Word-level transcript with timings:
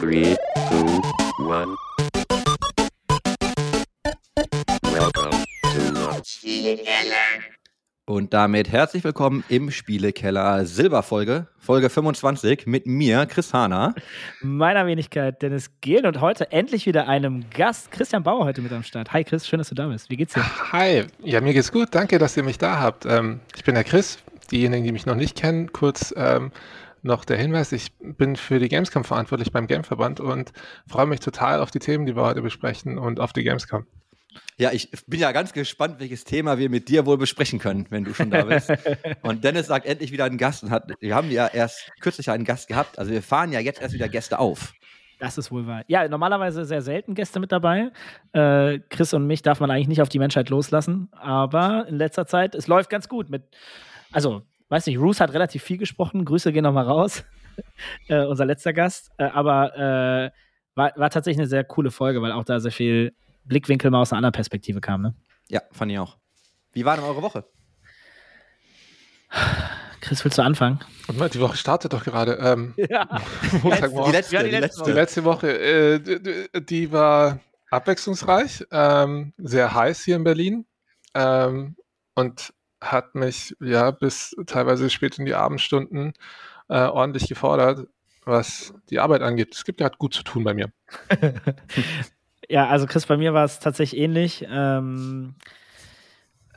Three, 0.00 0.34
two, 0.70 1.02
one. 1.44 1.76
Welcome 4.82 5.44
to 5.62 5.80
the 5.92 6.22
Und 8.06 8.32
damit 8.32 8.72
herzlich 8.72 9.04
willkommen 9.04 9.44
im 9.50 9.70
Spielekeller 9.70 10.64
Silberfolge, 10.64 11.48
Folge 11.58 11.90
25 11.90 12.66
mit 12.66 12.86
mir, 12.86 13.26
Chris 13.26 13.52
Hahner. 13.52 13.94
Meiner 14.40 14.86
Wenigkeit 14.86 15.42
Dennis 15.42 15.70
Gehlen 15.82 16.06
und 16.06 16.22
heute 16.22 16.50
endlich 16.50 16.86
wieder 16.86 17.06
einem 17.06 17.44
Gast, 17.50 17.90
Christian 17.90 18.22
Bauer, 18.22 18.46
heute 18.46 18.62
mit 18.62 18.72
am 18.72 18.82
Start. 18.82 19.12
Hi 19.12 19.22
Chris, 19.22 19.46
schön, 19.46 19.58
dass 19.58 19.68
du 19.68 19.74
da 19.74 19.86
bist. 19.88 20.08
Wie 20.08 20.16
geht's 20.16 20.32
dir? 20.32 20.72
Hi, 20.72 21.04
ja, 21.22 21.42
mir 21.42 21.52
geht's 21.52 21.70
gut. 21.70 21.88
Danke, 21.90 22.16
dass 22.16 22.38
ihr 22.38 22.42
mich 22.42 22.56
da 22.56 22.80
habt. 22.80 23.04
Ähm, 23.04 23.40
ich 23.54 23.64
bin 23.64 23.74
der 23.74 23.84
Chris. 23.84 24.18
Diejenigen, 24.50 24.82
die 24.82 24.92
mich 24.92 25.04
noch 25.06 25.14
nicht 25.14 25.36
kennen, 25.36 25.70
kurz 25.72 26.12
ähm, 26.16 26.50
noch 27.02 27.24
der 27.24 27.36
Hinweis, 27.36 27.72
ich 27.72 27.92
bin 27.98 28.36
für 28.36 28.58
die 28.58 28.68
Gamescom 28.68 29.04
verantwortlich 29.04 29.52
beim 29.52 29.66
Gameverband 29.66 30.20
und 30.20 30.52
freue 30.86 31.06
mich 31.06 31.20
total 31.20 31.60
auf 31.60 31.70
die 31.70 31.78
Themen, 31.78 32.06
die 32.06 32.16
wir 32.16 32.22
heute 32.22 32.42
besprechen 32.42 32.98
und 32.98 33.20
auf 33.20 33.32
die 33.32 33.42
Gamescom. 33.42 33.86
Ja, 34.58 34.72
ich 34.72 34.90
bin 35.06 35.20
ja 35.20 35.32
ganz 35.32 35.52
gespannt, 35.52 35.96
welches 35.98 36.24
Thema 36.24 36.58
wir 36.58 36.70
mit 36.70 36.88
dir 36.88 37.06
wohl 37.06 37.18
besprechen 37.18 37.58
können, 37.58 37.86
wenn 37.90 38.04
du 38.04 38.14
schon 38.14 38.30
da 38.30 38.44
bist. 38.44 38.70
und 39.22 39.42
Dennis 39.42 39.66
sagt 39.66 39.86
endlich 39.86 40.12
wieder 40.12 40.24
einen 40.24 40.38
Gast 40.38 40.62
und 40.62 40.70
hat, 40.70 40.92
wir 41.00 41.14
haben 41.14 41.30
ja 41.30 41.48
erst 41.48 41.90
kürzlich 42.00 42.30
einen 42.30 42.44
Gast 42.44 42.68
gehabt. 42.68 42.98
Also 42.98 43.10
wir 43.10 43.22
fahren 43.22 43.52
ja 43.52 43.60
jetzt 43.60 43.80
erst 43.80 43.94
wieder 43.94 44.08
Gäste 44.08 44.38
auf. 44.38 44.74
Das 45.18 45.36
ist 45.36 45.50
wohl 45.50 45.66
wahr. 45.66 45.82
Ja, 45.86 46.08
normalerweise 46.08 46.64
sehr 46.64 46.80
selten 46.80 47.14
Gäste 47.14 47.40
mit 47.40 47.52
dabei. 47.52 47.90
Äh, 48.32 48.80
Chris 48.88 49.12
und 49.12 49.26
mich 49.26 49.42
darf 49.42 49.60
man 49.60 49.70
eigentlich 49.70 49.88
nicht 49.88 50.02
auf 50.02 50.08
die 50.08 50.18
Menschheit 50.18 50.48
loslassen, 50.48 51.08
aber 51.12 51.86
in 51.88 51.96
letzter 51.96 52.26
Zeit, 52.26 52.54
es 52.54 52.66
läuft 52.66 52.88
ganz 52.88 53.08
gut 53.08 53.28
mit, 53.28 53.42
also, 54.12 54.42
weiß 54.70 54.86
nicht, 54.86 54.98
Bruce 54.98 55.20
hat 55.20 55.32
relativ 55.32 55.62
viel 55.62 55.76
gesprochen. 55.78 56.24
Grüße 56.24 56.52
gehen 56.52 56.64
nochmal 56.64 56.84
raus. 56.86 57.24
äh, 58.08 58.24
unser 58.24 58.46
letzter 58.46 58.72
Gast. 58.72 59.10
Äh, 59.18 59.24
aber 59.24 59.76
äh, 59.76 60.30
war, 60.74 60.92
war 60.96 61.10
tatsächlich 61.10 61.38
eine 61.40 61.48
sehr 61.48 61.64
coole 61.64 61.90
Folge, 61.90 62.22
weil 62.22 62.32
auch 62.32 62.44
da 62.44 62.60
sehr 62.60 62.72
viel 62.72 63.14
Blickwinkel 63.44 63.90
mal 63.90 64.00
aus 64.00 64.12
einer 64.12 64.18
anderen 64.18 64.32
Perspektive 64.32 64.80
kam. 64.80 65.02
Ne? 65.02 65.14
Ja, 65.48 65.60
fand 65.72 65.90
ich 65.92 65.98
auch. 65.98 66.16
Wie 66.72 66.84
war 66.84 66.96
denn 66.96 67.04
eure 67.04 67.22
Woche? 67.22 67.44
Chris, 70.00 70.24
willst 70.24 70.38
du 70.38 70.42
anfangen? 70.42 70.80
Die 71.08 71.40
Woche 71.40 71.56
startet 71.56 71.92
doch 71.92 72.04
gerade. 72.04 72.34
Ähm, 72.40 72.74
Ja. 72.88 73.06
Montagmorgen. 73.62 74.10
Die 74.12 74.16
letzte, 74.16 74.34
Ja, 74.36 74.42
die 74.42 74.50
die 74.50 74.56
letzte. 74.56 74.84
Die 74.84 74.92
letzte 74.92 75.24
Woche, 75.24 75.58
äh, 75.58 76.00
d- 76.00 76.18
d- 76.20 76.60
die 76.60 76.90
war 76.92 77.40
abwechslungsreich, 77.70 78.64
ähm, 78.72 79.32
sehr 79.38 79.74
heiß 79.74 80.02
hier 80.04 80.16
in 80.16 80.24
Berlin 80.24 80.66
ähm, 81.14 81.76
und 82.14 82.52
hat 82.80 83.14
mich 83.14 83.56
ja 83.60 83.90
bis 83.90 84.34
teilweise 84.46 84.90
spät 84.90 85.18
in 85.18 85.26
die 85.26 85.34
Abendstunden 85.34 86.14
äh, 86.68 86.84
ordentlich 86.84 87.28
gefordert, 87.28 87.88
was 88.24 88.74
die 88.90 89.00
Arbeit 89.00 89.22
angeht. 89.22 89.54
Es 89.54 89.64
gibt 89.64 89.78
gerade 89.78 89.96
gut 89.98 90.14
zu 90.14 90.22
tun 90.22 90.44
bei 90.44 90.54
mir. 90.54 90.72
Ja, 92.50 92.66
also 92.66 92.86
Chris, 92.86 93.06
bei 93.06 93.16
mir 93.16 93.32
war 93.32 93.44
es 93.44 93.60
tatsächlich 93.60 94.00
ähnlich. 94.00 94.44
Ähm, 94.50 95.36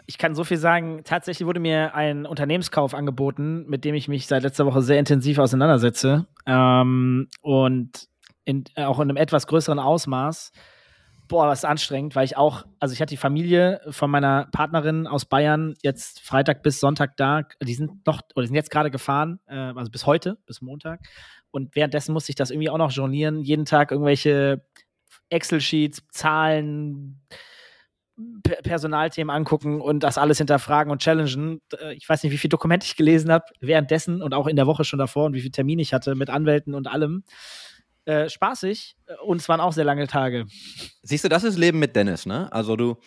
ich 0.07 0.17
kann 0.17 0.33
so 0.33 0.43
viel 0.43 0.57
sagen, 0.57 1.01
tatsächlich 1.05 1.45
wurde 1.45 1.59
mir 1.59 1.93
ein 1.93 2.25
Unternehmenskauf 2.25 2.95
angeboten, 2.95 3.65
mit 3.67 3.85
dem 3.85 3.93
ich 3.93 4.07
mich 4.07 4.25
seit 4.25 4.41
letzter 4.41 4.65
Woche 4.65 4.81
sehr 4.81 4.97
intensiv 4.97 5.37
auseinandersetze. 5.37 6.25
Ähm, 6.47 7.27
und 7.41 8.09
in, 8.43 8.63
auch 8.75 8.99
in 8.99 9.09
einem 9.09 9.17
etwas 9.17 9.45
größeren 9.45 9.77
Ausmaß. 9.77 10.51
Boah, 11.27 11.47
was 11.47 11.63
anstrengend, 11.65 12.15
weil 12.15 12.25
ich 12.25 12.35
auch, 12.37 12.65
also 12.79 12.93
ich 12.93 13.01
hatte 13.01 13.11
die 13.11 13.17
Familie 13.17 13.81
von 13.89 14.11
meiner 14.11 14.47
Partnerin 14.51 15.07
aus 15.07 15.25
Bayern 15.25 15.73
jetzt 15.81 16.19
Freitag 16.19 16.63
bis 16.63 16.79
Sonntag 16.79 17.15
da. 17.17 17.43
Die 17.63 17.73
sind 17.73 18.05
noch, 18.05 18.21
oder 18.35 18.43
die 18.43 18.47
sind 18.47 18.55
jetzt 18.55 18.69
gerade 18.71 18.91
gefahren, 18.91 19.39
äh, 19.47 19.55
also 19.55 19.89
bis 19.89 20.05
heute, 20.05 20.37
bis 20.45 20.61
Montag. 20.61 20.99
Und 21.51 21.75
währenddessen 21.75 22.13
musste 22.13 22.31
ich 22.31 22.35
das 22.35 22.51
irgendwie 22.51 22.69
auch 22.69 22.77
noch 22.77 22.91
jonglieren. 22.91 23.41
Jeden 23.41 23.65
Tag 23.65 23.91
irgendwelche 23.91 24.65
Excel-Sheets, 25.29 26.03
Zahlen, 26.11 27.21
P 28.43 28.55
Personalthemen 28.61 29.35
angucken 29.35 29.81
und 29.81 30.01
das 30.03 30.17
alles 30.19 30.37
hinterfragen 30.37 30.91
und 30.91 31.01
challengen. 31.01 31.61
Äh, 31.79 31.93
Ich 31.93 32.07
weiß 32.07 32.21
nicht, 32.23 32.31
wie 32.31 32.37
viele 32.37 32.49
Dokumente 32.49 32.85
ich 32.85 32.95
gelesen 32.95 33.31
habe 33.31 33.45
währenddessen 33.59 34.21
und 34.21 34.33
auch 34.33 34.47
in 34.47 34.55
der 34.55 34.67
Woche 34.67 34.83
schon 34.83 34.99
davor 34.99 35.25
und 35.25 35.33
wie 35.33 35.41
viele 35.41 35.51
Termine 35.51 35.81
ich 35.81 35.93
hatte 35.93 36.15
mit 36.15 36.29
Anwälten 36.29 36.75
und 36.75 36.87
allem. 36.87 37.23
Äh, 38.05 38.29
spaßig 38.29 38.97
äh, 39.05 39.13
und 39.23 39.37
es 39.37 39.47
waren 39.47 39.61
auch 39.61 39.71
sehr 39.71 39.85
lange 39.85 40.07
Tage. 40.07 40.45
Siehst 41.03 41.23
du, 41.23 41.29
das 41.29 41.43
ist 41.45 41.57
Leben 41.57 41.79
mit 41.79 41.95
Dennis, 41.95 42.25
ne? 42.25 42.51
Also 42.51 42.75
du, 42.75 42.97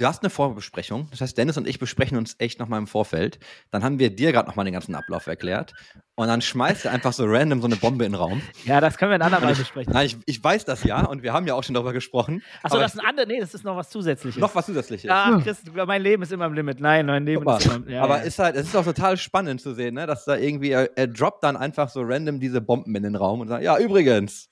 du 0.00 0.06
hast 0.06 0.22
eine 0.22 0.30
Vorbesprechung. 0.30 1.08
Das 1.10 1.20
heißt, 1.20 1.36
Dennis 1.36 1.58
und 1.58 1.68
ich 1.68 1.78
besprechen 1.78 2.16
uns 2.16 2.34
echt 2.38 2.58
nochmal 2.58 2.78
im 2.78 2.86
Vorfeld. 2.86 3.38
Dann 3.70 3.84
haben 3.84 3.98
wir 3.98 4.14
dir 4.14 4.32
gerade 4.32 4.48
nochmal 4.48 4.64
den 4.64 4.72
ganzen 4.72 4.94
Ablauf 4.94 5.26
erklärt. 5.26 5.74
Und 6.14 6.28
dann 6.28 6.40
schmeißt 6.40 6.86
er 6.86 6.92
einfach 6.92 7.12
so 7.12 7.24
random 7.26 7.60
so 7.60 7.66
eine 7.66 7.76
Bombe 7.76 8.04
in 8.04 8.12
den 8.12 8.18
Raum. 8.18 8.42
Ja, 8.64 8.80
das 8.80 8.96
können 8.96 9.10
wir 9.10 9.16
ein 9.16 9.22
andermal 9.22 9.54
besprechen. 9.54 9.92
Nein, 9.92 10.06
ich, 10.06 10.16
ich 10.26 10.42
weiß 10.42 10.64
das 10.64 10.84
ja 10.84 11.04
und 11.04 11.22
wir 11.22 11.32
haben 11.32 11.46
ja 11.46 11.54
auch 11.54 11.62
schon 11.62 11.74
darüber 11.74 11.92
gesprochen. 11.92 12.42
Achso, 12.62 12.78
das 12.78 12.94
ist 12.94 13.00
ein 13.00 13.06
anderes. 13.06 13.28
Nee, 13.28 13.40
das 13.40 13.54
ist 13.54 13.64
noch 13.64 13.76
was 13.76 13.90
Zusätzliches. 13.90 14.40
noch 14.40 14.54
was 14.54 14.66
zusätzliches. 14.66 15.10
Ah, 15.10 15.38
Chris, 15.42 15.62
mein 15.86 16.02
Leben 16.02 16.22
ist 16.22 16.32
immer 16.32 16.46
im 16.46 16.54
Limit. 16.54 16.80
Nein, 16.80 17.06
mein 17.06 17.24
Leben 17.24 17.44
mal, 17.44 17.58
ist 17.58 17.66
immer 17.66 17.88
ja, 17.88 18.02
aber 18.02 18.18
ja. 18.18 18.22
ist 18.22 18.38
halt, 18.38 18.56
es 18.56 18.68
ist 18.68 18.76
auch 18.76 18.84
total 18.84 19.16
spannend 19.18 19.60
zu 19.60 19.74
sehen, 19.74 19.94
ne, 19.94 20.06
dass 20.06 20.24
da 20.24 20.36
irgendwie, 20.36 20.70
er, 20.70 20.90
er 20.96 21.06
droppt 21.06 21.44
dann 21.44 21.56
einfach 21.56 21.88
so 21.90 22.00
random 22.02 22.40
diese 22.40 22.60
Bomben 22.60 22.94
in 22.94 23.02
den 23.02 23.16
Raum 23.16 23.40
und 23.40 23.48
sagt, 23.48 23.62
ja, 23.62 23.78
übrigens. 23.78 24.48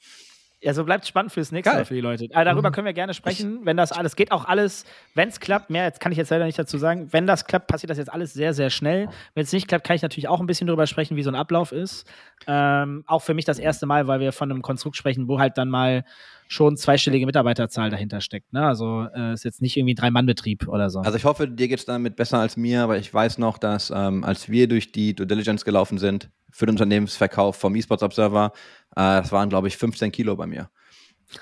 Ja, 0.61 0.75
so 0.75 0.85
bleibt 0.85 1.07
spannend 1.07 1.33
fürs 1.33 1.53
nächste 1.53 1.71
Geil. 1.71 1.81
Mal 1.81 1.85
für 1.85 1.95
die 1.95 2.01
Leute. 2.01 2.27
Aber 2.33 2.45
darüber 2.45 2.73
können 2.73 2.85
wir 2.85 2.93
gerne 2.93 3.15
sprechen, 3.15 3.61
wenn 3.65 3.77
das 3.77 3.93
alles 3.93 4.17
geht. 4.17 4.33
Auch 4.33 4.45
alles, 4.45 4.85
wenn 5.15 5.29
es 5.29 5.39
klappt, 5.39 5.71
mehr 5.71 5.85
jetzt 5.85 6.01
kann 6.01 6.11
ich 6.11 6.19
jetzt 6.19 6.31
leider 6.31 6.47
nicht 6.47 6.59
dazu 6.59 6.79
sagen. 6.79 7.13
Wenn 7.13 7.29
das 7.29 7.45
klappt, 7.45 7.69
passiert 7.69 7.91
das 7.91 7.99
jetzt 7.99 8.13
alles 8.13 8.33
sehr, 8.33 8.55
sehr 8.55 8.71
schnell. 8.71 9.09
Wenn 9.35 9.45
es 9.45 9.53
nicht 9.53 9.69
klappt, 9.69 9.87
kann 9.87 9.95
ich 9.95 10.03
natürlich 10.03 10.27
auch 10.27 10.41
ein 10.41 10.47
bisschen 10.47 10.67
darüber 10.67 10.89
sprechen, 10.89 11.17
wie 11.17 11.23
so 11.23 11.31
ein 11.31 11.37
Ablauf 11.37 11.71
ist. 11.71 12.11
Ähm, 12.49 13.05
auch 13.07 13.23
für 13.23 13.35
mich 13.35 13.45
das 13.45 13.61
erste 13.61 13.87
Mal, 13.87 14.09
weil 14.09 14.19
wir 14.19 14.33
von 14.33 14.51
einem 14.51 14.63
Konstrukt 14.63 14.97
sprechen, 14.97 15.29
wo 15.29 15.39
halt 15.39 15.59
dann 15.59 15.69
mal 15.69 16.05
schon 16.49 16.77
zweistellige 16.77 17.27
Mitarbeiterzahl 17.27 17.91
dahinter 17.91 18.21
steckt. 18.21 18.53
Ne? 18.53 18.67
Also 18.67 19.07
äh, 19.15 19.35
ist 19.35 19.45
jetzt 19.45 19.63
nicht 19.63 19.77
irgendwie 19.77 19.93
ein 19.93 19.97
Drei-Mann-Betrieb 19.97 20.67
oder 20.67 20.91
so. 20.91 21.01
Also 21.01 21.17
ich 21.17 21.25
hoffe, 21.25 21.47
dir 21.47 21.69
geht's 21.69 21.85
damit 21.85 22.17
besser 22.17 22.39
als 22.39 22.57
mir, 22.57 22.83
aber 22.83 22.97
ich 22.97 23.13
weiß 23.13 23.39
noch, 23.39 23.59
dass 23.59 23.93
ähm, 23.95 24.25
als 24.25 24.49
wir 24.49 24.67
durch 24.67 24.91
die 24.91 25.15
Due 25.15 25.27
Diligence 25.27 25.65
gelaufen 25.65 25.99
sind 25.99 26.31
für 26.51 26.67
den 26.67 26.75
Unternehmensverkauf 26.75 27.57
vom 27.57 27.77
eSports 27.77 28.03
Observer, 28.03 28.53
äh, 28.99 29.23
das 29.23 29.33
waren, 29.33 29.49
glaube 29.49 29.69
ich, 29.69 29.77
15 29.77 30.13
Kilo 30.13 30.37
bei 30.37 30.47
mir. 30.47 30.71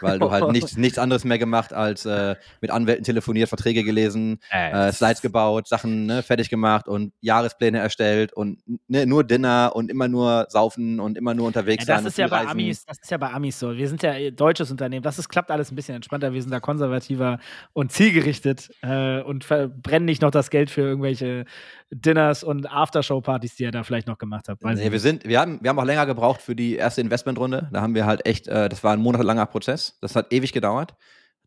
Weil 0.01 0.19
du 0.19 0.31
halt 0.31 0.51
nichts, 0.53 0.77
nichts 0.77 0.99
anderes 0.99 1.25
mehr 1.25 1.39
gemacht 1.39 1.73
als 1.73 2.05
äh, 2.07 2.37
mit 2.61 2.71
Anwälten 2.71 3.05
telefoniert, 3.05 3.49
Verträge 3.49 3.85
gelesen, 3.85 4.39
äh, 4.51 4.93
Slides 4.93 5.23
gebaut, 5.23 5.69
Sachen 5.69 6.07
ne, 6.07 6.23
fertig 6.23 6.51
gemacht 6.51 6.89
und 6.89 7.13
Jahrespläne 7.21 7.79
erstellt 7.79 8.33
und 8.33 8.63
ne, 8.89 9.07
nur 9.07 9.25
Dinner 9.25 9.73
und 9.75 9.91
immer 9.91 10.09
nur 10.09 10.47
saufen 10.49 11.01
und 11.01 11.17
immer 11.17 11.35
nur 11.35 11.47
unterwegs 11.47 11.87
Ja, 11.87 11.95
das 11.95 12.03
sein. 12.03 12.09
ist 12.09 12.19
ja 12.19 12.29
bei. 12.29 12.47
Amis, 12.47 12.85
das 12.85 12.99
ist 12.99 13.11
ja 13.11 13.17
bei 13.17 13.33
Amis 13.33 13.59
so. 13.59 13.77
Wir 13.77 13.89
sind 13.89 14.03
ja 14.03 14.13
ein 14.13 14.35
deutsches 14.35 14.71
Unternehmen. 14.71 15.03
Das 15.03 15.19
ist, 15.19 15.29
klappt 15.29 15.51
alles 15.51 15.71
ein 15.71 15.77
bisschen 15.77 15.97
entspannter. 15.97 16.33
Wir 16.33 16.43
sind 16.43 16.51
da 16.51 16.61
konservativer 16.61 17.39
und 17.73 17.93
zielgerichtet 17.93 18.71
äh, 18.83 19.21
und 19.21 19.45
verbrennen 19.45 20.07
nicht 20.07 20.23
noch 20.23 20.31
das 20.31 20.51
Geld 20.51 20.71
für 20.71 20.83
irgendwelche 20.83 21.45
Dinners 21.91 22.43
und 22.43 22.71
Aftershow-Partys, 22.71 23.57
die 23.57 23.65
ihr 23.65 23.71
da 23.71 23.85
vielleicht 23.85 24.09
noch 24.09 24.19
gemacht 24.19 24.49
habt. 24.49 24.63
Weiß 24.63 24.79
Nee, 24.79 24.91
wir 24.91 25.01
sind, 25.01 25.25
wir 25.25 25.41
haben, 25.41 25.59
wir 25.63 25.71
haben 25.71 25.79
auch 25.79 25.85
länger 25.85 26.07
gebraucht 26.07 26.43
für 26.43 26.57
die 26.57 26.75
erste 26.75 27.01
Investmentrunde. 27.01 27.69
Da 27.73 27.81
haben 27.81 27.95
wir 27.95 28.07
halt 28.07 28.27
echt, 28.27 28.49
äh, 28.49 28.69
das 28.69 28.83
war 28.83 28.93
ein 28.93 29.01
monatelanger 29.01 29.47
Prozess. 29.47 29.76
Das 30.01 30.17
hat 30.17 30.33
ewig 30.33 30.53
gedauert. 30.53 30.95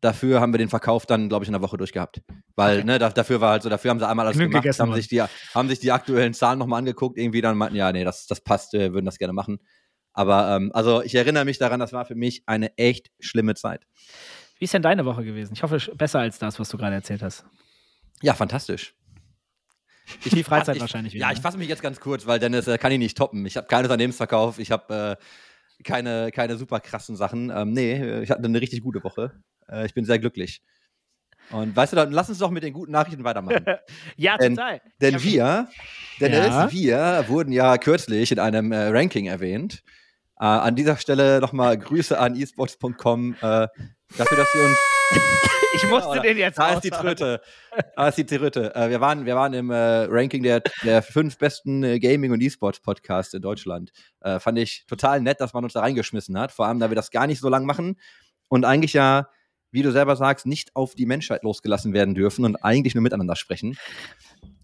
Dafür 0.01 0.39
haben 0.39 0.53
wir 0.53 0.57
den 0.57 0.69
Verkauf 0.69 1.05
dann, 1.05 1.27
glaube 1.27 1.43
ich, 1.43 1.49
in 1.49 1.55
einer 1.55 1.61
Woche 1.61 1.75
durchgehabt. 1.75 2.21
Weil, 2.55 2.85
ne, 2.85 2.99
da, 2.99 3.09
dafür 3.09 3.41
war 3.41 3.51
halt 3.51 3.63
so, 3.63 3.69
dafür 3.69 3.91
haben 3.91 3.99
sie 3.99 4.07
einmal 4.07 4.25
alles 4.25 4.37
Genug 4.37 4.51
gemacht, 4.51 4.63
gegessen 4.63 4.83
haben 4.83 4.93
sich, 4.93 5.09
die, 5.09 5.21
haben 5.21 5.67
sich 5.67 5.79
die 5.79 5.91
aktuellen 5.91 6.33
Zahlen 6.33 6.57
nochmal 6.57 6.79
angeguckt, 6.79 7.17
irgendwie 7.17 7.41
dann 7.41 7.57
meinten, 7.57 7.75
ja, 7.75 7.91
nee, 7.91 8.05
das, 8.05 8.25
das 8.25 8.41
passt, 8.41 8.71
wir 8.73 8.93
würden 8.93 9.05
das 9.05 9.17
gerne 9.17 9.33
machen. 9.33 9.59
Aber, 10.13 10.55
ähm, 10.55 10.71
also 10.73 11.01
ich 11.01 11.15
erinnere 11.15 11.43
mich 11.43 11.57
daran, 11.57 11.79
das 11.79 11.91
war 11.91 12.05
für 12.05 12.15
mich 12.15 12.43
eine 12.45 12.77
echt 12.77 13.11
schlimme 13.19 13.55
Zeit. 13.55 13.85
Wie 14.57 14.65
ist 14.65 14.73
denn 14.73 14.81
deine 14.81 15.05
Woche 15.05 15.23
gewesen? 15.23 15.53
Ich 15.53 15.63
hoffe, 15.63 15.79
besser 15.95 16.19
als 16.19 16.39
das, 16.39 16.59
was 16.59 16.69
du 16.69 16.77
gerade 16.77 16.95
erzählt 16.95 17.21
hast. 17.21 17.45
Ja, 18.21 18.33
fantastisch. 18.33 18.93
Ich 20.23 20.31
viel 20.31 20.43
Freizeit 20.43 20.75
ich, 20.75 20.81
wahrscheinlich 20.81 21.13
wieder. 21.13 21.27
Ja, 21.27 21.31
ich 21.31 21.37
ne? 21.37 21.43
fasse 21.43 21.59
mich 21.59 21.69
jetzt 21.69 21.83
ganz 21.83 21.99
kurz, 21.99 22.25
weil 22.25 22.39
Dennis 22.39 22.67
äh, 22.67 22.79
kann 22.79 22.91
ich 22.91 22.97
nicht 22.97 23.15
toppen. 23.15 23.45
Ich 23.45 23.57
habe 23.57 23.67
keinen 23.67 23.83
Unternehmensverkauf, 23.83 24.57
ich 24.57 24.71
habe 24.71 25.17
äh, 25.19 25.23
keine, 25.83 26.31
keine 26.31 26.57
super 26.57 26.79
krassen 26.79 27.15
Sachen. 27.15 27.51
Ähm, 27.55 27.71
nee, 27.73 28.21
ich 28.21 28.31
hatte 28.31 28.43
eine 28.43 28.59
richtig 28.61 28.81
gute 28.81 29.03
Woche. 29.03 29.31
Äh, 29.69 29.85
ich 29.85 29.93
bin 29.93 30.05
sehr 30.05 30.19
glücklich. 30.19 30.61
Und 31.51 31.75
weißt 31.75 31.93
du, 31.93 31.95
dann 31.97 32.11
lass 32.11 32.29
uns 32.29 32.37
doch 32.37 32.51
mit 32.51 32.63
den 32.63 32.73
guten 32.73 32.91
Nachrichten 32.91 33.23
weitermachen. 33.23 33.65
ja, 34.17 34.37
denn- 34.37 34.55
total. 34.55 34.81
Denn 35.01 35.23
wir, 35.23 35.67
Dennis, 36.19 36.47
Ja. 36.47 36.71
wir 36.71 37.25
wurden 37.27 37.51
ja 37.51 37.77
kürzlich 37.77 38.31
in 38.31 38.39
einem 38.39 38.71
äh, 38.71 38.87
Ranking 38.87 39.25
erwähnt. 39.25 39.81
Äh, 40.39 40.45
an 40.45 40.75
dieser 40.75 40.97
Stelle 40.97 41.39
nochmal 41.41 41.77
Grüße 41.77 42.17
an 42.17 42.35
esports.com 42.35 43.33
äh, 43.35 43.37
dafür, 43.41 44.37
dass 44.37 44.51
sie 44.53 44.59
uns 44.59 44.77
Ich 45.73 45.87
musste 45.87 46.09
Oder- 46.09 46.21
den 46.21 46.37
jetzt 46.37 46.57
Da 46.57 46.73
ist 46.73 46.83
die. 46.83 46.89
Tröte. 46.89 47.41
Da 47.95 48.07
ist 48.07 48.17
die 48.17 48.25
Tröte. 48.25 48.73
Äh, 48.75 48.89
wir, 48.89 49.01
waren, 49.01 49.25
wir 49.25 49.35
waren 49.35 49.53
im 49.53 49.69
äh, 49.69 50.07
Ranking 50.09 50.41
der, 50.41 50.61
der 50.83 51.03
fünf 51.03 51.37
besten 51.37 51.83
äh, 51.83 51.99
Gaming- 51.99 52.31
und 52.31 52.41
E-Sport-Podcasts 52.41 53.33
in 53.35 53.41
Deutschland. 53.41 53.91
Äh, 54.21 54.39
fand 54.39 54.57
ich 54.57 54.85
total 54.87 55.21
nett, 55.21 55.39
dass 55.39 55.53
man 55.53 55.63
uns 55.63 55.73
da 55.73 55.81
reingeschmissen 55.81 56.37
hat. 56.39 56.51
Vor 56.51 56.65
allem, 56.65 56.79
da 56.79 56.89
wir 56.89 56.95
das 56.95 57.11
gar 57.11 57.27
nicht 57.27 57.39
so 57.39 57.49
lang 57.49 57.65
machen 57.65 57.97
und 58.47 58.65
eigentlich 58.65 58.93
ja, 58.93 59.29
wie 59.71 59.83
du 59.83 59.91
selber 59.91 60.15
sagst, 60.15 60.47
nicht 60.47 60.75
auf 60.75 60.95
die 60.95 61.05
Menschheit 61.05 61.43
losgelassen 61.43 61.93
werden 61.93 62.15
dürfen 62.15 62.45
und 62.45 62.55
eigentlich 62.63 62.95
nur 62.95 63.03
miteinander 63.03 63.35
sprechen. 63.35 63.77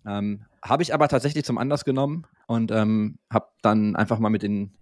Ähm, 0.08 0.46
habe 0.64 0.82
ich 0.82 0.94
aber 0.94 1.08
tatsächlich 1.08 1.46
zum 1.46 1.60
Anlass 1.60 1.86
genommen 1.86 2.26
und 2.48 2.72
ähm, 2.72 3.20
habe 3.32 3.50
dann 3.62 3.96
einfach 3.96 4.18
mal 4.18 4.30
mit 4.30 4.42
den 4.42 4.76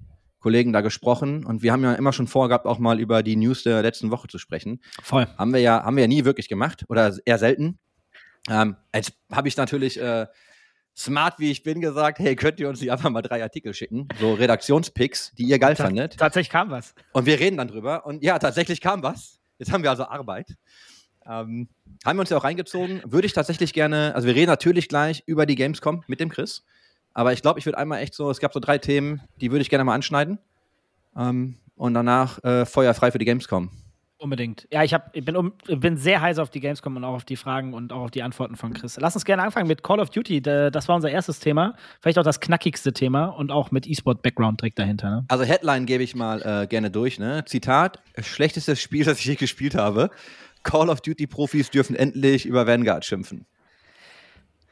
Kollegen 0.44 0.74
da 0.74 0.82
gesprochen 0.82 1.46
und 1.46 1.64
wir 1.64 1.72
haben 1.72 1.84
ja 1.84 1.94
immer 1.94 2.12
schon 2.12 2.28
vorgehabt, 2.28 2.66
auch 2.66 2.78
mal 2.78 3.00
über 3.00 3.24
die 3.24 3.38
News 3.38 3.64
der 3.64 3.82
letzten 3.82 4.12
Woche 4.12 4.28
zu 4.28 4.38
sprechen. 4.38 4.82
Voll. 5.02 5.26
Haben 5.38 5.54
wir 5.54 5.62
ja, 5.62 5.84
haben 5.84 5.96
wir 5.96 6.04
ja 6.04 6.08
nie 6.08 6.26
wirklich 6.26 6.50
gemacht 6.50 6.84
oder 6.90 7.16
eher 7.26 7.38
selten. 7.38 7.80
Ähm, 8.50 8.76
jetzt 8.94 9.14
habe 9.32 9.48
ich 9.48 9.56
natürlich 9.56 9.98
äh, 9.98 10.28
smart, 10.96 11.40
wie 11.40 11.50
ich 11.50 11.64
bin, 11.64 11.80
gesagt, 11.80 12.20
hey, 12.20 12.36
könnt 12.36 12.60
ihr 12.60 12.68
uns 12.68 12.82
nicht 12.82 12.92
einfach 12.92 13.10
mal 13.10 13.22
drei 13.22 13.42
Artikel 13.42 13.74
schicken, 13.74 14.10
so 14.20 14.34
Redaktionspicks, 14.34 15.32
die 15.38 15.44
ihr 15.44 15.60
geil 15.60 15.76
Ta 15.76 15.86
fandet. 15.86 16.18
Tatsächlich 16.18 16.50
kam 16.50 16.70
was. 16.70 16.94
Und 17.14 17.26
wir 17.26 17.40
reden 17.40 17.56
dann 17.56 17.70
drüber. 17.70 18.06
Und 18.06 18.22
ja, 18.22 18.38
tatsächlich 18.38 18.82
kam 18.82 19.02
was. 19.02 19.40
Jetzt 19.60 19.72
haben 19.72 19.82
wir 19.82 19.92
also 19.92 20.04
Arbeit. 20.04 20.58
Ähm, 21.26 21.70
haben 22.04 22.18
wir 22.18 22.22
uns 22.22 22.30
ja 22.30 22.38
auch 22.38 22.44
reingezogen. 22.44 23.02
Würde 23.06 23.28
ich 23.28 23.34
tatsächlich 23.34 23.72
gerne, 23.72 24.14
also 24.14 24.28
wir 24.28 24.36
reden 24.36 24.50
natürlich 24.50 24.90
gleich 24.90 25.24
über 25.26 25.46
die 25.46 25.56
Gamescom 25.56 26.04
mit 26.08 26.20
dem 26.20 26.28
Chris. 26.28 26.66
Aber 27.14 27.34
ich 27.34 27.42
glaube, 27.42 27.60
ich 27.60 27.66
würde 27.66 27.78
einmal 27.78 28.00
echt 28.02 28.14
so, 28.14 28.30
es 28.30 28.40
gab 28.40 28.54
so 28.54 28.60
drei 28.60 28.78
Themen, 28.78 29.22
die 29.40 29.52
würde 29.52 29.62
ich 29.62 29.70
gerne 29.70 29.84
mal 29.84 29.94
anschneiden. 29.94 30.40
Ähm, 31.16 31.58
und 31.76 31.94
danach 31.94 32.44
äh, 32.44 32.66
feuerfrei 32.66 33.12
für 33.12 33.18
die 33.18 33.26
Gamescom. 33.26 33.70
Unbedingt. 34.24 34.68
Ja, 34.72 34.84
ich, 34.84 34.94
hab, 34.94 35.14
ich 35.14 35.26
bin, 35.26 35.36
um, 35.36 35.52
bin 35.68 35.98
sehr 35.98 36.22
heiß 36.22 36.40
auf 36.40 36.50
die 36.50 36.62
Gamescom 36.62 36.96
und 36.96 37.04
auch 37.04 37.16
auf 37.16 37.26
die 37.26 37.36
Fragen 37.36 37.74
und 37.74 37.92
auch 37.92 38.04
auf 38.04 38.12
die 38.12 38.24
Antworten 38.24 38.56
von 38.56 38.74
Chris. 38.74 38.98
Lass 38.98 39.16
uns 39.16 39.26
gerne 39.26 39.44
anfangen 39.44 39.68
mit 39.68 39.84
Call 39.84 40.00
of 40.00 40.12
Duty. 40.12 40.42
Das 40.42 40.88
war 40.88 40.96
unser 40.96 41.12
erstes 41.12 41.42
Thema. 41.42 41.76
Vielleicht 42.00 42.18
auch 42.18 42.24
das 42.24 42.40
knackigste 42.40 42.94
Thema 42.94 43.26
und 43.26 43.52
auch 43.52 43.72
mit 43.72 43.86
E-Sport-Background 43.86 44.62
direkt 44.62 44.80
dahinter. 44.80 45.10
Ne? 45.10 45.26
Also 45.28 45.44
Headline 45.44 45.86
gebe 45.86 46.04
ich 46.04 46.16
mal 46.16 46.42
äh, 46.42 46.68
gerne 46.68 46.90
durch. 46.90 47.20
Ne? 47.20 47.44
Zitat, 47.46 48.02
schlechtestes 48.22 48.82
Spiel, 48.82 49.04
das 49.06 49.20
ich 49.20 49.26
je 49.26 49.36
gespielt 49.36 49.76
habe. 49.76 50.10
Call 50.64 50.90
of 50.90 51.02
Duty-Profis 51.02 51.70
dürfen 51.70 51.94
endlich 51.94 52.46
über 52.46 52.66
Vanguard 52.66 53.04
schimpfen. 53.04 53.46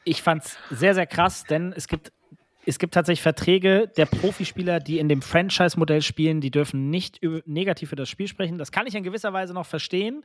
Ich 0.04 0.22
fand's 0.22 0.56
sehr, 0.70 0.94
sehr 0.94 1.06
krass, 1.06 1.44
denn 1.44 1.74
es 1.76 1.88
gibt 1.88 2.10
es 2.64 2.78
gibt 2.78 2.94
tatsächlich 2.94 3.22
Verträge 3.22 3.88
der 3.96 4.06
Profispieler, 4.06 4.78
die 4.78 4.98
in 4.98 5.08
dem 5.08 5.20
Franchise-Modell 5.20 6.02
spielen, 6.02 6.40
die 6.40 6.50
dürfen 6.50 6.90
nicht 6.90 7.20
negativ 7.44 7.90
für 7.90 7.96
das 7.96 8.08
Spiel 8.08 8.28
sprechen. 8.28 8.58
Das 8.58 8.70
kann 8.70 8.86
ich 8.86 8.94
in 8.94 9.02
gewisser 9.02 9.32
Weise 9.32 9.52
noch 9.52 9.66
verstehen. 9.66 10.22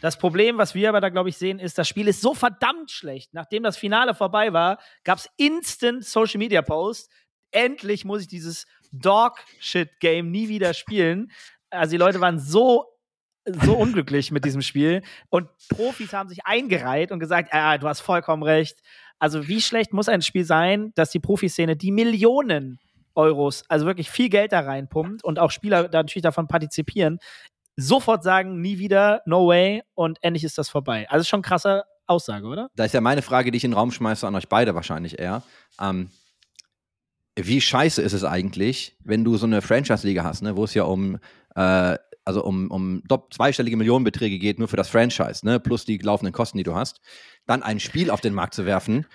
Das 0.00 0.18
Problem, 0.18 0.58
was 0.58 0.74
wir 0.74 0.90
aber 0.90 1.00
da, 1.00 1.08
glaube 1.08 1.30
ich, 1.30 1.36
sehen, 1.36 1.58
ist, 1.58 1.78
das 1.78 1.88
Spiel 1.88 2.08
ist 2.08 2.20
so 2.20 2.34
verdammt 2.34 2.90
schlecht. 2.90 3.32
Nachdem 3.32 3.62
das 3.62 3.76
Finale 3.76 4.14
vorbei 4.14 4.52
war, 4.52 4.78
gab 5.04 5.18
es 5.18 5.28
instant 5.36 6.04
Social 6.04 6.38
Media 6.38 6.62
Posts. 6.62 7.08
Endlich 7.50 8.04
muss 8.04 8.22
ich 8.22 8.28
dieses 8.28 8.66
Dog-Shit-Game 8.92 10.30
nie 10.30 10.48
wieder 10.48 10.74
spielen. 10.74 11.30
Also 11.70 11.92
die 11.92 11.98
Leute 11.98 12.20
waren 12.20 12.38
so 12.38 12.86
so 13.44 13.76
unglücklich 13.76 14.30
mit 14.30 14.44
diesem 14.44 14.62
Spiel. 14.62 15.02
Und 15.28 15.48
Profis 15.68 16.12
haben 16.12 16.28
sich 16.28 16.44
eingereiht 16.44 17.12
und 17.12 17.20
gesagt, 17.20 17.50
ah, 17.52 17.78
du 17.78 17.88
hast 17.88 18.00
vollkommen 18.00 18.42
recht. 18.42 18.78
Also 19.18 19.48
wie 19.48 19.60
schlecht 19.60 19.92
muss 19.92 20.08
ein 20.08 20.22
Spiel 20.22 20.44
sein, 20.44 20.92
dass 20.94 21.10
die 21.10 21.20
Profiszene 21.20 21.76
die 21.76 21.92
Millionen 21.92 22.78
Euros, 23.14 23.64
also 23.68 23.86
wirklich 23.86 24.10
viel 24.10 24.28
Geld 24.28 24.52
da 24.52 24.60
reinpumpt 24.60 25.24
und 25.24 25.38
auch 25.38 25.50
Spieler 25.50 25.88
da 25.88 25.98
natürlich 25.98 26.22
davon 26.22 26.46
partizipieren, 26.46 27.18
sofort 27.76 28.22
sagen, 28.22 28.60
nie 28.60 28.78
wieder, 28.78 29.22
no 29.26 29.48
way 29.48 29.82
und 29.94 30.18
endlich 30.22 30.44
ist 30.44 30.58
das 30.58 30.68
vorbei. 30.68 31.06
Also 31.10 31.24
schon 31.24 31.42
krasse 31.42 31.84
Aussage, 32.06 32.46
oder? 32.46 32.70
Da 32.76 32.84
ist 32.84 32.94
ja 32.94 33.00
meine 33.00 33.22
Frage, 33.22 33.50
die 33.50 33.56
ich 33.56 33.64
in 33.64 33.72
den 33.72 33.76
Raum 33.76 33.92
schmeiße, 33.92 34.26
an 34.26 34.34
euch 34.34 34.48
beide 34.48 34.74
wahrscheinlich 34.74 35.18
eher. 35.18 35.42
Ähm, 35.80 36.10
wie 37.36 37.60
scheiße 37.60 38.02
ist 38.02 38.12
es 38.12 38.24
eigentlich, 38.24 38.96
wenn 39.00 39.24
du 39.24 39.36
so 39.36 39.46
eine 39.46 39.62
Franchise-Liga 39.62 40.24
hast, 40.24 40.42
ne, 40.42 40.56
wo 40.56 40.64
es 40.64 40.74
ja 40.74 40.84
um 40.84 41.18
äh, 41.54 41.96
also 42.30 42.44
um, 42.44 42.70
um 42.70 43.02
zweistellige 43.30 43.76
Millionenbeträge 43.76 44.38
geht, 44.38 44.58
nur 44.58 44.68
für 44.68 44.76
das 44.76 44.88
Franchise, 44.88 45.44
ne, 45.44 45.58
plus 45.58 45.84
die 45.84 45.98
laufenden 45.98 46.32
Kosten, 46.32 46.58
die 46.58 46.64
du 46.64 46.74
hast, 46.74 47.00
dann 47.46 47.62
ein 47.62 47.80
Spiel 47.80 48.10
auf 48.10 48.20
den 48.20 48.34
Markt 48.34 48.54
zu 48.54 48.64
werfen, 48.66 49.06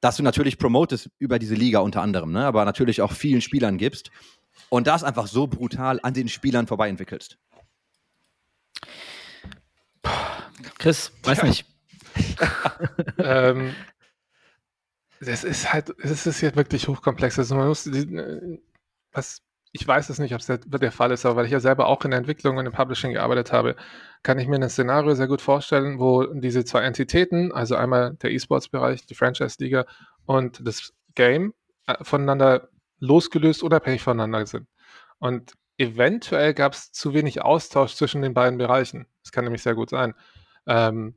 das 0.00 0.16
du 0.16 0.22
natürlich 0.22 0.58
promotest 0.58 1.10
über 1.18 1.38
diese 1.38 1.54
Liga 1.54 1.80
unter 1.80 2.00
anderem, 2.00 2.32
ne, 2.32 2.46
aber 2.46 2.64
natürlich 2.64 3.02
auch 3.02 3.12
vielen 3.12 3.40
Spielern 3.40 3.76
gibst 3.76 4.10
und 4.68 4.86
das 4.86 5.02
einfach 5.02 5.26
so 5.26 5.46
brutal 5.48 5.98
an 6.02 6.14
den 6.14 6.28
Spielern 6.28 6.66
vorbei 6.66 6.88
entwickelst. 6.88 7.38
Chris, 10.78 11.12
weiß 11.24 11.38
ja. 11.38 11.44
nicht. 11.44 11.66
ähm, 13.18 13.74
das 15.20 15.42
ist 15.42 15.72
halt, 15.72 15.92
es 15.98 16.26
ist 16.26 16.40
jetzt 16.40 16.56
wirklich 16.56 16.86
hochkomplex. 16.86 17.38
Also 17.38 17.56
man 17.56 17.68
muss, 17.68 17.90
was 19.12 19.42
ich 19.76 19.86
weiß 19.86 20.08
es 20.08 20.20
nicht, 20.20 20.32
ob 20.34 20.40
es 20.40 20.46
der, 20.46 20.58
der, 20.58 20.92
Fall 20.92 21.10
ist, 21.10 21.26
aber 21.26 21.34
weil 21.34 21.46
ich 21.46 21.50
ja 21.50 21.58
selber 21.58 21.88
auch 21.88 22.04
in 22.04 22.12
der 22.12 22.18
Entwicklung 22.18 22.58
und 22.58 22.64
im 22.64 22.70
Publishing 22.70 23.12
gearbeitet 23.12 23.52
habe, 23.52 23.74
kann 24.22 24.38
ich 24.38 24.46
mir 24.46 24.54
ein 24.54 24.70
Szenario 24.70 25.16
sehr 25.16 25.26
gut 25.26 25.42
vorstellen, 25.42 25.98
wo 25.98 26.22
diese 26.26 26.64
zwei 26.64 26.82
Entitäten, 26.82 27.50
also 27.50 27.74
einmal 27.74 28.14
der 28.22 28.30
E-Sports-Bereich, 28.30 29.04
die 29.06 29.16
Franchise-Liga 29.16 29.84
und 30.26 30.64
das 30.64 30.92
Game, 31.16 31.54
äh, 31.88 31.96
voneinander 32.02 32.68
losgelöst, 33.00 33.64
unabhängig 33.64 34.00
voneinander 34.00 34.46
sind. 34.46 34.68
Und 35.18 35.54
eventuell 35.76 36.54
gab 36.54 36.74
es 36.74 36.92
zu 36.92 37.12
wenig 37.12 37.42
Austausch 37.42 37.96
zwischen 37.96 38.22
den 38.22 38.32
beiden 38.32 38.58
Bereichen. 38.58 39.06
Das 39.24 39.32
kann 39.32 39.42
nämlich 39.42 39.64
sehr 39.64 39.74
gut 39.74 39.90
sein. 39.90 40.14
Ähm, 40.68 41.16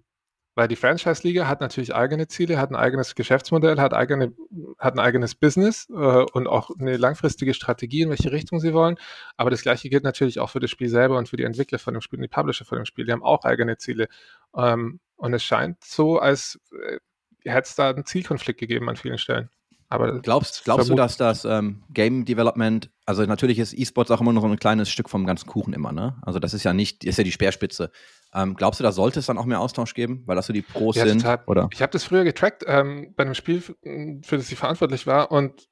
weil 0.57 0.67
die 0.67 0.75
Franchise-Liga 0.75 1.47
hat 1.47 1.61
natürlich 1.61 1.93
eigene 1.93 2.27
Ziele, 2.27 2.57
hat 2.57 2.71
ein 2.71 2.75
eigenes 2.75 3.13
Geschäftsmodell, 3.13 3.79
hat, 3.79 3.93
eigene, 3.93 4.33
hat 4.79 4.95
ein 4.95 4.99
eigenes 4.99 5.35
Business 5.35 5.87
äh, 5.91 5.93
und 5.93 6.47
auch 6.47 6.71
eine 6.79 6.97
langfristige 6.97 7.53
Strategie, 7.53 8.01
in 8.01 8.09
welche 8.09 8.31
Richtung 8.31 8.59
sie 8.59 8.73
wollen. 8.73 8.97
Aber 9.37 9.51
das 9.51 9.61
Gleiche 9.61 9.87
gilt 9.87 10.03
natürlich 10.03 10.39
auch 10.39 10.49
für 10.49 10.59
das 10.59 10.71
Spiel 10.71 10.89
selber 10.89 11.19
und 11.19 11.29
für 11.29 11.37
die 11.37 11.43
Entwickler 11.43 11.77
von 11.77 11.93
dem 11.93 12.01
Spiel 12.01 12.17
und 12.17 12.23
die 12.23 12.27
Publisher 12.27 12.65
von 12.65 12.79
dem 12.79 12.85
Spiel. 12.85 13.05
Die 13.05 13.11
haben 13.11 13.21
auch 13.21 13.45
eigene 13.45 13.77
Ziele. 13.77 14.07
Ähm, 14.55 14.99
und 15.15 15.31
es 15.35 15.43
scheint 15.43 15.83
so, 15.83 16.17
als 16.17 16.59
äh, 16.71 16.97
hätte 17.47 17.67
es 17.67 17.75
da 17.75 17.91
einen 17.91 18.05
Zielkonflikt 18.07 18.59
gegeben 18.59 18.89
an 18.89 18.95
vielen 18.95 19.19
Stellen. 19.19 19.51
Aber 19.89 20.19
glaubst, 20.19 20.65
glaubst 20.65 20.89
du, 20.89 20.95
dass 20.95 21.15
das 21.15 21.45
ähm, 21.45 21.83
Game 21.93 22.25
Development, 22.25 22.89
also 23.05 23.23
natürlich 23.23 23.57
ist 23.57 23.73
E-Sports 23.73 24.11
auch 24.11 24.19
immer 24.19 24.33
noch 24.33 24.41
so 24.41 24.47
ein 24.47 24.59
kleines 24.59 24.89
Stück 24.89 25.09
vom 25.09 25.25
ganzen 25.25 25.47
Kuchen 25.47 25.73
immer, 25.73 25.93
ne? 25.93 26.17
Also 26.21 26.39
das 26.39 26.53
ist 26.53 26.63
ja 26.63 26.73
nicht, 26.73 27.05
ist 27.05 27.17
ja 27.17 27.23
die 27.23 27.31
Speerspitze. 27.31 27.91
Ähm, 28.33 28.55
glaubst 28.55 28.81
du, 28.81 28.83
da 28.83 28.91
sollte 28.91 29.19
es 29.19 29.27
dann 29.27 29.37
auch 29.37 29.45
mehr 29.45 29.61
Austausch 29.61 29.93
geben, 29.93 30.23
weil 30.25 30.35
das 30.35 30.47
so 30.47 30.53
die 30.53 30.61
Pros 30.61 30.97
ja, 30.97 31.07
sind? 31.07 31.21
Total. 31.21 31.39
Oder? 31.47 31.69
Ich 31.71 31.81
habe 31.81 31.91
das 31.91 32.03
früher 32.03 32.25
getrackt 32.25 32.65
ähm, 32.67 33.13
bei 33.15 33.23
einem 33.23 33.33
Spiel, 33.33 33.61
für 33.61 34.37
das 34.37 34.51
ich 34.51 34.57
verantwortlich 34.57 35.07
war 35.07 35.31
und 35.31 35.69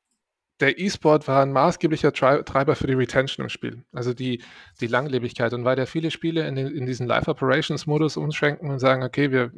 der 0.62 0.80
E-Sport 0.80 1.28
war 1.28 1.42
ein 1.42 1.52
maßgeblicher 1.52 2.14
Treiber 2.14 2.76
für 2.76 2.88
die 2.88 2.94
Retention 2.94 3.46
im 3.46 3.50
Spiel, 3.50 3.84
also 3.92 4.14
die, 4.14 4.42
die 4.80 4.88
Langlebigkeit. 4.88 5.54
Und 5.54 5.66
weil 5.66 5.76
da 5.76 5.86
viele 5.86 6.12
Spiele 6.12 6.48
in, 6.48 6.56
den, 6.56 6.68
in 6.68 6.86
diesen 6.86 7.08
Live-Operations-Modus 7.08 8.16
umschränken 8.16 8.70
und 8.70 8.80
sagen, 8.80 9.04
okay, 9.04 9.32
wir 9.32 9.52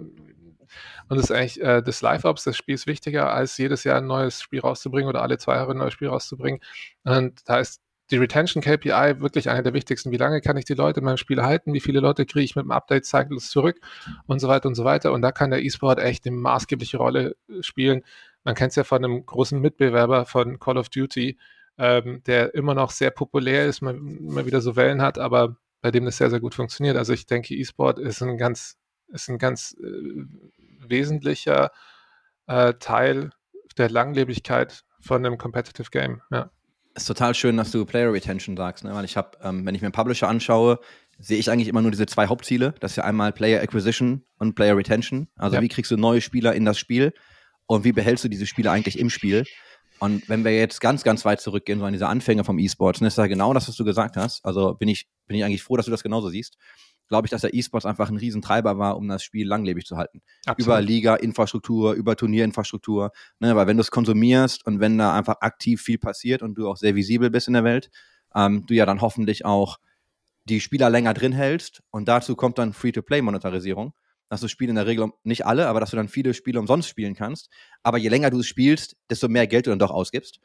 und 1.10 1.18
das 1.18 1.26
ist 1.26 1.32
eigentlich 1.32 1.62
äh, 1.62 1.82
das 1.82 2.02
Live-Ops 2.02 2.44
des 2.44 2.58
Spiels 2.58 2.88
wichtiger, 2.88 3.32
als 3.34 3.58
jedes 3.58 3.84
Jahr 3.84 3.98
ein 3.98 4.08
neues 4.08 4.42
Spiel 4.42 4.60
rauszubringen 4.60 5.10
oder 5.10 5.22
alle 5.22 5.38
zwei 5.38 5.56
Jahre 5.56 5.72
ein 5.72 5.78
neues 5.78 5.94
Spiel 5.94 6.10
rauszubringen. 6.10 6.62
Und 7.04 7.42
da 7.46 7.60
ist 7.60 7.82
die 8.12 8.18
Retention 8.18 8.64
KPI 8.64 9.20
wirklich 9.20 9.50
eine 9.50 9.64
der 9.64 9.74
wichtigsten. 9.74 10.12
Wie 10.12 10.18
lange 10.18 10.42
kann 10.42 10.58
ich 10.58 10.66
die 10.66 10.74
Leute 10.74 11.02
in 11.02 11.06
meinem 11.06 11.18
Spiel 11.18 11.42
halten? 11.44 11.74
Wie 11.74 11.82
viele 11.82 12.00
Leute 12.00 12.26
kriege 12.26 12.46
ich 12.46 12.56
mit 12.56 12.64
dem 12.64 12.72
Update-Cycles 12.72 13.50
zurück? 13.50 13.80
Und 14.28 14.40
so 14.40 14.48
weiter 14.48 14.70
und 14.70 14.76
so 14.76 14.86
weiter. 14.86 15.12
Und 15.12 15.22
da 15.22 15.32
kann 15.32 15.52
der 15.52 15.64
E-Sport 15.64 16.00
echt 16.00 16.26
eine 16.26 16.36
maßgebliche 16.36 16.98
Rolle 16.98 17.36
äh, 17.50 17.62
spielen. 17.62 18.04
Man 18.44 18.56
kennt 18.56 18.70
es 18.70 18.76
ja 18.78 18.84
von 18.84 19.04
einem 19.04 19.26
großen 19.26 19.60
Mitbewerber 19.60 20.26
von 20.26 20.60
Call 20.60 20.78
of 20.78 20.90
Duty, 20.90 21.38
ähm, 21.78 22.22
der 22.26 22.56
immer 22.56 22.74
noch 22.74 22.92
sehr 22.92 23.12
populär 23.12 23.66
ist, 23.66 23.82
mal, 23.82 23.94
mal 23.94 24.46
wieder 24.46 24.62
so 24.62 24.76
Wellen 24.76 25.02
hat, 25.02 25.20
aber 25.20 25.58
bei 25.82 25.92
dem 25.92 26.06
das 26.06 26.18
sehr, 26.18 26.30
sehr 26.30 26.40
gut 26.40 26.56
funktioniert. 26.56 26.98
Also 26.98 27.14
ich 27.14 27.26
denke, 27.26 27.54
E-Sport 27.56 28.00
ist 28.00 28.22
ein 28.22 28.38
ganz, 28.38 28.78
ist 29.10 29.30
ein 29.30 29.38
ganz 29.38 29.76
äh, 29.84 30.26
wesentlicher 30.90 31.72
äh, 32.48 32.74
Teil 32.76 33.32
der 33.78 33.90
Langlebigkeit 33.90 34.84
von 35.00 35.26
einem 35.26 35.38
Competitive 35.38 35.90
Game. 35.92 36.22
Ja. 36.32 36.50
Es 36.94 37.04
ist 37.04 37.08
total 37.08 37.36
schön, 37.36 37.58
dass 37.58 37.72
du 37.72 37.86
Player 37.86 38.12
Retention 38.12 38.58
sagst, 38.58 38.84
ne? 38.84 38.94
weil 38.94 39.06
ich 39.06 39.18
habe, 39.18 39.38
ähm, 39.44 39.66
wenn 39.66 39.76
ich 39.76 39.82
mir 39.82 39.88
einen 39.88 39.94
Publisher 39.94 40.28
anschaue, 40.28 40.80
sehe 41.20 41.38
ich 41.38 41.52
eigentlich 41.52 41.68
immer 41.68 41.82
nur 41.82 41.92
diese 41.92 42.08
zwei 42.08 42.28
Hauptziele. 42.28 42.74
Das 42.80 42.92
ist 42.94 42.96
ja 42.98 43.04
einmal 43.04 43.32
Player 43.32 43.62
Acquisition 43.62 44.24
und 44.40 44.56
Player 44.56 44.76
Retention. 44.76 45.28
Also 45.36 45.58
ja. 45.58 45.62
wie 45.62 45.68
kriegst 45.68 45.92
du 45.92 45.98
neue 45.98 46.22
Spieler 46.22 46.56
in 46.56 46.66
das 46.66 46.80
Spiel 46.80 47.14
und 47.68 47.84
wie 47.84 47.92
behältst 47.92 48.24
du 48.24 48.30
diese 48.30 48.48
Spieler 48.48 48.72
eigentlich 48.72 48.98
im 48.98 49.10
Spiel? 49.10 49.46
Und 50.00 50.28
wenn 50.30 50.44
wir 50.44 50.56
jetzt 50.56 50.80
ganz, 50.80 51.04
ganz 51.04 51.26
weit 51.26 51.42
zurückgehen, 51.42 51.80
so 51.80 51.86
an 51.86 51.94
diese 51.94 52.08
Anfänge 52.08 52.44
vom 52.44 52.60
E-Sports, 52.60 53.00
dann 53.00 53.08
ist 53.08 53.18
ja 53.18 53.26
genau 53.28 53.54
das, 53.54 53.68
was 53.68 53.76
du 53.76 53.84
gesagt 53.84 54.16
hast. 54.16 54.46
Also 54.46 54.76
bin 54.76 54.90
ich, 54.90 55.08
bin 55.26 55.38
ich 55.38 55.44
eigentlich 55.44 55.64
froh, 55.64 55.76
dass 55.76 55.86
du 55.86 55.92
das 55.92 56.04
genauso 56.04 56.30
siehst 56.30 56.58
glaube 57.08 57.28
ich, 57.28 57.32
dass 57.32 57.42
der 57.42 57.54
E-Sports 57.54 57.86
einfach 57.86 58.10
ein 58.10 58.18
Riesentreiber 58.18 58.78
war, 58.78 58.98
um 58.98 59.08
das 59.08 59.24
Spiel 59.24 59.48
langlebig 59.48 59.86
zu 59.86 59.98
halten. 59.98 60.22
Absolut. 60.46 60.68
Über 60.68 60.82
Liga-Infrastruktur, 60.82 61.94
über 61.94 62.16
Turnierinfrastruktur. 62.16 63.12
Ne, 63.40 63.56
weil 63.56 63.68
wenn 63.68 63.78
du 63.78 63.82
es 63.82 63.92
konsumierst 63.92 64.66
und 64.66 64.80
wenn 64.80 64.98
da 64.98 65.14
einfach 65.14 65.38
aktiv 65.42 65.82
viel 65.82 65.98
passiert 65.98 66.42
und 66.42 66.56
du 66.56 66.70
auch 66.70 66.78
sehr 66.78 66.96
visibel 66.96 67.30
bist 67.30 67.48
in 67.48 67.54
der 67.54 67.64
Welt, 67.64 67.90
ähm, 68.36 68.66
du 68.68 68.74
ja 68.74 68.86
dann 68.86 69.02
hoffentlich 69.02 69.46
auch 69.46 69.78
die 70.46 70.62
Spieler 70.62 70.90
länger 70.90 71.14
drin 71.14 71.34
hältst 71.34 71.84
und 71.92 72.08
dazu 72.08 72.36
kommt 72.36 72.58
dann 72.58 72.74
Free-to-Play-Monetarisierung, 72.74 73.94
dass 74.30 74.42
du 74.42 74.48
Spiele 74.48 74.70
in 74.70 74.76
der 74.76 74.88
Regel, 74.88 75.10
nicht 75.24 75.46
alle, 75.46 75.68
aber 75.68 75.80
dass 75.80 75.92
du 75.92 75.98
dann 75.98 76.08
viele 76.08 76.34
Spiele 76.34 76.60
umsonst 76.60 76.88
spielen 76.88 77.16
kannst. 77.16 77.50
Aber 77.84 77.98
je 77.98 78.10
länger 78.10 78.30
du 78.30 78.40
es 78.40 78.48
spielst, 78.48 78.96
desto 79.10 79.28
mehr 79.28 79.48
Geld 79.48 79.68
du 79.68 79.72
dann 79.72 79.80
doch 79.80 79.92
ausgibst. 79.92 80.40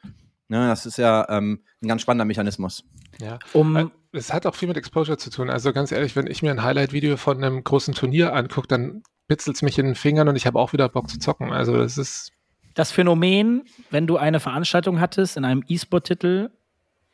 Ne, 0.49 0.67
das 0.67 0.85
ist 0.85 0.97
ja 0.97 1.25
ähm, 1.29 1.63
ein 1.81 1.87
ganz 1.87 2.01
spannender 2.01 2.25
Mechanismus. 2.25 2.83
Ja, 3.19 3.39
um, 3.53 3.75
äh, 3.75 3.85
es 4.13 4.31
hat 4.31 4.45
auch 4.45 4.55
viel 4.55 4.67
mit 4.67 4.77
Exposure 4.77 5.17
zu 5.17 5.29
tun. 5.29 5.49
Also 5.49 5.73
ganz 5.73 5.91
ehrlich, 5.91 6.15
wenn 6.15 6.27
ich 6.27 6.41
mir 6.41 6.51
ein 6.51 6.63
Highlight-Video 6.63 7.17
von 7.17 7.43
einem 7.43 7.63
großen 7.63 7.93
Turnier 7.93 8.33
angucke, 8.33 8.67
dann 8.67 9.03
bitzelt 9.27 9.55
es 9.55 9.61
mich 9.61 9.79
in 9.79 9.85
den 9.85 9.95
Fingern 9.95 10.27
und 10.27 10.35
ich 10.35 10.45
habe 10.45 10.59
auch 10.59 10.73
wieder 10.73 10.87
Bock 10.87 11.09
zu 11.09 11.17
zocken. 11.17 11.51
Also 11.51 11.77
das 11.77 11.97
ist. 11.97 12.31
Das 12.75 12.91
Phänomen, 12.91 13.63
wenn 13.89 14.07
du 14.07 14.17
eine 14.17 14.39
Veranstaltung 14.39 14.99
hattest 14.99 15.37
in 15.37 15.45
einem 15.45 15.63
E-Sport-Titel 15.67 16.49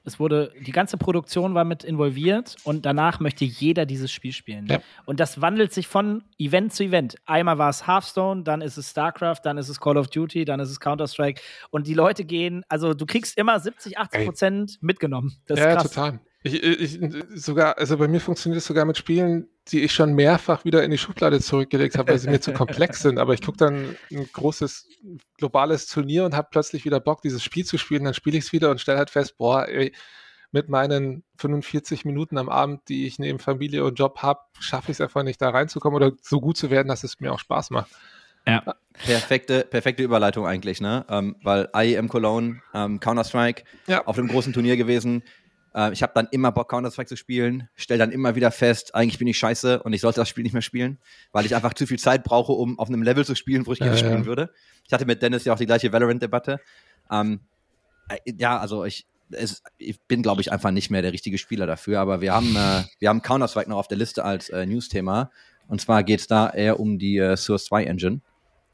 Es 0.06 0.20
wurde, 0.20 0.54
die 0.66 0.72
ganze 0.72 0.98
Produktion 0.98 1.54
war 1.54 1.66
mit 1.66 1.84
involviert 1.84 2.56
und 2.64 2.86
danach 2.86 3.20
möchte 3.20 3.44
jeder 3.46 3.86
dieses 3.86 4.12
Spiel 4.12 4.32
spielen. 4.32 4.68
Ja. 4.68 4.80
Und 5.06 5.20
das 5.20 5.42
wandelt 5.42 5.74
sich 5.74 5.88
von 5.88 6.24
Event 6.38 6.74
zu 6.74 6.84
Event. 6.84 7.16
Einmal 7.26 7.58
war 7.58 7.70
es 7.70 7.88
Hearthstone, 7.88 8.44
dann 8.44 8.62
ist 8.62 8.78
es 8.78 8.92
StarCraft, 8.92 9.42
dann 9.44 9.58
ist 9.58 9.70
es 9.70 9.80
Call 9.80 9.98
of 9.98 10.08
Duty, 10.08 10.46
dann 10.46 10.60
ist 10.60 10.70
es 10.70 10.80
Counter-Strike. 10.80 11.42
Und 11.70 11.88
die 11.88 11.94
Leute 11.94 12.24
gehen, 12.24 12.64
also 12.70 12.94
du 12.94 13.06
kriegst 13.06 13.38
immer 13.38 13.60
70, 13.60 13.98
80 13.98 14.26
Prozent 14.26 14.78
mitgenommen. 14.82 15.38
Das 15.46 15.60
ist 15.60 15.66
ja, 15.66 15.76
total. 15.76 16.20
Ich, 16.42 16.64
ich, 16.64 17.00
sogar, 17.36 17.78
also 17.78 17.98
bei 17.98 18.08
mir 18.08 18.22
funktioniert 18.22 18.60
es 18.62 18.66
sogar 18.66 18.86
mit 18.86 18.98
Spielen, 18.98 19.50
die 19.68 19.82
ich 19.82 19.92
schon 19.92 20.14
mehrfach 20.14 20.64
wieder 20.64 20.84
in 20.84 20.92
die 20.92 20.98
Schublade 20.98 21.42
zurückgelegt 21.42 21.98
habe, 21.98 22.14
weil 22.14 22.20
sie 22.20 22.30
mir 22.30 22.40
zu 22.40 22.54
komplex 22.54 23.02
sind. 23.02 23.20
Aber 23.20 23.34
ich 23.34 23.42
gucke 23.42 23.58
dann 23.58 23.98
ein 24.10 24.30
großes 24.32 24.88
globales 25.38 25.88
Turnier 25.88 26.24
und 26.24 26.36
habe 26.36 26.48
plötzlich 26.50 26.86
wieder 26.86 27.02
Bock, 27.02 27.22
dieses 27.22 27.44
Spiel 27.44 27.66
zu 27.66 27.78
spielen. 27.78 28.06
Dann 28.06 28.14
spiele 28.14 28.38
ich 28.38 28.46
es 28.46 28.54
wieder 28.54 28.72
und 28.72 28.80
stelle 28.80 28.98
halt 28.98 29.10
fest, 29.10 29.38
boah, 29.38 29.68
ey, 29.68 29.92
mit 30.52 30.70
meinen 30.70 31.24
45 31.38 32.06
Minuten 32.06 32.38
am 32.38 32.48
Abend, 32.50 32.88
die 32.88 33.06
ich 33.06 33.20
neben 33.20 33.40
Familie 33.40 33.84
und 33.84 34.00
Job 34.00 34.20
habe, 34.20 34.40
schaffe 34.60 34.92
ich 34.92 34.96
es 34.96 35.02
einfach 35.02 35.24
nicht, 35.24 35.42
da 35.42 35.50
reinzukommen 35.50 35.96
oder 35.98 36.14
so 36.22 36.40
gut 36.40 36.58
zu 36.58 36.70
werden, 36.72 36.88
dass 36.88 37.04
es 37.04 37.20
mir 37.20 37.34
auch 37.34 37.40
Spaß 37.40 37.70
macht. 37.72 37.92
Ja. 38.48 38.64
Perfekte, 38.94 39.64
perfekte 39.70 40.02
Überleitung 40.04 40.48
eigentlich, 40.48 40.82
ne? 40.82 41.06
Ähm, 41.10 41.36
weil 41.44 41.70
IEM 41.76 42.08
Cologne, 42.08 42.62
ähm, 42.74 43.00
Counter-Strike, 43.00 43.64
Ja. 43.88 44.06
auf 44.08 44.18
einem 44.18 44.30
großen 44.30 44.54
Turnier 44.54 44.78
gewesen. 44.78 45.24
Äh, 45.74 45.94
ich 45.94 46.04
habe 46.04 46.14
dann 46.16 46.28
immer 46.32 46.52
Bock, 46.52 46.70
Counter-Strike 46.70 47.10
zu 47.10 47.16
spielen, 47.16 47.70
stell 47.76 47.98
dann 47.98 48.12
immer 48.12 48.36
wieder 48.36 48.52
fest, 48.52 48.96
eigentlich 48.96 49.20
bin 49.20 49.28
ich 49.28 49.38
scheiße 49.38 49.84
und 49.84 49.94
ich 49.94 50.02
sollte 50.02 50.22
das 50.22 50.30
Spiel 50.30 50.44
nicht 50.44 50.54
mehr 50.54 50.62
spielen, 50.62 50.98
weil 51.32 51.46
ich 51.46 51.56
einfach 51.56 51.74
zu 51.74 51.86
viel 51.88 52.00
Zeit 52.00 52.24
brauche, 52.24 52.52
um 52.54 52.80
auf 52.80 52.88
einem 52.88 53.04
Level 53.04 53.26
zu 53.26 53.36
spielen, 53.36 53.66
wo 53.66 53.74
ich 53.74 53.80
gerne 53.80 53.96
Ja, 53.96 54.02
ja. 54.02 54.08
spielen 54.08 54.26
würde. 54.26 54.52
Ich 54.88 54.94
hatte 54.94 55.06
mit 55.06 55.22
Dennis 55.22 55.46
ja 55.46 55.54
auch 55.54 55.58
die 55.58 55.66
gleiche 55.66 55.92
Valorant-Debatte. 55.92 56.60
Ähm, 57.12 57.42
äh, 58.10 58.18
ja, 58.38 58.58
also 58.60 58.86
ich, 58.86 59.06
es, 59.32 59.62
ich 59.78 60.00
bin, 60.02 60.24
glaube 60.24 60.42
ich, 60.42 60.52
einfach 60.52 60.72
nicht 60.72 60.90
mehr 60.90 61.02
der 61.02 61.14
richtige 61.14 61.38
Spieler 61.38 61.68
dafür, 61.68 62.00
aber 62.00 62.22
wir 62.22 62.34
haben, 62.34 62.56
äh, 62.56 62.84
wir 63.00 63.10
haben 63.10 63.22
Counter-Strike 63.22 63.70
noch 63.70 63.78
auf 63.78 63.88
der 63.88 63.98
Liste 63.98 64.24
als 64.24 64.50
äh, 64.50 64.66
News-Thema. 64.66 65.32
Und 65.68 65.80
zwar 65.82 66.04
geht 66.04 66.20
es 66.20 66.28
da 66.28 66.50
eher 66.50 66.80
um 66.80 66.98
die 66.98 67.18
äh, 67.18 67.38
Source 67.38 67.66
2 67.66 67.84
Engine 67.84 68.22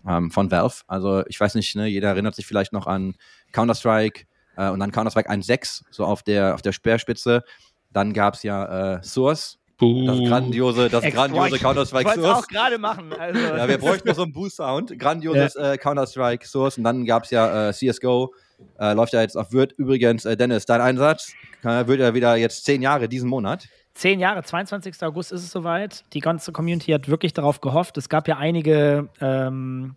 ähm, 0.07 0.31
von 0.31 0.49
Valve. 0.49 0.83
Also 0.87 1.25
ich 1.27 1.39
weiß 1.39 1.55
nicht, 1.55 1.75
ne, 1.75 1.87
jeder 1.87 2.09
erinnert 2.09 2.35
sich 2.35 2.45
vielleicht 2.45 2.71
noch 2.71 2.87
an 2.87 3.15
Counter-Strike 3.51 4.25
äh, 4.57 4.69
und 4.69 4.79
dann 4.79 4.91
Counter-Strike 4.91 5.29
1.6, 5.29 5.83
so 5.91 6.05
auf 6.05 6.24
der, 6.24 6.55
auf 6.55 6.62
der 6.62 6.71
Speerspitze. 6.71 7.43
Dann 7.91 8.13
gab 8.13 8.35
es 8.35 8.43
ja 8.43 8.95
äh, 8.95 9.03
Source, 9.03 9.59
das 9.77 10.19
grandiose, 10.19 10.89
das 10.89 11.03
grandiose 11.03 11.55
Ich 11.57 11.62
Counter-Strike 11.62 12.05
wollte 12.05 12.19
es 12.21 12.25
auch 12.25 12.35
Source. 12.35 12.47
gerade 12.47 12.77
machen. 12.77 13.12
Also. 13.12 13.39
Ja, 13.39 13.67
wir 13.67 13.77
bräuchten 13.77 14.07
noch 14.07 14.15
so 14.15 14.24
einen 14.24 14.31
Boost-Sound. 14.31 14.97
Grandioses 14.97 15.55
äh, 15.55 15.77
Counter-Strike 15.77 16.47
Source. 16.47 16.77
Und 16.77 16.85
dann 16.85 17.05
gab 17.05 17.25
es 17.25 17.31
ja 17.31 17.69
äh, 17.69 17.74
CSGO. 17.74 18.33
Äh, 18.79 18.93
läuft 18.93 19.12
ja 19.12 19.21
jetzt 19.21 19.35
auf 19.35 19.51
Wirt. 19.51 19.74
Übrigens, 19.74 20.24
äh, 20.24 20.38
Dennis, 20.38 20.65
dein 20.65 20.79
Einsatz 20.79 21.33
äh, 21.63 21.88
wird 21.88 22.00
ja 22.00 22.13
wieder 22.13 22.38
jetzt 22.38 22.63
zehn 22.63 22.81
Jahre 22.81 23.09
diesen 23.09 23.29
Monat. 23.29 23.67
Zehn 23.95 24.19
Jahre, 24.19 24.43
22. 24.43 25.03
August 25.03 25.33
ist 25.33 25.43
es 25.43 25.51
soweit. 25.51 26.03
Die 26.13 26.19
ganze 26.21 26.53
Community 26.53 26.91
hat 26.91 27.09
wirklich 27.09 27.33
darauf 27.33 27.59
gehofft. 27.59 27.97
Es 27.97 28.07
gab 28.07 28.29
ja 28.29 28.38
einige, 28.38 29.09
ähm, 29.19 29.95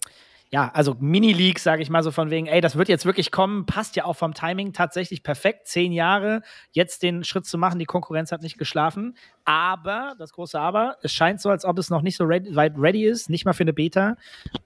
ja, 0.50 0.70
also 0.72 0.96
Mini-Leaks, 0.98 1.62
sage 1.62 1.82
ich 1.82 1.90
mal 1.90 2.02
so 2.02 2.10
von 2.10 2.30
wegen, 2.30 2.46
ey, 2.46 2.60
das 2.60 2.76
wird 2.76 2.88
jetzt 2.88 3.04
wirklich 3.04 3.30
kommen, 3.30 3.66
passt 3.66 3.96
ja 3.96 4.04
auch 4.04 4.14
vom 4.14 4.32
Timing 4.32 4.72
tatsächlich 4.72 5.22
perfekt. 5.22 5.66
Zehn 5.66 5.92
Jahre, 5.92 6.42
jetzt 6.72 7.02
den 7.02 7.22
Schritt 7.22 7.44
zu 7.44 7.58
machen, 7.58 7.78
die 7.78 7.84
Konkurrenz 7.84 8.32
hat 8.32 8.42
nicht 8.42 8.56
geschlafen. 8.56 9.16
Aber, 9.44 10.14
das 10.18 10.32
große 10.32 10.58
Aber, 10.58 10.96
es 11.02 11.12
scheint 11.12 11.40
so, 11.40 11.50
als 11.50 11.64
ob 11.66 11.78
es 11.78 11.90
noch 11.90 12.00
nicht 12.00 12.16
so 12.16 12.24
ready, 12.24 12.56
weit 12.56 12.74
ready 12.78 13.04
ist, 13.04 13.28
nicht 13.28 13.44
mal 13.44 13.52
für 13.52 13.64
eine 13.64 13.74
Beta. 13.74 14.16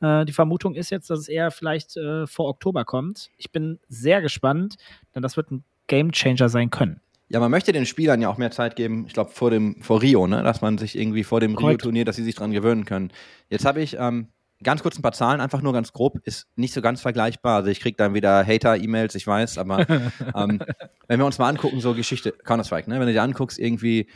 Äh, 0.01 0.25
die 0.25 0.33
Vermutung 0.33 0.75
ist 0.75 0.91
jetzt, 0.91 1.11
dass 1.11 1.19
es 1.19 1.29
eher 1.29 1.51
vielleicht 1.51 1.97
äh, 1.97 2.29
vor 2.29 2.49
Oktober 2.49 2.85
kommt. 2.85 3.31
Ich 3.37 3.51
bin 3.51 3.81
sehr 3.89 4.23
gespannt, 4.23 4.77
denn 5.15 5.23
das 5.23 5.37
wird 5.37 5.51
ein 5.51 5.65
Gamechanger 5.89 6.49
sein 6.49 6.71
können. 6.71 7.01
Ja, 7.29 7.41
man 7.41 7.51
möchte 7.51 7.73
den 7.73 7.87
Spielern 7.87 8.21
ja 8.21 8.29
auch 8.29 8.37
mehr 8.37 8.51
Zeit 8.51 8.77
geben, 8.77 9.07
ich 9.07 9.15
glaube, 9.15 9.31
vor 9.31 9.51
dem, 9.51 9.83
vor 9.83 10.03
Rio, 10.03 10.27
ne? 10.27 10.43
Dass 10.43 10.61
man 10.61 10.79
sich 10.79 10.97
irgendwie 10.97 11.25
vor 11.25 11.41
dem. 11.41 11.57
Rio-Turnier, 11.57 12.05
dass 12.05 12.17
sie 12.17 12.25
sich 12.25 12.35
dran 12.35 12.53
gewöhnen 12.53 12.85
können. 12.85 13.11
Jetzt 13.49 13.65
habe 13.65 13.81
ich 13.81 13.97
ähm, 13.99 14.29
ganz 14.63 14.83
kurz 14.83 14.99
ein 14.99 15.03
paar 15.03 15.13
Zahlen, 15.13 15.41
einfach 15.41 15.63
nur 15.63 15.73
ganz 15.73 15.93
grob, 15.93 16.19
ist 16.25 16.47
nicht 16.57 16.75
so 16.75 16.81
ganz 16.81 17.01
vergleichbar. 17.01 17.57
Also 17.57 17.71
ich 17.71 17.81
kriege 17.81 17.97
dann 17.97 18.15
wieder 18.15 18.47
Hater-E-Mails, 18.47 19.15
ich 19.15 19.27
weiß, 19.27 19.59
aber 19.59 19.81
ähm, 20.35 20.61
wenn 21.09 21.19
wir 21.21 21.27
uns 21.27 21.39
mal 21.39 21.49
angucken, 21.49 21.81
so 21.81 21.95
Geschichte, 21.95 22.33
Counter-Strike, 22.33 22.89
ne? 22.89 22.99
Wenn 23.01 23.07
du 23.07 23.13
dir 23.13 23.23
anguckst, 23.23 23.59
irgendwie, 23.59 24.09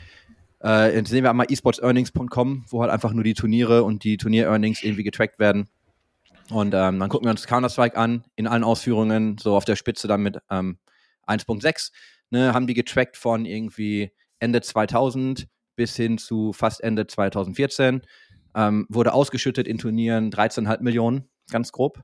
äh, 0.63 0.95
jetzt 0.95 1.09
sehen 1.09 1.23
wir 1.23 1.29
einmal 1.29 1.47
esportsearnings.com, 1.49 2.65
wo 2.69 2.81
halt 2.81 2.91
einfach 2.91 3.13
nur 3.13 3.23
die 3.23 3.33
Turniere 3.33 3.83
und 3.83 4.03
die 4.03 4.17
Turnier-Earnings 4.17 4.83
irgendwie 4.83 5.03
getrackt 5.03 5.39
werden. 5.39 5.67
Und 6.49 6.73
ähm, 6.73 6.99
dann 6.99 7.09
gucken 7.09 7.25
wir 7.25 7.31
uns 7.31 7.45
Counter-Strike 7.45 7.97
an, 7.97 8.23
in 8.35 8.47
allen 8.47 8.63
Ausführungen, 8.63 9.37
so 9.37 9.55
auf 9.55 9.65
der 9.65 9.75
Spitze 9.75 10.07
dann 10.07 10.21
mit 10.21 10.39
ähm, 10.49 10.77
1.6, 11.27 11.91
ne, 12.29 12.53
haben 12.53 12.67
die 12.67 12.73
getrackt 12.73 13.17
von 13.17 13.45
irgendwie 13.45 14.11
Ende 14.39 14.61
2000 14.61 15.47
bis 15.75 15.95
hin 15.95 16.17
zu 16.17 16.53
fast 16.53 16.81
Ende 16.81 17.07
2014. 17.07 18.01
Ähm, 18.55 18.85
wurde 18.89 19.13
ausgeschüttet 19.13 19.67
in 19.67 19.77
Turnieren 19.77 20.31
13,5 20.31 20.81
Millionen, 20.81 21.29
ganz 21.51 21.71
grob. 21.71 22.01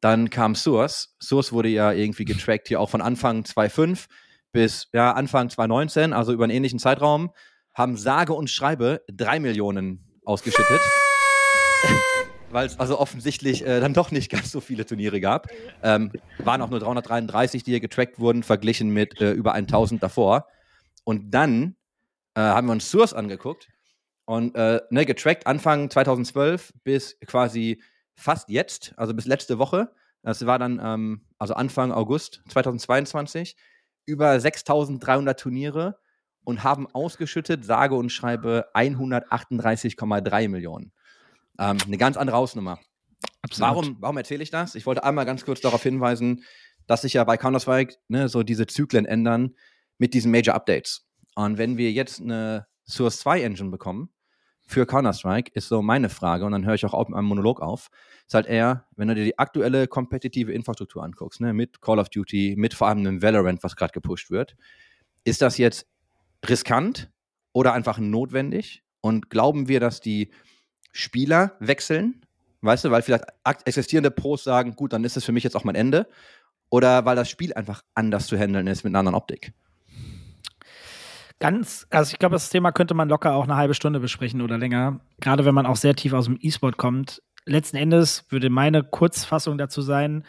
Dann 0.00 0.30
kam 0.30 0.54
Source. 0.54 1.14
Source 1.22 1.52
wurde 1.52 1.68
ja 1.68 1.92
irgendwie 1.92 2.24
getrackt 2.24 2.68
hier 2.68 2.80
auch 2.80 2.90
von 2.90 3.02
Anfang 3.02 3.44
2005 3.44 4.08
bis 4.52 4.88
ja, 4.92 5.12
Anfang 5.12 5.48
2019, 5.48 6.12
also 6.12 6.32
über 6.32 6.44
einen 6.44 6.52
ähnlichen 6.52 6.78
Zeitraum, 6.78 7.30
haben 7.74 7.96
sage 7.96 8.32
und 8.32 8.50
schreibe 8.50 9.02
3 9.12 9.40
Millionen 9.40 10.04
ausgeschüttet. 10.24 10.80
Weil 12.50 12.66
es 12.66 12.80
also 12.80 12.98
offensichtlich 12.98 13.64
äh, 13.64 13.78
dann 13.78 13.94
doch 13.94 14.10
nicht 14.10 14.28
ganz 14.28 14.50
so 14.50 14.60
viele 14.60 14.84
Turniere 14.84 15.20
gab. 15.20 15.46
Ähm, 15.84 16.10
waren 16.38 16.62
auch 16.62 16.70
nur 16.70 16.80
333, 16.80 17.62
die 17.62 17.70
hier 17.70 17.80
getrackt 17.80 18.18
wurden, 18.18 18.42
verglichen 18.42 18.90
mit 18.90 19.20
äh, 19.20 19.30
über 19.30 19.52
1000 19.52 20.02
davor. 20.02 20.48
Und 21.04 21.30
dann 21.30 21.76
äh, 22.34 22.40
haben 22.40 22.66
wir 22.66 22.72
uns 22.72 22.90
Source 22.90 23.14
angeguckt 23.14 23.68
und 24.30 24.54
äh, 24.54 24.80
ne, 24.90 25.04
getrackt 25.06 25.48
Anfang 25.48 25.90
2012 25.90 26.72
bis 26.84 27.18
quasi 27.26 27.82
fast 28.14 28.48
jetzt, 28.48 28.94
also 28.96 29.12
bis 29.12 29.26
letzte 29.26 29.58
Woche. 29.58 29.92
Das 30.22 30.46
war 30.46 30.56
dann 30.60 30.80
ähm, 30.80 31.26
also 31.38 31.54
Anfang 31.54 31.90
August 31.90 32.40
2022 32.48 33.56
über 34.06 34.38
6300 34.38 35.40
Turniere 35.40 35.98
und 36.44 36.62
haben 36.62 36.86
ausgeschüttet, 36.86 37.64
sage 37.64 37.96
und 37.96 38.10
schreibe 38.10 38.68
138,3 38.72 40.48
Millionen. 40.48 40.92
Ähm, 41.58 41.78
eine 41.84 41.98
ganz 41.98 42.16
andere 42.16 42.36
Hausnummer. 42.36 42.78
Warum, 43.56 43.96
warum 43.98 44.16
erzähle 44.16 44.44
ich 44.44 44.52
das? 44.52 44.76
Ich 44.76 44.86
wollte 44.86 45.02
einmal 45.02 45.26
ganz 45.26 45.44
kurz 45.44 45.60
darauf 45.60 45.82
hinweisen, 45.82 46.44
dass 46.86 47.02
sich 47.02 47.14
ja 47.14 47.24
bei 47.24 47.36
Counter-Strike 47.36 47.96
ne, 48.06 48.28
so 48.28 48.44
diese 48.44 48.68
Zyklen 48.68 49.06
ändern 49.06 49.56
mit 49.98 50.14
diesen 50.14 50.30
Major 50.30 50.54
Updates. 50.54 51.08
Und 51.34 51.58
wenn 51.58 51.76
wir 51.76 51.90
jetzt 51.90 52.20
eine 52.20 52.68
Source 52.86 53.18
2 53.18 53.42
Engine 53.42 53.70
bekommen 53.70 54.10
für 54.70 54.86
Counter-Strike, 54.86 55.50
ist 55.54 55.68
so 55.68 55.82
meine 55.82 56.08
Frage, 56.08 56.44
und 56.44 56.52
dann 56.52 56.64
höre 56.64 56.74
ich 56.74 56.84
auch 56.86 56.94
auf 56.94 57.08
mit 57.08 57.16
meinem 57.16 57.26
Monolog 57.26 57.60
auf, 57.60 57.90
ist 58.26 58.34
halt 58.34 58.46
eher, 58.46 58.86
wenn 58.94 59.08
du 59.08 59.16
dir 59.16 59.24
die 59.24 59.38
aktuelle 59.38 59.88
kompetitive 59.88 60.52
Infrastruktur 60.52 61.02
anguckst, 61.02 61.40
ne, 61.40 61.52
mit 61.52 61.82
Call 61.82 61.98
of 61.98 62.08
Duty, 62.08 62.54
mit 62.56 62.74
vor 62.74 62.86
allem 62.86 62.98
einem 62.98 63.20
Valorant, 63.20 63.64
was 63.64 63.74
gerade 63.74 63.92
gepusht 63.92 64.30
wird, 64.30 64.56
ist 65.24 65.42
das 65.42 65.58
jetzt 65.58 65.88
riskant 66.48 67.10
oder 67.52 67.72
einfach 67.72 67.98
notwendig? 67.98 68.84
Und 69.00 69.28
glauben 69.28 69.66
wir, 69.66 69.80
dass 69.80 70.00
die 70.00 70.30
Spieler 70.92 71.56
wechseln, 71.58 72.24
weißt 72.60 72.84
du, 72.84 72.90
weil 72.92 73.02
vielleicht 73.02 73.24
existierende 73.64 74.10
Pros 74.10 74.44
sagen, 74.44 74.76
gut, 74.76 74.92
dann 74.92 75.02
ist 75.02 75.16
es 75.16 75.24
für 75.24 75.32
mich 75.32 75.42
jetzt 75.42 75.56
auch 75.56 75.64
mein 75.64 75.74
Ende, 75.74 76.06
oder 76.70 77.04
weil 77.04 77.16
das 77.16 77.28
Spiel 77.28 77.52
einfach 77.54 77.82
anders 77.94 78.28
zu 78.28 78.38
handeln 78.38 78.68
ist 78.68 78.84
mit 78.84 78.92
einer 78.92 79.00
anderen 79.00 79.16
Optik. 79.16 79.52
Ganz, 81.40 81.86
also 81.90 82.12
ich 82.12 82.18
glaube, 82.18 82.34
das 82.34 82.50
Thema 82.50 82.70
könnte 82.70 82.92
man 82.94 83.08
locker 83.08 83.34
auch 83.34 83.44
eine 83.44 83.56
halbe 83.56 83.74
Stunde 83.74 83.98
besprechen 83.98 84.42
oder 84.42 84.58
länger. 84.58 85.00
Gerade 85.20 85.46
wenn 85.46 85.54
man 85.54 85.66
auch 85.66 85.76
sehr 85.76 85.96
tief 85.96 86.12
aus 86.12 86.26
dem 86.26 86.38
E-Sport 86.40 86.76
kommt. 86.76 87.22
Letzten 87.46 87.78
Endes 87.78 88.26
würde 88.28 88.50
meine 88.50 88.84
Kurzfassung 88.84 89.56
dazu 89.56 89.80
sein, 89.80 90.24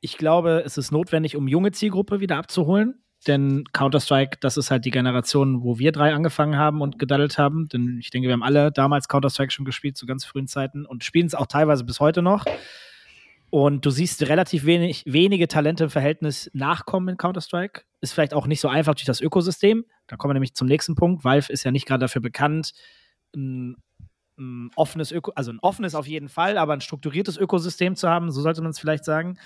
ich 0.00 0.18
glaube, 0.18 0.62
es 0.64 0.78
ist 0.78 0.90
notwendig, 0.90 1.36
um 1.36 1.46
junge 1.46 1.70
Zielgruppe 1.70 2.20
wieder 2.20 2.36
abzuholen. 2.36 3.02
Denn 3.28 3.64
Counter-Strike, 3.72 4.38
das 4.40 4.56
ist 4.56 4.72
halt 4.72 4.84
die 4.84 4.90
Generation, 4.90 5.62
wo 5.62 5.78
wir 5.78 5.92
drei 5.92 6.12
angefangen 6.12 6.56
haben 6.56 6.80
und 6.80 6.98
gedaddelt 6.98 7.38
haben. 7.38 7.68
Denn 7.68 7.98
ich 8.00 8.10
denke, 8.10 8.28
wir 8.28 8.32
haben 8.32 8.42
alle 8.42 8.72
damals 8.72 9.06
Counter-Strike 9.06 9.52
schon 9.52 9.64
gespielt 9.64 9.96
zu 9.96 10.06
ganz 10.06 10.24
frühen 10.24 10.48
Zeiten 10.48 10.86
und 10.86 11.04
spielen 11.04 11.26
es 11.26 11.36
auch 11.36 11.46
teilweise 11.46 11.84
bis 11.84 12.00
heute 12.00 12.20
noch. 12.20 12.44
Und 13.54 13.84
du 13.84 13.90
siehst 13.90 14.22
relativ 14.30 14.64
wenig, 14.64 15.04
wenige 15.04 15.46
Talente 15.46 15.84
im 15.84 15.90
Verhältnis 15.90 16.50
nachkommen 16.54 17.08
in 17.10 17.16
Counter-Strike. 17.18 17.82
Ist 18.00 18.14
vielleicht 18.14 18.32
auch 18.32 18.46
nicht 18.46 18.62
so 18.62 18.68
einfach 18.68 18.94
durch 18.94 19.04
das 19.04 19.20
Ökosystem. 19.20 19.84
Da 20.06 20.16
kommen 20.16 20.30
wir 20.30 20.36
nämlich 20.36 20.54
zum 20.54 20.66
nächsten 20.66 20.94
Punkt. 20.94 21.22
Valve 21.22 21.52
ist 21.52 21.62
ja 21.62 21.70
nicht 21.70 21.84
gerade 21.86 22.00
dafür 22.00 22.22
bekannt, 22.22 22.72
ein, 23.36 23.76
ein 24.38 24.70
offenes 24.74 25.12
Öko, 25.12 25.32
also 25.34 25.52
ein 25.52 25.58
offenes 25.60 25.94
auf 25.94 26.06
jeden 26.06 26.30
Fall, 26.30 26.56
aber 26.56 26.72
ein 26.72 26.80
strukturiertes 26.80 27.36
Ökosystem 27.36 27.94
zu 27.94 28.08
haben, 28.08 28.30
so 28.30 28.40
sollte 28.40 28.62
man 28.62 28.70
es 28.70 28.78
vielleicht 28.78 29.04
sagen. 29.04 29.38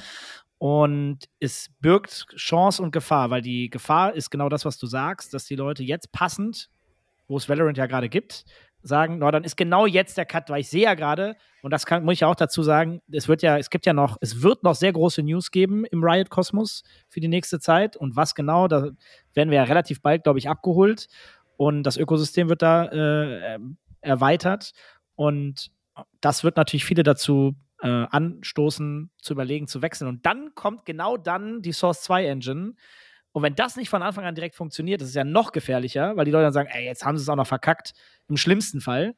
Und 0.59 1.25
es 1.41 1.71
birgt 1.81 2.29
Chance 2.37 2.85
und 2.85 2.93
Gefahr, 2.93 3.31
weil 3.31 3.43
die 3.43 3.71
Gefahr 3.71 4.15
ist 4.15 4.31
genau 4.31 4.49
das, 4.49 4.65
was 4.65 4.79
du 4.79 4.87
sagst, 4.87 5.35
dass 5.35 5.47
die 5.47 5.57
Leute 5.57 5.83
jetzt 5.83 6.13
passend, 6.13 6.71
wo 7.27 7.37
es 7.39 7.49
Valorant 7.49 7.77
ja 7.77 7.87
gerade 7.87 8.09
gibt, 8.09 8.45
sagen, 8.87 9.19
no, 9.19 9.31
dann 9.31 9.45
ist 9.45 9.57
genau 9.57 9.87
jetzt 9.87 10.17
der 10.17 10.27
Cut, 10.27 10.49
weil 10.49 10.61
ich 10.61 10.69
sehe 10.69 10.85
ja 10.85 10.95
gerade, 10.95 11.37
und 11.63 11.73
das 11.73 11.87
kann, 11.87 12.05
muss 12.05 12.15
ich 12.15 12.25
auch 12.25 12.35
dazu 12.35 12.63
sagen, 12.63 13.03
es 13.11 13.29
wird 13.29 13.43
ja, 13.43 13.59
es 13.59 13.71
gibt 13.71 13.87
ja 13.87 13.93
noch, 13.93 14.17
es 14.21 14.43
wird 14.43 14.63
noch 14.63 14.75
sehr 14.75 14.93
große 14.93 15.23
News 15.23 15.51
geben 15.51 15.85
im 15.85 16.03
Riot-Kosmos 16.03 16.85
für 17.09 17.21
die 17.21 17.29
nächste 17.29 17.59
Zeit. 17.59 17.97
Und 17.97 18.17
was 18.17 18.35
genau, 18.35 18.69
da 18.69 18.91
werden 19.35 19.51
wir 19.51 19.57
ja 19.57 19.65
relativ 19.65 20.01
bald, 20.01 20.25
glaube 20.25 20.39
ich, 20.39 20.49
abgeholt. 20.49 21.09
Und 21.57 21.83
das 21.83 21.97
Ökosystem 21.97 22.49
wird 22.49 22.63
da 22.63 22.85
äh, 22.87 23.59
erweitert. 24.01 24.73
Und 25.17 25.71
das 26.21 26.45
wird 26.45 26.57
natürlich 26.57 26.85
viele 26.85 27.03
dazu 27.03 27.57
äh, 27.81 27.89
anstoßen, 27.89 29.11
zu 29.21 29.33
überlegen, 29.33 29.67
zu 29.67 29.83
wechseln. 29.83 30.09
Und 30.09 30.27
dann 30.27 30.55
kommt 30.55 30.85
genau 30.85 31.17
dann 31.17 31.63
die 31.63 31.73
Source 31.73 32.03
2 32.03 32.27
Engine. 32.27 32.75
Und 33.37 33.43
wenn 33.43 33.55
das 33.55 33.77
nicht 33.77 33.91
von 33.91 34.03
Anfang 34.03 34.25
an 34.25 34.35
direkt 34.35 34.55
funktioniert, 34.55 35.03
das 35.03 35.11
ist 35.11 35.15
ja 35.15 35.23
noch 35.23 35.53
gefährlicher, 35.53 36.17
weil 36.17 36.25
die 36.25 36.31
Leute 36.31 36.45
dann 36.45 36.55
sagen, 36.55 36.71
ey, 36.73 36.87
jetzt 36.87 37.05
haben 37.05 37.19
sie 37.19 37.23
es 37.23 37.29
auch 37.29 37.37
noch 37.37 37.47
verkackt, 37.47 37.93
im 38.31 38.39
schlimmsten 38.39 38.81
Fall, 38.81 39.15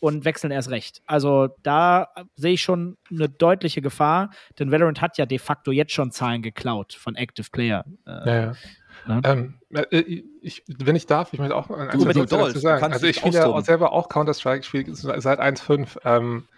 und 0.00 0.24
wechseln 0.24 0.50
erst 0.50 0.70
recht. 0.70 1.02
Also 1.06 1.50
da 1.62 2.08
sehe 2.34 2.54
ich 2.54 2.62
schon 2.62 2.98
eine 3.12 3.28
deutliche 3.28 3.80
Gefahr, 3.80 4.30
denn 4.58 4.72
Valorant 4.72 5.00
hat 5.00 5.18
ja 5.18 5.24
de 5.24 5.38
facto 5.38 5.70
jetzt 5.70 5.92
schon 5.92 6.10
Zahlen 6.10 6.42
geklaut 6.42 6.94
von 6.94 7.14
Active 7.14 7.46
Player. 7.52 7.84
Äh, 8.08 8.10
ja, 8.10 8.34
ja. 8.34 8.52
Ne? 9.06 9.20
Ähm, 9.24 9.54
äh, 9.70 10.22
ich, 10.42 10.64
wenn 10.66 10.96
ich 10.96 11.06
darf, 11.06 11.32
ich 11.32 11.38
möchte 11.38 11.54
auch 11.54 11.70
ein 11.70 11.90
du, 11.96 12.04
du 12.04 12.24
dazu 12.24 12.58
sagen. 12.58 12.92
Also 12.92 13.06
ich 13.06 13.18
spiele 13.18 13.38
ja 13.38 13.46
auch 13.46 13.60
selber 13.60 13.92
auch 13.92 14.08
Counter-Strike, 14.08 14.62
ich 14.62 14.66
spiele 14.66 14.92
seit 14.96 15.38
1.5 15.38 15.96
ähm, 16.04 16.48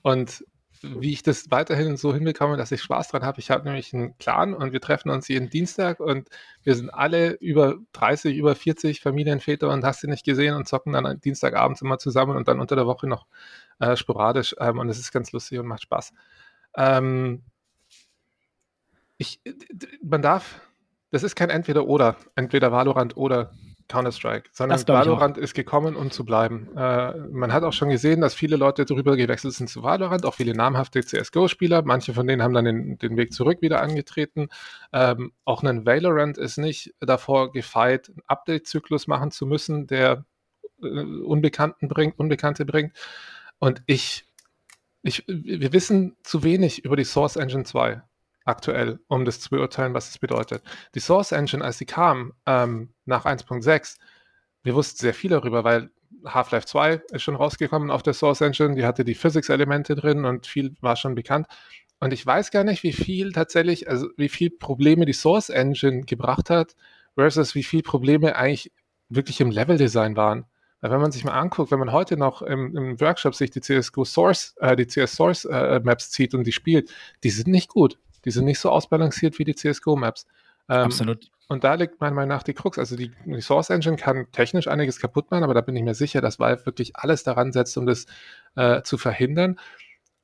und 0.00 0.42
wie 0.82 1.12
ich 1.12 1.22
das 1.22 1.50
weiterhin 1.50 1.96
so 1.96 2.14
hinbekomme, 2.14 2.56
dass 2.56 2.72
ich 2.72 2.82
Spaß 2.82 3.08
dran 3.08 3.22
habe. 3.22 3.40
Ich 3.40 3.50
habe 3.50 3.64
nämlich 3.64 3.94
einen 3.94 4.16
Clan 4.18 4.54
und 4.54 4.72
wir 4.72 4.80
treffen 4.80 5.10
uns 5.10 5.28
jeden 5.28 5.50
Dienstag 5.50 6.00
und 6.00 6.28
wir 6.62 6.74
sind 6.74 6.90
alle 6.90 7.32
über 7.32 7.76
30, 7.92 8.36
über 8.36 8.54
40 8.54 9.00
Familienväter 9.00 9.68
und 9.70 9.84
hast 9.84 10.02
du 10.02 10.08
nicht 10.08 10.24
gesehen 10.24 10.54
und 10.54 10.68
zocken 10.68 10.92
dann 10.92 11.20
Dienstagabends 11.20 11.82
immer 11.82 11.98
zusammen 11.98 12.36
und 12.36 12.48
dann 12.48 12.60
unter 12.60 12.76
der 12.76 12.86
Woche 12.86 13.06
noch 13.06 13.26
äh, 13.80 13.96
sporadisch 13.96 14.54
ähm, 14.58 14.78
und 14.78 14.88
es 14.88 14.98
ist 14.98 15.12
ganz 15.12 15.32
lustig 15.32 15.58
und 15.58 15.66
macht 15.66 15.82
Spaß. 15.82 16.12
Ähm, 16.76 17.42
ich, 19.18 19.40
man 20.02 20.22
darf 20.22 20.60
das 21.12 21.22
ist 21.22 21.36
kein 21.36 21.50
Entweder-Oder, 21.50 22.16
entweder 22.36 22.72
Valorant 22.72 23.18
oder 23.18 23.52
Counter-Strike, 23.88 24.50
sondern 24.52 24.86
Valorant 24.86 25.38
ist 25.38 25.54
gekommen, 25.54 25.96
um 25.96 26.10
zu 26.10 26.24
bleiben. 26.24 26.68
Äh, 26.76 27.16
man 27.30 27.52
hat 27.52 27.62
auch 27.62 27.72
schon 27.72 27.88
gesehen, 27.88 28.20
dass 28.20 28.34
viele 28.34 28.56
Leute 28.56 28.84
darüber 28.84 29.16
gewechselt 29.16 29.54
sind 29.54 29.68
zu 29.68 29.82
Valorant, 29.82 30.24
auch 30.24 30.34
viele 30.34 30.54
namhafte 30.54 31.00
CSGO-Spieler. 31.00 31.82
Manche 31.82 32.14
von 32.14 32.26
denen 32.26 32.42
haben 32.42 32.54
dann 32.54 32.64
den, 32.64 32.98
den 32.98 33.16
Weg 33.16 33.32
zurück 33.32 33.62
wieder 33.62 33.82
angetreten. 33.82 34.48
Ähm, 34.92 35.32
auch 35.44 35.62
ein 35.62 35.86
Valorant 35.86 36.38
ist 36.38 36.58
nicht 36.58 36.94
davor 37.00 37.52
gefeit, 37.52 38.08
einen 38.08 38.22
Update-Zyklus 38.26 39.06
machen 39.06 39.30
zu 39.30 39.46
müssen, 39.46 39.86
der 39.86 40.24
äh, 40.82 40.86
Unbekannten 40.86 41.88
bringt, 41.88 42.18
Unbekannte 42.18 42.64
bringt. 42.64 42.96
Und 43.58 43.82
ich, 43.86 44.26
ich, 45.02 45.24
wir 45.26 45.72
wissen 45.72 46.16
zu 46.22 46.42
wenig 46.42 46.84
über 46.84 46.96
die 46.96 47.04
Source 47.04 47.36
Engine 47.36 47.64
2 47.64 48.02
aktuell, 48.44 49.00
um 49.08 49.24
das 49.24 49.40
zu 49.40 49.50
beurteilen, 49.50 49.94
was 49.94 50.10
es 50.10 50.18
bedeutet. 50.18 50.62
Die 50.94 51.00
Source 51.00 51.32
Engine, 51.32 51.64
als 51.64 51.78
sie 51.78 51.86
kam, 51.86 52.32
ähm, 52.46 52.92
nach 53.04 53.24
1.6, 53.24 53.98
wir 54.62 54.74
wussten 54.74 54.98
sehr 54.98 55.14
viel 55.14 55.30
darüber, 55.30 55.64
weil 55.64 55.90
Half-Life 56.24 56.66
2 56.66 57.02
ist 57.12 57.22
schon 57.22 57.34
rausgekommen 57.34 57.90
auf 57.90 58.02
der 58.02 58.14
Source 58.14 58.40
Engine, 58.40 58.74
die 58.74 58.84
hatte 58.84 59.04
die 59.04 59.14
Physics-Elemente 59.14 59.94
drin 59.94 60.24
und 60.24 60.46
viel 60.46 60.74
war 60.80 60.96
schon 60.96 61.14
bekannt. 61.14 61.46
Und 62.00 62.12
ich 62.12 62.24
weiß 62.24 62.50
gar 62.50 62.64
nicht, 62.64 62.82
wie 62.82 62.92
viel 62.92 63.32
tatsächlich, 63.32 63.88
also 63.88 64.08
wie 64.16 64.28
viel 64.28 64.50
Probleme 64.50 65.06
die 65.06 65.12
Source 65.12 65.50
Engine 65.50 66.02
gebracht 66.02 66.50
hat, 66.50 66.74
versus 67.14 67.54
wie 67.54 67.62
viel 67.62 67.82
Probleme 67.82 68.36
eigentlich 68.36 68.72
wirklich 69.08 69.40
im 69.40 69.50
Level-Design 69.50 70.16
waren. 70.16 70.46
Weil 70.80 70.90
wenn 70.90 71.00
man 71.00 71.12
sich 71.12 71.24
mal 71.24 71.38
anguckt, 71.38 71.70
wenn 71.70 71.78
man 71.78 71.92
heute 71.92 72.16
noch 72.16 72.42
im, 72.42 72.76
im 72.76 73.00
Workshop 73.00 73.36
sich 73.36 73.50
die 73.50 73.60
CSGO 73.60 74.04
Source, 74.04 74.56
äh, 74.58 74.74
die 74.74 74.86
CS 74.86 75.14
Source 75.14 75.44
äh, 75.44 75.80
Maps 75.84 76.10
zieht 76.10 76.34
und 76.34 76.44
die 76.44 76.52
spielt, 76.52 76.92
die 77.22 77.30
sind 77.30 77.46
nicht 77.46 77.68
gut. 77.68 77.98
Die 78.24 78.30
sind 78.30 78.44
nicht 78.44 78.58
so 78.58 78.70
ausbalanciert 78.70 79.38
wie 79.38 79.44
die 79.44 79.54
CSGO-Maps. 79.54 80.26
Ähm, 80.68 80.84
Absolut. 80.84 81.30
Und 81.48 81.64
da 81.64 81.74
liegt 81.74 82.00
meiner 82.00 82.14
Meinung 82.14 82.30
nach 82.30 82.42
die 82.42 82.54
Krux. 82.54 82.78
Also 82.78 82.96
die, 82.96 83.10
die, 83.26 83.40
Source 83.40 83.70
Engine 83.70 83.96
kann 83.96 84.26
technisch 84.32 84.68
einiges 84.68 84.98
kaputt 84.98 85.30
machen, 85.30 85.44
aber 85.44 85.54
da 85.54 85.60
bin 85.60 85.76
ich 85.76 85.82
mir 85.82 85.94
sicher, 85.94 86.20
dass 86.20 86.38
Valve 86.38 86.64
wirklich 86.66 86.96
alles 86.96 87.24
daran 87.24 87.52
setzt, 87.52 87.76
um 87.76 87.86
das 87.86 88.06
äh, 88.56 88.82
zu 88.82 88.96
verhindern. 88.96 89.58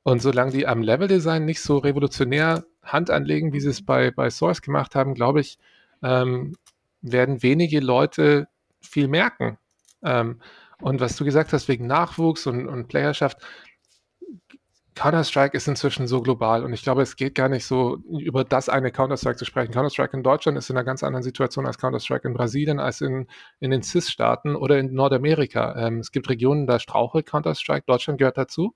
Und 0.03 0.21
solange 0.21 0.51
die 0.51 0.65
am 0.65 0.81
Level-Design 0.81 1.45
nicht 1.45 1.61
so 1.61 1.77
revolutionär 1.77 2.65
Hand 2.83 3.11
anlegen, 3.11 3.53
wie 3.53 3.59
sie 3.59 3.69
es 3.69 3.85
bei, 3.85 4.11
bei 4.11 4.29
Source 4.29 4.61
gemacht 4.61 4.95
haben, 4.95 5.13
glaube 5.13 5.41
ich, 5.41 5.59
ähm, 6.01 6.55
werden 7.01 7.43
wenige 7.43 7.79
Leute 7.79 8.47
viel 8.81 9.07
merken. 9.07 9.57
Ähm, 10.03 10.41
und 10.81 11.01
was 11.01 11.17
du 11.17 11.25
gesagt 11.25 11.51
hast, 11.53 11.67
wegen 11.67 11.87
Nachwuchs 11.87 12.47
und, 12.47 12.67
und 12.67 12.87
Playerschaft, 12.87 13.39
Counter-Strike 14.99 15.55
ist 15.55 15.65
inzwischen 15.65 16.07
so 16.07 16.21
global 16.21 16.65
und 16.65 16.73
ich 16.73 16.83
glaube, 16.83 17.01
es 17.01 17.15
geht 17.15 17.33
gar 17.33 17.47
nicht 17.47 17.65
so 17.65 17.99
über 18.09 18.43
das 18.43 18.67
eine 18.67 18.91
Counter-Strike 18.91 19.37
zu 19.37 19.45
sprechen. 19.45 19.71
Counter-Strike 19.71 20.15
in 20.15 20.23
Deutschland 20.23 20.57
ist 20.57 20.69
in 20.69 20.75
einer 20.75 20.83
ganz 20.83 21.03
anderen 21.03 21.23
Situation 21.23 21.65
als 21.65 21.77
Counter-Strike 21.77 22.27
in 22.27 22.33
Brasilien, 22.33 22.81
als 22.81 22.99
in, 22.99 23.27
in 23.61 23.71
den 23.71 23.81
CIS-Staaten 23.81 24.57
oder 24.57 24.77
in 24.77 24.93
Nordamerika. 24.93 25.73
Ähm, 25.77 25.99
es 25.99 26.11
gibt 26.11 26.29
Regionen, 26.29 26.67
da 26.67 26.79
strauchelt 26.79 27.25
Counter-Strike, 27.27 27.85
Deutschland 27.87 28.19
gehört 28.19 28.37
dazu. 28.37 28.75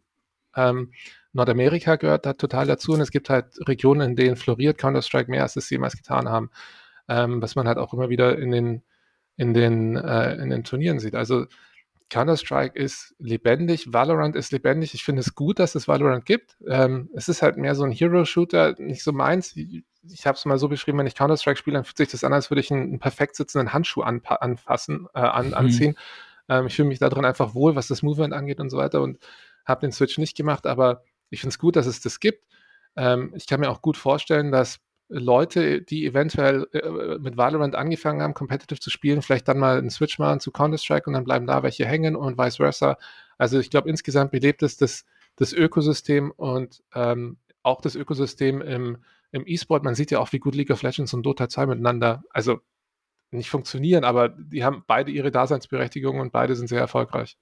Ähm, 0.55 0.93
Nordamerika 1.33 1.97
gehört 1.97 2.25
da 2.25 2.31
total 2.31 2.67
dazu 2.67 2.93
und 2.93 3.01
es 3.01 3.11
gibt 3.11 3.29
halt 3.29 3.47
Regionen, 3.67 4.11
in 4.11 4.15
denen 4.15 4.37
floriert 4.37 4.77
Counter-Strike 4.77 5.29
mehr, 5.29 5.41
als 5.43 5.57
es 5.57 5.69
jemals 5.69 5.97
getan 5.97 6.29
haben. 6.29 6.51
Ähm, 7.09 7.41
was 7.41 7.55
man 7.55 7.67
halt 7.67 7.77
auch 7.77 7.93
immer 7.93 8.07
wieder 8.07 8.39
in 8.39 8.51
den, 8.51 8.83
in 9.35 9.53
den, 9.53 9.97
äh, 9.97 10.35
in 10.35 10.51
den 10.51 10.63
Turnieren 10.63 10.99
sieht. 10.99 11.15
Also 11.15 11.47
Counter-Strike 12.09 12.77
ist 12.77 13.15
lebendig, 13.19 13.91
Valorant 13.91 14.35
ist 14.35 14.51
lebendig. 14.51 14.93
Ich 14.93 15.03
finde 15.03 15.21
es 15.21 15.35
gut, 15.35 15.59
dass 15.59 15.75
es 15.75 15.87
Valorant 15.87 16.25
gibt. 16.25 16.57
Ähm, 16.67 17.09
es 17.13 17.27
ist 17.27 17.41
halt 17.41 17.57
mehr 17.57 17.75
so 17.75 17.83
ein 17.83 17.91
Hero-Shooter, 17.91 18.75
nicht 18.77 19.03
so 19.03 19.11
meins. 19.11 19.55
Ich, 19.55 19.83
ich 20.09 20.27
habe 20.27 20.37
es 20.37 20.45
mal 20.45 20.57
so 20.57 20.67
beschrieben, 20.67 20.97
wenn 20.97 21.07
ich 21.07 21.15
Counter-Strike 21.15 21.57
spiele, 21.57 21.75
dann 21.75 21.85
fühlt 21.85 21.97
sich 21.97 22.09
das 22.09 22.23
an, 22.23 22.33
als 22.33 22.51
würde 22.51 22.61
ich 22.61 22.71
einen, 22.71 22.83
einen 22.83 22.99
perfekt 22.99 23.35
sitzenden 23.35 23.73
Handschuh 23.73 24.01
anfassen, 24.01 25.07
äh, 25.13 25.19
an, 25.19 25.47
mhm. 25.47 25.53
anziehen. 25.53 25.95
Ähm, 26.49 26.67
ich 26.67 26.75
fühle 26.75 26.87
mich 26.87 26.99
da 26.99 27.09
drin 27.09 27.25
einfach 27.25 27.55
wohl, 27.55 27.75
was 27.75 27.87
das 27.87 28.03
Movement 28.03 28.33
angeht 28.33 28.59
und 28.59 28.69
so 28.69 28.77
weiter 28.77 29.01
und 29.01 29.19
habe 29.65 29.81
den 29.81 29.91
Switch 29.91 30.17
nicht 30.17 30.35
gemacht, 30.35 30.67
aber 30.67 31.03
ich 31.29 31.41
finde 31.41 31.53
es 31.53 31.59
gut, 31.59 31.75
dass 31.75 31.85
es 31.85 32.01
das 32.01 32.19
gibt. 32.19 32.45
Ähm, 32.95 33.33
ich 33.35 33.47
kann 33.47 33.59
mir 33.59 33.69
auch 33.69 33.81
gut 33.81 33.97
vorstellen, 33.97 34.51
dass 34.51 34.79
Leute, 35.09 35.81
die 35.81 36.05
eventuell 36.05 36.67
äh, 36.73 37.19
mit 37.19 37.37
Valorant 37.37 37.75
angefangen 37.75 38.21
haben, 38.21 38.33
competitive 38.33 38.79
zu 38.79 38.89
spielen, 38.89 39.21
vielleicht 39.21 39.47
dann 39.47 39.59
mal 39.59 39.77
einen 39.77 39.89
Switch 39.89 40.17
machen 40.19 40.39
zu 40.39 40.51
Counter-Strike 40.51 41.07
und 41.07 41.13
dann 41.13 41.23
bleiben 41.23 41.45
da 41.45 41.63
welche 41.63 41.85
hängen 41.85 42.15
und 42.15 42.37
vice 42.37 42.57
versa. 42.57 42.97
Also 43.37 43.59
ich 43.59 43.69
glaube, 43.69 43.89
insgesamt 43.89 44.31
belebt 44.31 44.63
es 44.63 44.77
das, 44.77 45.05
das 45.35 45.53
Ökosystem 45.53 46.31
und 46.31 46.83
ähm, 46.95 47.37
auch 47.63 47.81
das 47.81 47.95
Ökosystem 47.95 48.61
im, 48.61 48.97
im 49.31 49.43
E-Sport. 49.45 49.83
Man 49.83 49.95
sieht 49.95 50.11
ja 50.11 50.19
auch, 50.19 50.31
wie 50.31 50.39
gut 50.39 50.55
League 50.55 50.71
of 50.71 50.81
Legends 50.81 51.13
und 51.13 51.23
Dota 51.23 51.49
2 51.49 51.67
miteinander, 51.67 52.23
also 52.29 52.59
nicht 53.31 53.49
funktionieren, 53.49 54.03
aber 54.03 54.29
die 54.29 54.63
haben 54.63 54.83
beide 54.85 55.11
ihre 55.11 55.31
Daseinsberechtigung 55.31 56.19
und 56.19 56.31
beide 56.31 56.55
sind 56.55 56.67
sehr 56.67 56.79
erfolgreich. 56.79 57.37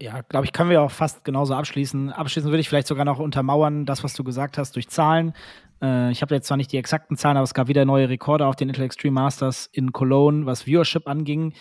Ja, 0.00 0.22
glaube 0.22 0.46
ich, 0.46 0.52
können 0.52 0.70
wir 0.70 0.80
auch 0.80 0.90
fast 0.90 1.24
genauso 1.24 1.54
abschließen. 1.54 2.10
Abschließend 2.10 2.50
würde 2.50 2.60
ich 2.60 2.68
vielleicht 2.68 2.86
sogar 2.86 3.04
noch 3.04 3.18
untermauern, 3.18 3.84
das, 3.84 4.02
was 4.02 4.14
du 4.14 4.24
gesagt 4.24 4.56
hast, 4.56 4.74
durch 4.76 4.88
Zahlen. 4.88 5.34
Äh, 5.82 6.10
ich 6.10 6.22
habe 6.22 6.34
jetzt 6.34 6.46
zwar 6.46 6.56
nicht 6.56 6.72
die 6.72 6.78
exakten 6.78 7.16
Zahlen, 7.16 7.36
aber 7.36 7.44
es 7.44 7.54
gab 7.54 7.68
wieder 7.68 7.84
neue 7.84 8.08
Rekorde 8.08 8.46
auf 8.46 8.56
den 8.56 8.68
Intel 8.68 8.84
Extreme 8.84 9.14
Masters 9.14 9.68
in 9.72 9.92
Cologne, 9.92 10.46
was 10.46 10.62
Viewership 10.66 11.06
anging. 11.06 11.54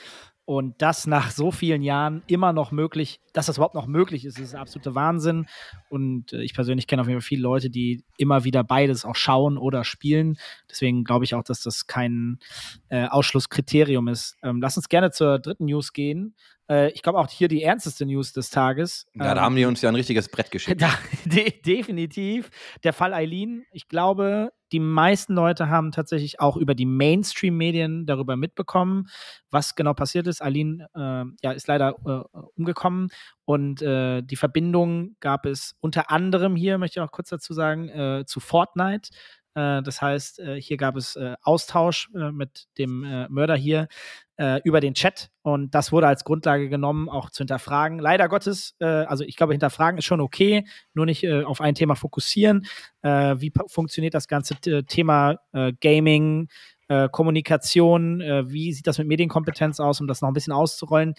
Und 0.46 0.82
das 0.82 1.06
nach 1.06 1.30
so 1.30 1.52
vielen 1.52 1.84
Jahren 1.84 2.24
immer 2.26 2.54
noch 2.54 2.72
möglich, 2.72 3.20
dass 3.34 3.46
das 3.46 3.58
überhaupt 3.58 3.76
noch 3.76 3.86
möglich 3.86 4.26
ist, 4.26 4.40
ist 4.40 4.56
absoluter 4.56 4.96
Wahnsinn. 4.96 5.46
Und 5.90 6.34
äh, 6.34 6.42
ich 6.42 6.56
persönlich 6.56 6.88
kenne 6.88 7.04
auf 7.04 7.08
jeden 7.08 7.22
Fall 7.22 7.28
viele 7.28 7.44
Leute, 7.44 7.70
die 7.70 8.04
immer 8.18 8.46
wieder 8.46 8.64
beides 8.64 9.06
auch 9.06 9.16
schauen 9.16 9.60
oder 9.60 9.84
spielen. 9.84 10.40
Deswegen 10.68 11.04
glaube 11.04 11.24
ich 11.24 11.36
auch, 11.36 11.44
dass 11.44 11.62
das 11.62 11.86
kein 11.86 12.40
äh, 12.88 13.06
Ausschlusskriterium 13.06 14.08
ist. 14.08 14.38
Ähm, 14.42 14.60
lass 14.60 14.76
uns 14.76 14.90
gerne 14.90 15.12
zur 15.12 15.38
dritten 15.38 15.66
News 15.66 15.94
gehen. 15.94 16.34
Äh, 16.70 16.92
ich 16.92 17.02
glaube 17.02 17.20
auch 17.20 17.30
hier 17.30 17.48
die 17.48 17.64
ernsteste 17.64 18.06
News 18.06 18.32
des 18.32 18.50
Tages. 18.50 19.08
Ja, 19.16 19.34
da 19.34 19.42
haben 19.42 19.56
die 19.56 19.64
ähm, 19.64 19.70
uns 19.70 19.82
ja 19.82 19.90
ein 19.90 19.96
richtiges 19.96 20.30
Brett 20.30 20.52
geschickt. 20.52 20.82
Da, 20.90 20.92
de 21.26 21.62
definitiv. 21.62 22.50
Der 22.84 22.94
Fall 22.94 23.14
Eileen. 23.14 23.66
Ich 23.72 23.88
glaube, 23.88 24.52
die 24.72 24.80
meisten 24.80 25.34
Leute 25.34 25.70
haben 25.70 25.92
tatsächlich 25.92 26.40
auch 26.40 26.56
über 26.56 26.76
die 26.76 26.86
Mainstream-Medien 26.86 28.06
darüber 28.06 28.38
mitbekommen, 28.38 29.08
was 29.50 29.76
genau 29.76 29.94
passiert 29.94 30.28
ist. 30.28 30.42
Eileen 30.42 30.86
äh, 30.96 31.24
ja, 31.42 31.52
ist 31.52 31.68
leider 31.68 31.96
äh, 32.06 32.38
umgekommen 32.56 33.10
und 33.46 33.82
äh, 33.82 34.22
die 34.22 34.36
Verbindung 34.36 35.16
gab 35.20 35.46
es 35.46 35.76
unter 35.80 36.12
anderem 36.12 36.56
hier, 36.56 36.78
möchte 36.78 37.00
ich 37.00 37.04
auch 37.04 37.12
kurz 37.12 37.30
dazu 37.30 37.54
sagen, 37.54 37.90
äh, 37.90 38.26
zu 38.26 38.40
Fortnite. 38.40 39.10
Äh, 39.56 39.82
das 39.82 40.02
heißt, 40.02 40.40
äh, 40.40 40.62
hier 40.62 40.78
gab 40.78 40.96
es 40.96 41.18
Austausch 41.42 42.10
mit 42.14 42.68
dem 42.78 43.02
Mörder 43.30 43.56
hier 43.56 43.88
über 44.64 44.80
den 44.80 44.94
Chat 44.94 45.32
und 45.42 45.76
das 45.76 45.92
wurde 45.92 46.08
als 46.08 46.24
Grundlage 46.24 46.70
genommen, 46.70 47.10
auch 47.10 47.30
zu 47.30 47.40
hinterfragen. 47.40 48.00
Leider 48.00 48.30
Gottes, 48.30 48.76
also 48.80 49.26
ich 49.26 49.36
glaube, 49.36 49.52
hinterfragen 49.52 49.98
ist 49.98 50.06
schon 50.06 50.22
okay, 50.22 50.66
nur 50.94 51.06
nicht 51.06 51.30
auf 51.30 51.60
ein 51.60 51.76
Thema 51.76 51.96
fokussieren. 51.96 52.66
wie 53.04 53.52
funktioniert 53.68 54.14
das 54.14 54.30
ganze 54.30 54.56
Thema 54.86 55.40
Gaming? 55.82 56.48
äh, 56.90 57.08
Kommunikation, 57.08 58.20
äh, 58.20 58.52
wie 58.52 58.74
sieht 58.74 58.88
das 58.88 58.98
mit 58.98 59.08
Medienkompetenz 59.08 59.80
aus, 59.80 60.02
um 60.02 60.08
das 60.08 60.22
noch 60.22 60.30
ein 60.30 60.34
bisschen 60.34 60.54
auszurollen. 60.54 61.14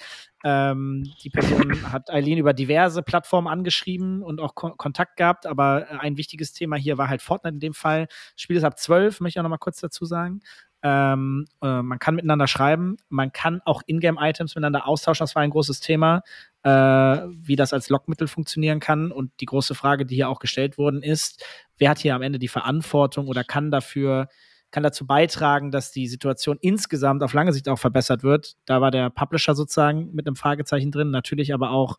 Ähm, 0.45 1.05
die 1.23 1.31
Person 1.31 1.71
hat 1.93 2.11
Eileen 2.11 2.39
über 2.39 2.53
diverse 2.53 3.03
Plattformen 3.03 3.47
angeschrieben 3.47 4.23
und 4.23 4.41
auch 4.41 4.55
Ko 4.55 4.75
Kontakt 4.77 5.17
gehabt, 5.17 5.47
aber 5.47 5.89
äh, 5.89 5.99
ein 5.99 6.17
wichtiges 6.17 6.53
Thema 6.53 6.77
hier 6.77 6.99
war 6.99 7.09
halt 7.09 7.23
Fortnite 7.23 7.55
in 7.55 7.61
dem 7.61 7.75
Fall. 7.75 8.09
Das 8.09 8.43
Spiel 8.43 8.57
ist 8.57 8.65
ab 8.65 8.79
12, 8.79 9.21
möchte 9.21 9.39
ich 9.39 9.41
auch 9.41 9.45
noch 9.45 9.51
mal 9.51 9.59
kurz 9.59 9.81
dazu 9.81 10.05
sagen. 10.05 10.41
Ähm, 10.83 11.47
äh, 11.63 11.83
man 11.83 11.99
kann 11.99 12.15
miteinander 12.15 12.47
schreiben, 12.47 12.97
man 13.09 13.33
kann 13.33 13.61
auch 13.65 13.83
Ingame-Items 13.87 14.55
miteinander 14.55 14.87
austauschen, 14.87 15.25
das 15.25 15.35
war 15.35 15.43
ein 15.43 15.51
großes 15.51 15.81
Thema, 15.81 16.23
äh, 16.63 16.71
wie 16.71 17.57
das 17.57 17.73
als 17.73 17.89
Lockmittel 17.89 18.29
funktionieren 18.29 18.81
kann. 18.81 19.13
Und 19.13 19.33
die 19.41 19.47
große 19.47 19.75
Frage, 19.75 20.07
die 20.07 20.15
hier 20.15 20.29
auch 20.29 20.39
gestellt 20.39 20.79
worden 20.79 21.03
ist, 21.03 21.45
wer 21.79 21.91
hat 21.91 21.99
hier 21.99 22.15
am 22.15 22.23
Ende 22.23 22.39
die 22.39 22.49
Verantwortung 22.49 23.29
oder 23.29 23.45
kann 23.45 23.71
dafür 23.71 24.29
kann 24.71 24.83
dazu 24.83 25.07
beitragen, 25.07 25.71
dass 25.71 25.91
die 25.91 26.07
Situation 26.07 26.59
insgesamt 26.61 27.23
auf 27.23 27.33
lange 27.33 27.53
Sicht 27.53 27.69
auch 27.69 27.79
verbessert 27.79 28.23
wird. 28.23 28.57
Da 28.67 28.81
war 28.81 28.91
der 28.91 29.11
Publisher 29.11 29.55
sozusagen 29.55 30.13
mit 30.13 30.27
einem 30.27 30.37
Fragezeichen 30.37 30.93
drin, 30.93 31.11
natürlich 31.11 31.53
aber 31.53 31.71
auch 31.71 31.99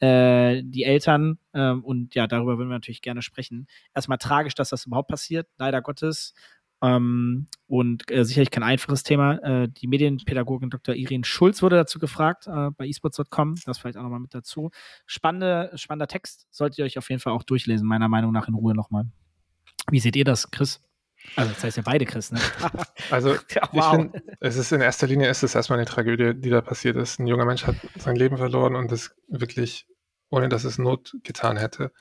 äh, 0.00 0.62
die 0.64 0.84
Eltern. 0.84 1.38
Ähm, 1.52 1.84
und 1.84 2.14
ja, 2.14 2.26
darüber 2.26 2.56
würden 2.56 2.68
wir 2.68 2.76
natürlich 2.76 3.02
gerne 3.02 3.22
sprechen. 3.22 3.66
Erstmal 3.94 4.18
tragisch, 4.18 4.54
dass 4.54 4.68
das 4.68 4.86
überhaupt 4.86 5.08
passiert, 5.08 5.48
leider 5.58 5.82
Gottes. 5.82 6.34
Ähm, 6.84 7.46
und 7.66 8.10
äh, 8.10 8.24
sicherlich 8.24 8.50
kein 8.50 8.62
einfaches 8.62 9.02
Thema. 9.04 9.38
Äh, 9.42 9.68
die 9.68 9.86
Medienpädagogin 9.86 10.68
Dr. 10.68 10.94
Irene 10.94 11.24
Schulz 11.24 11.62
wurde 11.62 11.76
dazu 11.76 11.98
gefragt 11.98 12.46
äh, 12.46 12.70
bei 12.76 12.86
esports.com. 12.86 13.54
Das 13.64 13.78
vielleicht 13.78 13.96
auch 13.96 14.02
nochmal 14.02 14.20
mit 14.20 14.34
dazu. 14.34 14.70
Spannende, 15.06 15.70
spannender 15.76 16.06
Text. 16.06 16.46
Solltet 16.50 16.78
ihr 16.78 16.84
euch 16.84 16.98
auf 16.98 17.08
jeden 17.08 17.20
Fall 17.20 17.32
auch 17.32 17.42
durchlesen, 17.42 17.86
meiner 17.86 18.08
Meinung 18.08 18.32
nach 18.32 18.48
in 18.48 18.54
Ruhe 18.54 18.74
nochmal. 18.74 19.06
Wie 19.90 20.00
seht 20.00 20.14
ihr 20.14 20.24
das, 20.24 20.50
Chris? 20.50 20.82
Also, 21.36 21.52
das 21.52 21.64
heißt 21.64 21.76
ja 21.78 21.82
beide 21.86 22.04
Chris, 22.04 22.32
ne? 22.32 22.40
Also, 23.10 23.30
ja, 23.50 23.62
wow. 23.72 23.72
ich 23.72 23.84
finde, 23.84 24.22
es 24.40 24.56
ist 24.56 24.72
in 24.72 24.82
erster 24.82 25.06
Linie 25.06 25.28
ist 25.30 25.42
es 25.42 25.54
erstmal 25.54 25.78
eine 25.78 25.86
Tragödie, 25.86 26.34
die 26.34 26.50
da 26.50 26.60
passiert 26.60 26.96
ist. 26.96 27.18
Ein 27.18 27.26
junger 27.26 27.46
Mensch 27.46 27.66
hat 27.66 27.76
sein 27.96 28.16
Leben 28.16 28.36
verloren 28.36 28.76
und 28.76 28.92
das 28.92 29.16
wirklich, 29.28 29.86
ohne 30.28 30.50
dass 30.50 30.64
es 30.64 30.76
Not 30.76 31.16
getan 31.22 31.56
hätte. 31.56 31.92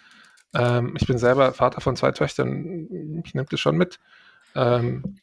Ähm, 0.53 0.95
ich 0.99 1.07
bin 1.07 1.17
selber 1.17 1.53
Vater 1.53 1.79
von 1.79 1.95
zwei 1.95 2.11
Töchtern. 2.11 3.21
Ich 3.23 3.33
nehme 3.33 3.47
das 3.49 3.61
schon 3.61 3.77
mit. 3.77 3.99
Ähm, 4.55 5.17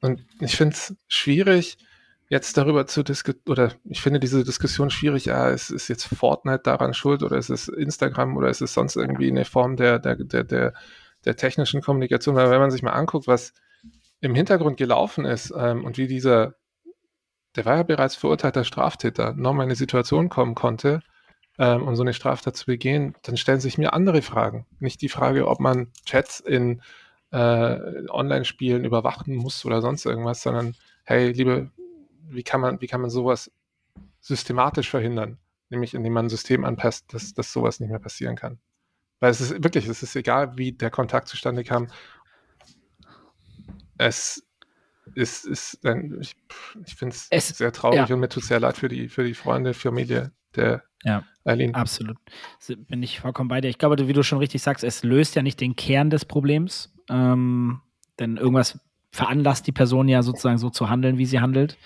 und 0.00 0.24
ich 0.40 0.56
finde 0.56 0.74
es 0.74 0.96
schwierig, 1.08 1.78
jetzt 2.28 2.56
darüber 2.56 2.86
zu 2.86 3.02
diskutieren, 3.02 3.42
oder 3.48 3.72
ich 3.84 4.00
finde 4.00 4.20
diese 4.20 4.44
Diskussion 4.44 4.90
schwierig, 4.90 5.26
ja, 5.26 5.48
ist, 5.48 5.70
ist 5.70 5.88
jetzt 5.88 6.04
Fortnite 6.04 6.62
daran 6.62 6.94
schuld 6.94 7.22
oder 7.22 7.36
ist 7.36 7.48
es 7.50 7.68
Instagram 7.68 8.36
oder 8.36 8.48
ist 8.48 8.60
es 8.60 8.74
sonst 8.74 8.96
irgendwie 8.96 9.28
eine 9.28 9.44
Form 9.44 9.76
der, 9.76 9.98
der, 9.98 10.16
der, 10.16 10.44
der, 10.44 10.74
der 11.24 11.36
technischen 11.36 11.80
Kommunikation, 11.80 12.36
weil 12.36 12.50
wenn 12.50 12.60
man 12.60 12.70
sich 12.70 12.82
mal 12.82 12.92
anguckt, 12.92 13.26
was 13.26 13.54
im 14.20 14.34
Hintergrund 14.34 14.76
gelaufen 14.76 15.24
ist 15.24 15.52
ähm, 15.56 15.84
und 15.84 15.96
wie 15.96 16.06
dieser, 16.06 16.54
der 17.56 17.64
war 17.64 17.76
ja 17.76 17.82
bereits 17.82 18.16
verurteilter 18.16 18.64
Straftäter, 18.64 19.32
nochmal 19.32 19.64
in 19.64 19.70
eine 19.70 19.76
Situation 19.76 20.28
kommen 20.28 20.54
konnte, 20.54 21.00
ähm, 21.58 21.82
um 21.88 21.96
so 21.96 22.02
eine 22.02 22.12
Straftat 22.12 22.56
zu 22.56 22.66
begehen, 22.66 23.14
dann 23.22 23.36
stellen 23.36 23.60
sich 23.60 23.78
mir 23.78 23.94
andere 23.94 24.22
Fragen. 24.22 24.66
Nicht 24.80 25.00
die 25.02 25.08
Frage, 25.08 25.48
ob 25.48 25.60
man 25.60 25.92
Chats 26.04 26.40
in 26.40 26.82
äh, 27.30 28.08
Online-Spielen 28.08 28.84
überwachen 28.84 29.34
muss 29.34 29.64
oder 29.64 29.82
sonst 29.82 30.04
irgendwas, 30.06 30.42
sondern 30.42 30.74
hey, 31.04 31.32
liebe, 31.32 31.70
wie 32.28 32.42
kann 32.42 32.60
man, 32.60 32.80
wie 32.80 32.86
kann 32.86 33.00
man 33.00 33.10
sowas 33.10 33.50
systematisch 34.20 34.90
verhindern? 34.90 35.38
Nämlich 35.70 35.94
indem 35.94 36.14
man 36.14 36.26
ein 36.26 36.30
System 36.30 36.64
anpasst, 36.64 37.12
dass, 37.12 37.34
dass 37.34 37.52
sowas 37.52 37.80
nicht 37.80 37.90
mehr 37.90 37.98
passieren 37.98 38.36
kann. 38.36 38.58
Weil 39.20 39.30
es 39.30 39.40
ist 39.40 39.62
wirklich, 39.62 39.86
es 39.86 40.02
ist 40.02 40.16
egal, 40.16 40.56
wie 40.56 40.72
der 40.72 40.90
Kontakt 40.90 41.28
zustande 41.28 41.64
kam. 41.64 41.88
Es 43.98 44.46
ist, 45.14 45.44
ist 45.44 45.84
ein, 45.84 46.18
ich, 46.20 46.36
ich 46.86 46.94
finde 46.94 47.16
es 47.30 47.48
sehr 47.48 47.72
traurig 47.72 48.08
ja. 48.08 48.14
und 48.14 48.20
mir 48.20 48.28
tut 48.28 48.44
sehr 48.44 48.60
leid 48.60 48.76
für 48.76 48.88
die, 48.88 49.08
für 49.08 49.24
die 49.24 49.34
Freunde, 49.34 49.74
Familie 49.74 50.32
der 50.54 50.84
ja, 51.04 51.24
Eileen. 51.44 51.74
Absolut. 51.74 52.16
Bin 52.88 53.02
ich 53.02 53.20
vollkommen 53.20 53.48
bei 53.48 53.60
dir. 53.60 53.68
Ich 53.68 53.78
glaube, 53.78 54.08
wie 54.08 54.12
du 54.12 54.22
schon 54.22 54.38
richtig 54.38 54.62
sagst, 54.62 54.84
es 54.84 55.04
löst 55.04 55.36
ja 55.36 55.42
nicht 55.42 55.60
den 55.60 55.76
Kern 55.76 56.10
des 56.10 56.24
Problems. 56.24 56.92
Ähm, 57.08 57.80
denn 58.18 58.36
irgendwas 58.36 58.80
veranlasst 59.12 59.66
die 59.66 59.72
Person 59.72 60.08
ja 60.08 60.22
sozusagen 60.22 60.58
so 60.58 60.70
zu 60.70 60.90
handeln, 60.90 61.18
wie 61.18 61.26
sie 61.26 61.40
handelt. 61.40 61.78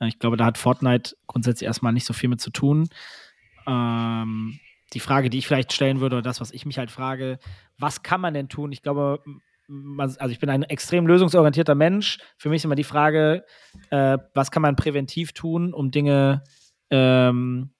Äh, 0.00 0.08
ich 0.08 0.18
glaube, 0.18 0.36
da 0.36 0.44
hat 0.44 0.58
Fortnite 0.58 1.16
grundsätzlich 1.26 1.66
erstmal 1.66 1.92
nicht 1.92 2.06
so 2.06 2.12
viel 2.12 2.28
mit 2.28 2.40
zu 2.40 2.50
tun. 2.50 2.88
Ähm, 3.66 4.58
die 4.92 5.00
Frage, 5.00 5.30
die 5.30 5.38
ich 5.38 5.46
vielleicht 5.46 5.72
stellen 5.72 6.00
würde, 6.00 6.16
oder 6.16 6.22
das, 6.22 6.40
was 6.40 6.52
ich 6.52 6.66
mich 6.66 6.78
halt 6.78 6.90
frage, 6.90 7.38
was 7.78 8.02
kann 8.02 8.20
man 8.20 8.34
denn 8.34 8.48
tun? 8.48 8.72
Ich 8.72 8.82
glaube, 8.82 9.22
also 9.96 10.28
ich 10.28 10.38
bin 10.38 10.50
ein 10.50 10.64
extrem 10.64 11.06
lösungsorientierter 11.06 11.74
Mensch. 11.74 12.18
Für 12.36 12.48
mich 12.48 12.56
ist 12.56 12.64
immer 12.64 12.74
die 12.74 12.84
Frage, 12.84 13.44
äh, 13.90 14.18
was 14.34 14.50
kann 14.50 14.62
man 14.62 14.76
präventiv 14.76 15.32
tun, 15.32 15.72
um 15.72 15.90
Dinge, 15.90 16.42
ähm, 16.90 17.70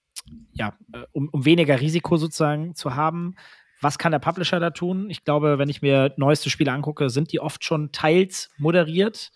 ja, 0.51 0.73
äh, 0.93 1.03
um, 1.11 1.29
um 1.29 1.45
weniger 1.45 1.79
Risiko 1.79 2.17
sozusagen 2.17 2.75
zu 2.75 2.95
haben. 2.95 3.35
Was 3.81 3.97
kann 3.97 4.11
der 4.11 4.19
Publisher 4.19 4.59
da 4.59 4.69
tun? 4.69 5.09
Ich 5.09 5.25
glaube, 5.25 5.57
wenn 5.59 5.69
ich 5.69 5.81
mir 5.81 6.13
neueste 6.17 6.49
Spiele 6.49 6.71
angucke, 6.71 7.09
sind 7.09 7.31
die 7.31 7.39
oft 7.39 7.63
schon 7.63 7.91
teils 7.91 8.49
moderiert. 8.57 9.31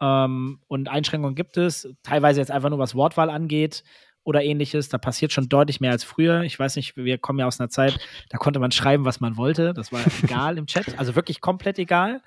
Ähm, 0.00 0.60
und 0.68 0.88
Einschränkungen 0.88 1.34
gibt 1.34 1.56
es, 1.56 1.88
teilweise 2.02 2.40
jetzt 2.40 2.50
einfach 2.50 2.70
nur 2.70 2.78
was 2.78 2.94
Wortwahl 2.94 3.30
angeht 3.30 3.82
oder 4.22 4.42
ähnliches. 4.44 4.88
Da 4.88 4.98
passiert 4.98 5.32
schon 5.32 5.48
deutlich 5.48 5.80
mehr 5.80 5.90
als 5.90 6.04
früher. 6.04 6.42
Ich 6.42 6.58
weiß 6.58 6.76
nicht, 6.76 6.96
wir 6.96 7.18
kommen 7.18 7.38
ja 7.40 7.46
aus 7.46 7.58
einer 7.58 7.70
Zeit, 7.70 7.98
da 8.28 8.38
konnte 8.38 8.60
man 8.60 8.70
schreiben, 8.70 9.04
was 9.04 9.20
man 9.20 9.36
wollte. 9.36 9.72
Das 9.74 9.90
war 9.90 10.00
egal 10.22 10.58
im 10.58 10.66
Chat, 10.66 10.98
also 10.98 11.16
wirklich 11.16 11.40
komplett 11.40 11.78
egal. 11.78 12.22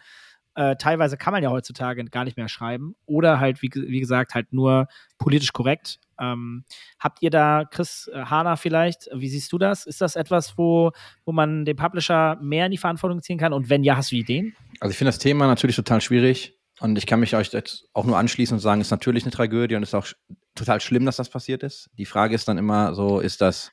Äh, 0.55 0.75
teilweise 0.75 1.15
kann 1.15 1.31
man 1.31 1.43
ja 1.43 1.49
heutzutage 1.49 2.03
gar 2.05 2.25
nicht 2.25 2.35
mehr 2.35 2.49
schreiben 2.49 2.95
oder 3.05 3.39
halt, 3.39 3.61
wie, 3.61 3.69
wie 3.73 4.01
gesagt, 4.01 4.35
halt 4.35 4.51
nur 4.51 4.87
politisch 5.17 5.53
korrekt. 5.53 5.99
Ähm, 6.21 6.63
habt 6.99 7.21
ihr 7.21 7.29
da, 7.29 7.65
Chris 7.69 8.09
äh, 8.13 8.25
Hahner 8.25 8.57
vielleicht, 8.57 9.09
wie 9.13 9.29
siehst 9.29 9.51
du 9.51 9.57
das? 9.57 9.85
Ist 9.85 10.01
das 10.01 10.15
etwas, 10.15 10.57
wo, 10.57 10.91
wo 11.25 11.31
man 11.31 11.65
den 11.65 11.75
Publisher 11.75 12.37
mehr 12.41 12.65
in 12.65 12.71
die 12.71 12.77
Verantwortung 12.77 13.21
ziehen 13.21 13.37
kann? 13.37 13.53
Und 13.53 13.69
wenn 13.69 13.83
ja, 13.83 13.97
hast 13.97 14.11
du 14.11 14.15
Ideen? 14.15 14.55
Also 14.79 14.91
ich 14.91 14.97
finde 14.97 15.09
das 15.09 15.19
Thema 15.19 15.47
natürlich 15.47 15.75
total 15.75 16.01
schwierig. 16.01 16.57
Und 16.79 16.97
ich 16.97 17.05
kann 17.05 17.19
mich 17.19 17.35
euch 17.35 17.53
jetzt 17.53 17.87
auch 17.93 18.05
nur 18.05 18.17
anschließen 18.17 18.55
und 18.55 18.59
sagen, 18.59 18.81
es 18.81 18.87
ist 18.87 18.91
natürlich 18.91 19.23
eine 19.23 19.31
Tragödie 19.31 19.75
und 19.75 19.83
es 19.83 19.89
ist 19.89 19.95
auch 19.95 20.07
total 20.55 20.81
schlimm, 20.81 21.05
dass 21.05 21.17
das 21.17 21.29
passiert 21.29 21.61
ist. 21.61 21.89
Die 21.97 22.05
Frage 22.05 22.33
ist 22.33 22.47
dann 22.47 22.57
immer 22.57 22.95
so, 22.95 23.19
ist 23.19 23.41
das 23.41 23.71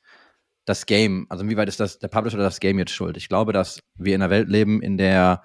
das 0.65 0.85
Game, 0.85 1.25
also 1.29 1.43
inwieweit 1.43 1.67
ist 1.67 1.79
das 1.79 1.97
der 1.97 2.09
Publisher 2.09 2.35
oder 2.35 2.43
das 2.43 2.59
Game 2.59 2.77
jetzt 2.77 2.91
schuld? 2.91 3.17
Ich 3.17 3.27
glaube, 3.27 3.53
dass 3.53 3.79
wir 3.95 4.13
in 4.13 4.21
einer 4.21 4.29
Welt 4.29 4.49
leben, 4.49 4.83
in 4.83 4.97
der 4.99 5.41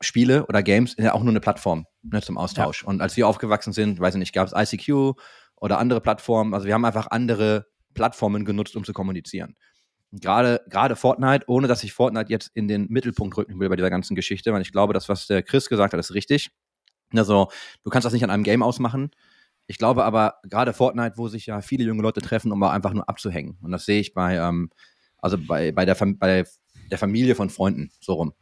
Spiele 0.00 0.46
oder 0.46 0.62
Games 0.62 0.96
ja 0.98 1.12
auch 1.12 1.20
nur 1.20 1.30
eine 1.30 1.40
Plattform 1.40 1.86
ne, 2.02 2.22
zum 2.22 2.38
Austausch. 2.38 2.82
Ja. 2.82 2.88
Und 2.88 3.02
als 3.02 3.16
wir 3.18 3.28
aufgewachsen 3.28 3.74
sind, 3.74 4.00
weiß 4.00 4.14
ich 4.14 4.18
nicht, 4.18 4.32
gab 4.32 4.48
es 4.48 4.54
ICQ 4.54 5.18
oder 5.62 5.78
andere 5.78 6.00
Plattformen. 6.00 6.54
Also 6.54 6.66
wir 6.66 6.74
haben 6.74 6.84
einfach 6.84 7.06
andere 7.10 7.66
Plattformen 7.94 8.44
genutzt, 8.44 8.74
um 8.74 8.84
zu 8.84 8.92
kommunizieren. 8.92 9.56
Gerade, 10.10 10.60
gerade 10.68 10.96
Fortnite, 10.96 11.44
ohne 11.46 11.68
dass 11.68 11.84
ich 11.84 11.92
Fortnite 11.92 12.30
jetzt 12.30 12.50
in 12.54 12.66
den 12.66 12.88
Mittelpunkt 12.88 13.36
rücken 13.36 13.58
will 13.60 13.68
bei 13.68 13.76
dieser 13.76 13.88
ganzen 13.88 14.16
Geschichte, 14.16 14.52
weil 14.52 14.60
ich 14.60 14.72
glaube, 14.72 14.92
das, 14.92 15.08
was 15.08 15.28
der 15.28 15.42
Chris 15.42 15.68
gesagt 15.68 15.92
hat, 15.92 16.00
ist 16.00 16.14
richtig. 16.14 16.50
Also, 17.14 17.48
du 17.84 17.90
kannst 17.90 18.04
das 18.04 18.12
nicht 18.12 18.24
an 18.24 18.30
einem 18.30 18.42
Game 18.42 18.62
ausmachen. 18.62 19.12
Ich 19.68 19.78
glaube 19.78 20.04
aber, 20.04 20.34
gerade 20.42 20.72
Fortnite, 20.72 21.16
wo 21.16 21.28
sich 21.28 21.46
ja 21.46 21.60
viele 21.60 21.84
junge 21.84 22.02
Leute 22.02 22.20
treffen, 22.20 22.50
um 22.50 22.62
einfach 22.64 22.92
nur 22.92 23.08
abzuhängen. 23.08 23.56
Und 23.62 23.70
das 23.70 23.86
sehe 23.86 24.00
ich 24.00 24.12
bei, 24.14 24.36
ähm, 24.36 24.70
also 25.18 25.38
bei, 25.38 25.70
bei, 25.70 25.84
der, 25.84 25.96
bei 26.18 26.44
der 26.90 26.98
Familie 26.98 27.36
von 27.36 27.50
Freunden, 27.50 27.92
so 28.00 28.14
rum. 28.14 28.34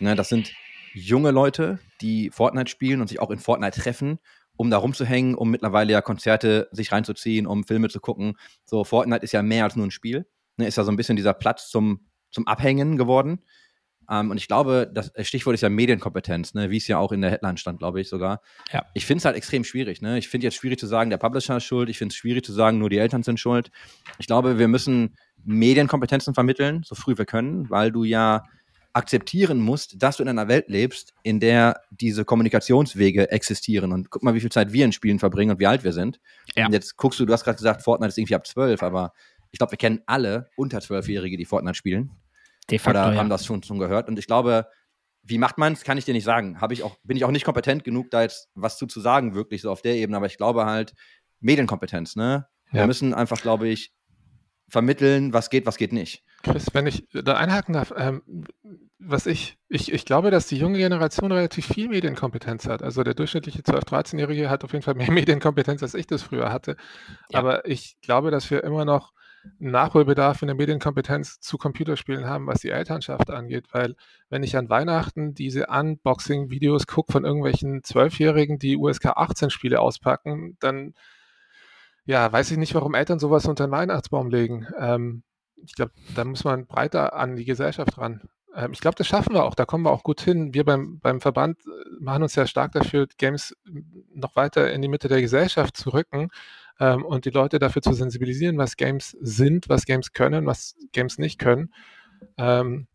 Ne, 0.00 0.16
das 0.16 0.28
sind 0.28 0.52
junge 0.92 1.30
Leute, 1.30 1.78
die 2.00 2.30
Fortnite 2.30 2.68
spielen 2.68 3.00
und 3.00 3.08
sich 3.08 3.20
auch 3.20 3.30
in 3.30 3.38
Fortnite 3.38 3.80
treffen, 3.80 4.18
um 4.56 4.70
da 4.70 4.78
rumzuhängen, 4.78 5.34
um 5.34 5.50
mittlerweile 5.50 5.92
ja 5.92 6.00
Konzerte 6.00 6.68
sich 6.72 6.92
reinzuziehen, 6.92 7.46
um 7.46 7.64
Filme 7.64 7.88
zu 7.88 8.00
gucken. 8.00 8.34
So, 8.64 8.84
Fortnite 8.84 9.24
ist 9.24 9.32
ja 9.32 9.42
mehr 9.42 9.64
als 9.64 9.76
nur 9.76 9.86
ein 9.86 9.90
Spiel. 9.90 10.26
Ne, 10.56 10.66
ist 10.66 10.76
ja 10.76 10.84
so 10.84 10.92
ein 10.92 10.96
bisschen 10.96 11.16
dieser 11.16 11.34
Platz 11.34 11.68
zum, 11.68 12.06
zum 12.30 12.46
Abhängen 12.46 12.96
geworden. 12.96 13.40
Ähm, 14.10 14.30
und 14.30 14.36
ich 14.36 14.46
glaube, 14.46 14.90
das 14.92 15.12
Stichwort 15.22 15.54
ist 15.54 15.62
ja 15.62 15.68
Medienkompetenz, 15.68 16.54
ne, 16.54 16.70
wie 16.70 16.76
es 16.76 16.86
ja 16.86 16.98
auch 16.98 17.12
in 17.12 17.20
der 17.20 17.30
Headline 17.30 17.56
stand, 17.56 17.78
glaube 17.78 18.00
ich 18.00 18.08
sogar. 18.08 18.40
Ja. 18.72 18.84
Ich 18.94 19.06
finde 19.06 19.18
es 19.18 19.24
halt 19.24 19.36
extrem 19.36 19.64
schwierig. 19.64 20.02
Ne? 20.02 20.18
Ich 20.18 20.28
finde 20.28 20.46
jetzt 20.46 20.56
schwierig 20.56 20.78
zu 20.78 20.86
sagen, 20.86 21.10
der 21.10 21.16
Publisher 21.16 21.56
ist 21.56 21.64
schuld. 21.64 21.88
Ich 21.88 21.98
finde 21.98 22.12
es 22.12 22.16
schwierig 22.16 22.44
zu 22.44 22.52
sagen, 22.52 22.78
nur 22.78 22.90
die 22.90 22.98
Eltern 22.98 23.22
sind 23.22 23.40
schuld. 23.40 23.70
Ich 24.18 24.26
glaube, 24.26 24.58
wir 24.58 24.68
müssen 24.68 25.16
Medienkompetenzen 25.44 26.34
vermitteln, 26.34 26.82
so 26.84 26.94
früh 26.94 27.16
wir 27.18 27.26
können, 27.26 27.68
weil 27.70 27.92
du 27.92 28.04
ja 28.04 28.44
akzeptieren 28.94 29.60
musst, 29.60 30.02
dass 30.02 30.16
du 30.16 30.22
in 30.22 30.28
einer 30.28 30.48
Welt 30.48 30.68
lebst, 30.68 31.12
in 31.24 31.40
der 31.40 31.80
diese 31.90 32.24
Kommunikationswege 32.24 33.30
existieren. 33.30 33.92
Und 33.92 34.08
guck 34.10 34.22
mal, 34.22 34.34
wie 34.34 34.40
viel 34.40 34.52
Zeit 34.52 34.72
wir 34.72 34.84
in 34.84 34.92
Spielen 34.92 35.18
verbringen 35.18 35.50
und 35.50 35.58
wie 35.58 35.66
alt 35.66 35.84
wir 35.84 35.92
sind. 35.92 36.20
Ja. 36.54 36.66
Und 36.66 36.72
jetzt 36.72 36.96
guckst 36.96 37.18
du, 37.18 37.26
du 37.26 37.32
hast 37.32 37.44
gerade 37.44 37.56
gesagt, 37.56 37.82
Fortnite 37.82 38.08
ist 38.08 38.18
irgendwie 38.18 38.36
ab 38.36 38.46
zwölf, 38.46 38.82
aber 38.82 39.12
ich 39.50 39.58
glaube, 39.58 39.72
wir 39.72 39.78
kennen 39.78 40.00
alle 40.06 40.48
unter 40.56 40.80
zwölfjährige, 40.80 41.36
die 41.36 41.44
Fortnite 41.44 41.74
spielen. 41.74 42.12
De 42.70 42.78
facto, 42.78 42.98
Oder 42.98 43.16
haben 43.16 43.26
ja. 43.26 43.28
das 43.28 43.44
schon, 43.44 43.62
schon 43.62 43.78
gehört. 43.78 44.08
Und 44.08 44.18
ich 44.18 44.26
glaube, 44.26 44.66
wie 45.22 45.38
macht 45.38 45.58
man 45.58 45.72
es, 45.72 45.82
kann 45.82 45.98
ich 45.98 46.04
dir 46.04 46.14
nicht 46.14 46.24
sagen. 46.24 46.60
Habe 46.60 46.72
ich 46.72 46.82
auch, 46.82 46.96
bin 47.02 47.16
ich 47.16 47.24
auch 47.24 47.30
nicht 47.30 47.44
kompetent 47.44 47.82
genug, 47.82 48.10
da 48.10 48.22
jetzt 48.22 48.48
was 48.54 48.78
zu, 48.78 48.86
zu 48.86 49.00
sagen, 49.00 49.34
wirklich 49.34 49.62
so 49.62 49.70
auf 49.70 49.82
der 49.82 49.96
Ebene. 49.96 50.16
Aber 50.16 50.26
ich 50.26 50.36
glaube 50.36 50.66
halt, 50.66 50.94
Medienkompetenz, 51.40 52.16
ne? 52.16 52.46
Ja. 52.72 52.80
Wir 52.80 52.86
müssen 52.86 53.12
einfach, 53.12 53.40
glaube 53.40 53.68
ich, 53.68 53.92
vermitteln, 54.74 55.32
was 55.32 55.50
geht, 55.50 55.66
was 55.66 55.76
geht 55.76 55.92
nicht. 55.92 56.24
Chris, 56.42 56.66
wenn 56.72 56.88
ich 56.88 57.06
da 57.12 57.36
einhaken 57.36 57.74
darf, 57.74 57.94
ähm, 57.96 58.22
was 58.98 59.26
ich, 59.26 59.56
ich, 59.68 59.92
ich 59.92 60.04
glaube, 60.04 60.32
dass 60.32 60.48
die 60.48 60.56
junge 60.56 60.78
Generation 60.78 61.30
relativ 61.30 61.64
viel 61.66 61.88
Medienkompetenz 61.88 62.66
hat. 62.66 62.82
Also 62.82 63.04
der 63.04 63.14
durchschnittliche 63.14 63.60
12-, 63.60 63.86
13-Jährige 63.86 64.50
hat 64.50 64.64
auf 64.64 64.72
jeden 64.72 64.82
Fall 64.82 64.96
mehr 64.96 65.10
Medienkompetenz, 65.12 65.80
als 65.84 65.94
ich 65.94 66.08
das 66.08 66.24
früher 66.24 66.52
hatte. 66.52 66.76
Ja. 67.30 67.38
Aber 67.38 67.68
ich 67.68 67.98
glaube, 68.02 68.32
dass 68.32 68.50
wir 68.50 68.64
immer 68.64 68.84
noch 68.84 69.12
Nachholbedarf 69.60 70.42
in 70.42 70.48
der 70.48 70.56
Medienkompetenz 70.56 71.38
zu 71.38 71.56
Computerspielen 71.56 72.24
haben, 72.24 72.48
was 72.48 72.62
die 72.62 72.70
Elternschaft 72.70 73.30
angeht. 73.30 73.68
Weil 73.70 73.94
wenn 74.28 74.42
ich 74.42 74.56
an 74.56 74.68
Weihnachten 74.68 75.34
diese 75.34 75.68
Unboxing-Videos 75.68 76.88
gucke 76.88 77.12
von 77.12 77.24
irgendwelchen 77.24 77.84
Zwölfjährigen, 77.84 78.58
die 78.58 78.76
USK 78.76 79.16
18-Spiele 79.16 79.78
auspacken, 79.78 80.56
dann 80.58 80.94
ja, 82.04 82.30
weiß 82.30 82.50
ich 82.50 82.58
nicht, 82.58 82.74
warum 82.74 82.94
Eltern 82.94 83.18
sowas 83.18 83.46
unter 83.46 83.66
den 83.66 83.72
Weihnachtsbaum 83.72 84.30
legen. 84.30 84.66
Ähm, 84.78 85.22
ich 85.56 85.74
glaube, 85.74 85.92
da 86.14 86.24
muss 86.24 86.44
man 86.44 86.66
breiter 86.66 87.14
an 87.14 87.36
die 87.36 87.44
Gesellschaft 87.44 87.96
ran. 87.98 88.20
Ähm, 88.54 88.72
ich 88.72 88.80
glaube, 88.80 88.96
das 88.96 89.06
schaffen 89.06 89.34
wir 89.34 89.44
auch. 89.44 89.54
Da 89.54 89.64
kommen 89.64 89.84
wir 89.84 89.90
auch 89.90 90.02
gut 90.02 90.20
hin. 90.20 90.54
Wir 90.54 90.64
beim, 90.64 91.00
beim 91.00 91.20
Verband 91.20 91.58
äh, 91.60 91.70
machen 92.00 92.22
uns 92.22 92.34
ja 92.34 92.46
stark 92.46 92.72
dafür, 92.72 93.06
Games 93.18 93.56
noch 94.14 94.36
weiter 94.36 94.72
in 94.72 94.82
die 94.82 94.88
Mitte 94.88 95.08
der 95.08 95.20
Gesellschaft 95.20 95.76
zu 95.76 95.90
rücken 95.90 96.28
ähm, 96.80 97.04
und 97.04 97.24
die 97.24 97.30
Leute 97.30 97.58
dafür 97.58 97.82
zu 97.82 97.92
sensibilisieren, 97.92 98.58
was 98.58 98.76
Games 98.76 99.16
sind, 99.20 99.68
was 99.68 99.86
Games 99.86 100.12
können, 100.12 100.46
was 100.46 100.76
Games 100.92 101.18
nicht 101.18 101.38
können. 101.38 101.72
Ähm, 102.36 102.86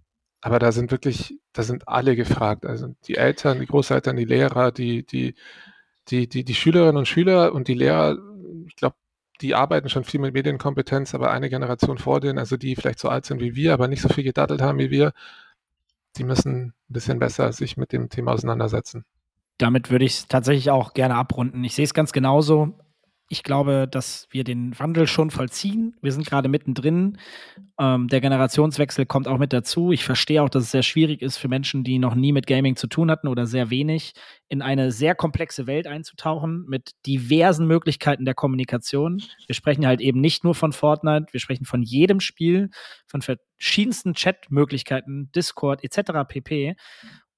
aber 0.41 0.59
da 0.59 0.71
sind 0.71 0.91
wirklich, 0.91 1.37
da 1.51 1.63
sind 1.63 1.87
alle 1.87 2.15
gefragt. 2.15 2.65
Also 2.65 2.95
die 3.05 3.15
Eltern, 3.15 3.59
die 3.59 3.65
Großeltern, 3.65 4.15
die 4.15 4.25
Lehrer, 4.25 4.71
die, 4.71 5.05
die, 5.05 5.35
die, 6.09 6.27
die, 6.29 6.43
die 6.43 6.55
Schülerinnen 6.55 6.97
und 6.97 7.07
Schüler 7.07 7.53
und 7.53 7.67
die 7.67 7.73
Lehrer, 7.73 8.17
ich 8.69 8.75
glaube, 8.75 8.95
die 9.41 9.55
arbeiten 9.55 9.89
schon 9.89 10.03
viel 10.03 10.19
mit 10.19 10.33
Medienkompetenz, 10.33 11.15
aber 11.15 11.31
eine 11.31 11.49
Generation 11.49 11.97
vor 11.97 12.19
denen, 12.19 12.39
also 12.39 12.57
die 12.57 12.75
vielleicht 12.75 12.99
so 12.99 13.09
alt 13.09 13.25
sind 13.25 13.41
wie 13.41 13.55
wir, 13.55 13.73
aber 13.73 13.87
nicht 13.87 14.01
so 14.01 14.09
viel 14.09 14.23
gedattelt 14.23 14.61
haben 14.61 14.79
wie 14.79 14.91
wir, 14.91 15.13
die 16.17 16.23
müssen 16.23 16.67
ein 16.67 16.73
bisschen 16.87 17.19
besser 17.19 17.51
sich 17.53 17.77
mit 17.77 17.91
dem 17.91 18.09
Thema 18.09 18.33
auseinandersetzen. 18.33 19.05
Damit 19.57 19.91
würde 19.91 20.05
ich 20.05 20.13
es 20.13 20.27
tatsächlich 20.27 20.71
auch 20.71 20.93
gerne 20.93 21.15
abrunden. 21.15 21.63
Ich 21.63 21.75
sehe 21.75 21.85
es 21.85 21.93
ganz 21.93 22.11
genauso. 22.11 22.79
Ich 23.31 23.43
glaube, 23.43 23.87
dass 23.89 24.27
wir 24.31 24.43
den 24.43 24.77
Wandel 24.79 25.05
schon 25.05 25.29
vollziehen. 25.29 25.95
Wir 26.01 26.11
sind 26.11 26.25
gerade 26.25 26.49
mittendrin. 26.49 27.19
Ähm, 27.79 28.07
der 28.07 28.21
Generationswechsel 28.21 29.05
kommt 29.05 29.27
auch 29.27 29.37
mit 29.37 29.53
dazu. 29.53 29.91
Ich 29.91 30.03
verstehe 30.03 30.41
auch, 30.41 30.49
dass 30.49 30.63
es 30.63 30.71
sehr 30.71 30.81
schwierig 30.81 31.21
ist 31.21 31.37
für 31.37 31.47
Menschen, 31.47 31.83
die 31.83 31.99
noch 31.99 32.15
nie 32.15 32.31
mit 32.31 32.47
Gaming 32.47 32.75
zu 32.75 32.87
tun 32.87 33.11
hatten 33.11 33.27
oder 33.27 33.45
sehr 33.45 33.69
wenig, 33.69 34.13
in 34.47 34.63
eine 34.63 34.91
sehr 34.91 35.13
komplexe 35.13 35.67
Welt 35.67 35.85
einzutauchen 35.85 36.65
mit 36.67 36.93
diversen 37.05 37.67
Möglichkeiten 37.67 38.25
der 38.25 38.33
Kommunikation. 38.33 39.21
Wir 39.45 39.53
sprechen 39.53 39.85
halt 39.85 40.01
eben 40.01 40.21
nicht 40.21 40.43
nur 40.43 40.55
von 40.55 40.73
Fortnite, 40.73 41.27
wir 41.31 41.39
sprechen 41.39 41.65
von 41.65 41.83
jedem 41.83 42.21
Spiel, 42.21 42.71
von 43.05 43.21
verschiedensten 43.21 44.15
Chat-Möglichkeiten, 44.15 45.31
Discord 45.35 45.83
etc. 45.83 46.27
pp. 46.27 46.75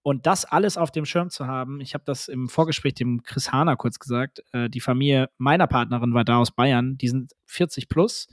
Und 0.04 0.26
das 0.26 0.46
alles 0.46 0.78
auf 0.78 0.92
dem 0.92 1.06
Schirm 1.06 1.30
zu 1.30 1.46
haben, 1.46 1.80
ich 1.80 1.94
habe 1.94 2.04
das 2.06 2.28
im 2.28 2.50
Vorgespräch 2.50 2.96
dem 2.96 3.22
Chris 3.24 3.52
Hahner 3.52 3.76
kurz 3.76 4.00
gesagt, 4.00 4.42
äh, 4.52 4.70
die 4.70 4.80
Familie 4.80 5.30
meiner 5.38 5.68
Partnerin 5.68 6.14
war 6.14 6.26
da 6.26 6.38
aus 6.38 6.52
Bayern, 6.52 6.98
die 6.98 7.08
sind 7.08 7.34
40 7.46 7.88
plus, 7.88 8.28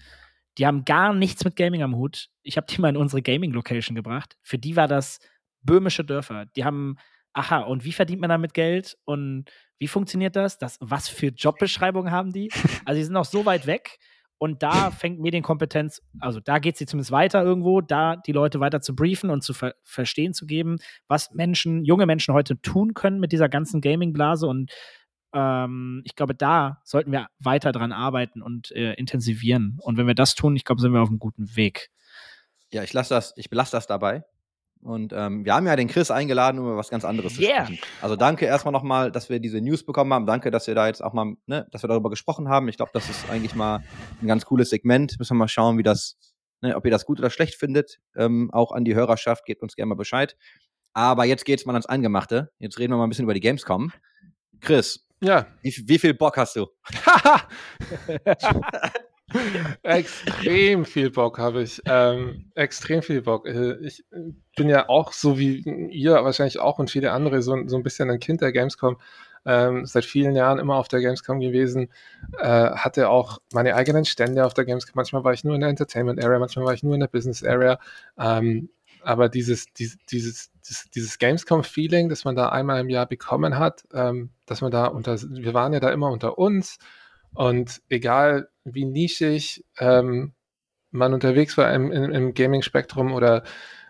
die 0.57 0.67
haben 0.67 0.85
gar 0.85 1.13
nichts 1.13 1.45
mit 1.45 1.57
Gaming 1.57 1.83
am 1.83 1.95
Hut. 1.95 2.29
Ich 2.43 2.57
habe 2.57 2.67
die 2.69 2.81
mal 2.81 2.89
in 2.89 2.97
unsere 2.97 3.23
Gaming-Location 3.23 3.95
gebracht. 3.95 4.37
Für 4.43 4.59
die 4.59 4.77
war 4.77 4.89
das 4.89 5.21
böhmische 5.63 6.05
Dörfer. 6.05 6.47
Die 6.57 6.65
haben, 6.65 6.97
aha, 7.33 7.61
und 7.61 7.85
wie 7.85 7.93
verdient 7.93 8.21
man 8.21 8.31
damit 8.31 8.55
Geld 8.55 8.97
und 9.05 9.45
wie 9.79 9.89
funktioniert 9.89 10.35
das? 10.35 10.59
das 10.59 10.77
was 10.81 11.09
für 11.09 11.29
Jobbeschreibungen 11.29 12.11
haben 12.11 12.33
die? 12.33 12.51
Also 12.85 12.99
die 12.99 13.05
sind 13.05 13.13
noch 13.13 13.25
so 13.25 13.45
weit 13.47 13.67
weg. 13.67 13.99
Und 14.39 14.63
da 14.63 14.93
fängt 14.93 15.19
Medienkompetenz, 15.19 16.01
also 16.21 16.39
da 16.39 16.61
geht 16.61 16.77
sie 16.77 16.87
zumindest 16.87 17.11
weiter 17.11 17.43
irgendwo, 17.43 17.81
da 17.81 18.17
die 18.17 18.33
Leute 18.33 18.61
weiter 18.61 18.81
zu 18.81 18.95
briefen 18.95 19.31
und 19.31 19.43
zu 19.43 19.53
ver 19.53 19.75
verstehen 19.83 20.33
zu 20.33 20.47
geben, 20.47 20.79
was 21.09 21.33
Menschen, 21.33 21.85
junge 21.85 22.07
Menschen 22.07 22.35
heute 22.35 22.61
tun 22.61 22.95
können 22.95 23.19
mit 23.19 23.33
dieser 23.33 23.49
ganzen 23.49 23.81
Gaming-Blase. 23.81 24.47
Und 24.47 24.71
ähm, 25.35 26.03
ich 26.05 26.15
glaube, 26.15 26.37
da 26.37 26.81
sollten 26.85 27.11
wir 27.11 27.27
weiter 27.41 27.73
dran 27.73 27.93
arbeiten 27.93 28.41
und 28.41 28.71
äh, 28.71 28.95
intensivieren. 28.95 29.79
Und 29.83 29.97
wenn 29.97 30.07
wir 30.07 30.15
das 30.15 30.37
tun, 30.37 30.55
ich 30.55 30.65
glaube, 30.65 30.81
sind 30.81 30.93
wir 30.93 31.03
auf 31.03 31.09
einem 31.09 31.19
guten 31.19 31.57
Weg. 31.57 31.91
Ja, 32.73 32.85
ich 32.85 32.93
lasse 32.93 33.15
das, 33.15 33.33
ich 33.37 33.51
belasse 33.51 33.73
das 33.73 33.89
dabei. 33.89 34.25
Und 34.83 35.13
ähm, 35.13 35.45
wir 35.45 35.55
haben 35.55 35.67
ja 35.67 35.75
den 35.77 35.89
Chris 35.89 36.11
eingeladen, 36.11 36.59
um 36.61 36.67
über 36.67 36.77
was 36.77 36.89
ganz 36.89 37.05
anderes 37.05 37.39
Yeah. 37.39 37.65
zu 37.67 37.73
sprechen. 37.75 37.83
Also 38.01 38.17
danke 38.17 38.47
erstmal 38.47 38.73
nochmal, 38.73 39.11
dass 39.13 39.29
wir 39.29 39.41
diese 39.41 39.61
News 39.61 39.85
bekommen 39.85 40.13
haben. 40.15 40.25
Danke, 40.27 40.51
dass 40.51 40.67
wir 40.67 40.75
da 40.75 40.87
jetzt 40.87 41.03
auch 41.03 41.13
mal, 41.13 41.35
ne, 41.47 41.67
dass 41.73 41.83
wir 41.83 41.89
darüber 41.89 42.11
gesprochen 42.11 42.49
haben. 42.49 42.69
Ich 42.69 42.77
glaube, 42.77 42.91
das 42.95 43.09
ist 43.11 43.29
eigentlich 43.31 43.55
mal 43.55 43.83
ein 44.23 44.27
ganz 44.27 44.45
cooles 44.47 44.71
Segment. 44.71 45.19
Müssen 45.19 45.35
wir 45.35 45.39
mal 45.41 45.49
schauen, 45.49 45.79
wie 45.79 45.83
das, 45.83 46.17
ne, 46.61 46.77
ob 46.77 46.85
ihr 46.85 46.91
das 46.91 47.05
gut 47.07 47.19
oder 47.19 47.31
schlecht 47.31 47.57
findet. 47.57 47.99
Ähm, 48.17 48.51
auch 48.53 48.73
an 48.73 48.85
die 48.85 48.95
Hörerschaft, 48.95 49.45
gebt 49.47 49.63
uns 49.63 49.75
gerne 49.77 49.89
mal 49.91 49.95
Bescheid. 49.97 50.37
Aber 50.95 51.25
jetzt 51.25 51.45
geht's 51.45 51.67
mal 51.67 51.73
ans 51.75 51.87
Eingemachte. 51.87 52.51
Jetzt 52.59 52.79
reden 52.79 52.93
wir 52.93 52.97
mal 52.99 53.05
ein 53.05 53.09
bisschen 53.11 53.25
über 53.25 53.35
die 53.35 53.41
Gamescom. 53.41 53.93
Chris, 54.61 55.07
Ja. 55.21 55.47
wie, 55.63 55.75
wie 55.87 55.99
viel 55.99 56.15
Bock 56.15 56.37
hast 56.37 56.57
du? 56.57 56.67
extrem 59.83 60.85
viel 60.85 61.11
Bock 61.11 61.39
habe 61.39 61.63
ich. 61.63 61.81
Ähm, 61.85 62.51
extrem 62.55 63.03
viel 63.03 63.23
Bock. 63.23 63.47
Äh, 63.47 63.77
Ich 63.81 64.05
bin 64.57 64.69
ja 64.69 64.89
auch 64.89 65.13
so 65.13 65.39
wie 65.39 65.59
ihr 65.91 66.13
wahrscheinlich 66.13 66.59
auch 66.59 66.79
und 66.79 66.91
viele 66.91 67.13
andere 67.13 67.43
so, 67.43 67.57
so 67.67 67.77
ein 67.77 67.83
bisschen 67.83 68.11
ein 68.11 68.21
Kind 68.21 68.41
der 68.41 68.53
Gamescom. 68.53 68.99
Ähm, 69.45 69.87
seit 69.87 70.05
vielen 70.05 70.35
Jahren 70.35 70.59
immer 70.59 70.77
auf 70.77 70.89
der 70.89 71.01
Gamescom 71.01 71.41
gewesen. 71.41 71.91
Äh, 72.39 72.71
hatte 72.71 73.09
auch 73.09 73.39
meine 73.53 73.75
eigenen 73.77 74.05
Stände 74.05 74.45
auf 74.45 74.55
der 74.55 74.65
Gamescom. 74.65 74.93
Manchmal 74.95 75.25
war 75.25 75.33
ich 75.33 75.45
nur 75.45 75.55
in 75.55 75.61
der 75.61 75.71
Entertainment 75.71 76.23
Area, 76.23 76.39
manchmal 76.39 76.65
war 76.67 76.75
ich 76.75 76.83
nur 76.83 76.95
in 76.95 77.01
der 77.01 77.07
Business 77.09 77.45
Area. 77.45 77.79
Ähm, 78.19 78.71
aber 79.03 79.29
dieses, 79.29 79.73
dieses, 79.73 79.97
dieses, 80.11 80.51
dieses, 80.69 80.91
dieses 80.91 81.19
Gamescom-Feeling, 81.19 82.09
das 82.09 82.25
man 82.25 82.35
da 82.35 82.49
einmal 82.49 82.81
im 82.81 82.91
Jahr 82.91 83.07
bekommen 83.07 83.59
hat, 83.59 83.85
ähm, 83.95 84.31
dass 84.45 84.61
man 84.61 84.71
da 84.71 84.87
unter, 84.87 85.17
wir 85.23 85.55
waren 85.55 85.73
ja 85.73 85.81
da 85.81 85.91
immer 85.91 86.11
unter 86.11 86.37
uns 86.37 86.79
und 87.39 87.83
egal 87.89 88.49
wie 88.65 88.85
nischig 88.85 89.65
ähm, 89.79 90.33
man 90.91 91.15
unterwegs 91.15 91.57
war 91.57 91.73
im, 91.73 91.93
im, 91.93 92.11
im 92.11 92.35
Gaming-Spektrum 92.35 93.13
oder 93.13 93.45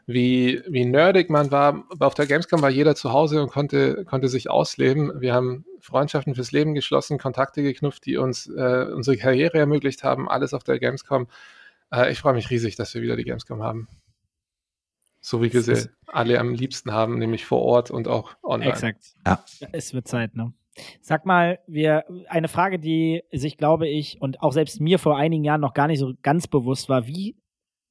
wie, 0.05 0.63
wie 0.69 0.85
nerdig 0.85 1.31
man 1.31 1.51
war, 1.51 1.87
auf 1.99 2.13
der 2.13 2.27
Gamescom 2.27 2.61
war 2.61 2.69
jeder 2.69 2.95
zu 2.95 3.11
Hause 3.11 3.41
und 3.41 3.51
konnte, 3.51 4.05
konnte 4.05 4.29
sich 4.29 4.51
ausleben. 4.51 5.19
Wir 5.23 5.33
haben 5.33 5.65
Freundschaften 5.81 6.35
fürs 6.35 6.53
Leben 6.53 6.75
geschlossen, 6.75 7.17
Kontakte 7.17 7.63
geknüpft, 7.63 8.05
die 8.05 8.19
uns 8.19 8.49
äh, 8.49 8.87
unsere 8.95 9.17
Karriere 9.17 9.57
ermöglicht 9.57 10.05
haben, 10.05 10.29
alles 10.29 10.53
auf 10.53 10.63
der 10.63 10.79
Gamescom. 10.79 11.27
Äh, 11.91 12.13
ich 12.13 12.19
freue 12.19 12.35
mich 12.35 12.51
riesig, 12.51 12.77
dass 12.77 12.93
wir 12.93 13.01
wieder 13.01 13.17
die 13.17 13.25
Gamescom 13.25 13.63
haben. 13.63 13.89
So 15.23 15.43
wie 15.43 15.51
wir 15.55 15.63
sie 15.63 15.89
alle 16.07 16.39
am 16.39 16.53
liebsten 16.53 16.93
haben, 16.93 17.19
nämlich 17.19 17.47
vor 17.47 17.63
Ort 17.63 17.91
und 17.91 18.09
auch 18.09 18.37
online. 18.43 18.73
Exakt. 18.73 19.15
Ja. 19.27 19.43
Es 19.73 19.95
wird 19.95 20.07
Zeit, 20.07 20.35
ne? 20.37 20.53
Sag 21.01 21.27
mal, 21.27 21.59
wir, 21.67 22.05
eine 22.29 22.49
Frage, 22.49 22.79
die 22.79 23.23
sich, 23.33 23.57
glaube 23.57 23.89
ich, 23.89 24.21
und 24.21 24.43
auch 24.43 24.53
selbst 24.53 24.81
mir 24.81 24.99
vor 24.99 25.17
einigen 25.17 25.45
Jahren 25.45 25.61
noch 25.61 25.75
gar 25.75 25.87
nicht 25.87 25.99
so 25.99 26.13
ganz 26.23 26.47
bewusst 26.47 26.89
war, 26.89 27.07
wie, 27.07 27.37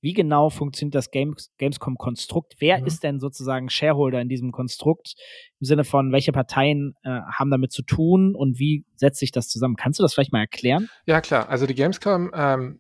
wie 0.01 0.13
genau 0.13 0.49
funktioniert 0.49 0.95
das 0.95 1.09
Games, 1.11 1.51
Gamescom-Konstrukt? 1.57 2.55
Wer 2.59 2.79
Mhm. 2.79 2.85
ist 2.85 3.03
denn 3.03 3.19
sozusagen 3.19 3.69
Shareholder 3.69 4.21
in 4.21 4.29
diesem 4.29 4.51
Konstrukt? 4.51 5.15
Im 5.59 5.65
Sinne 5.65 5.83
von, 5.83 6.11
welche 6.11 6.31
Parteien 6.31 6.93
äh, 7.03 7.09
haben 7.09 7.49
damit 7.49 7.71
zu 7.71 7.81
tun 7.81 8.35
und 8.35 8.59
wie 8.59 8.85
setzt 8.95 9.19
sich 9.19 9.31
das 9.31 9.47
zusammen? 9.49 9.75
Kannst 9.75 9.99
du 9.99 10.03
das 10.03 10.13
vielleicht 10.13 10.33
mal 10.33 10.39
erklären? 10.41 10.87
Ja, 11.05 11.19
klar. 11.21 11.49
Also 11.49 11.65
die 11.65 11.73
Gamescom, 11.75 12.31
ähm, 12.33 12.79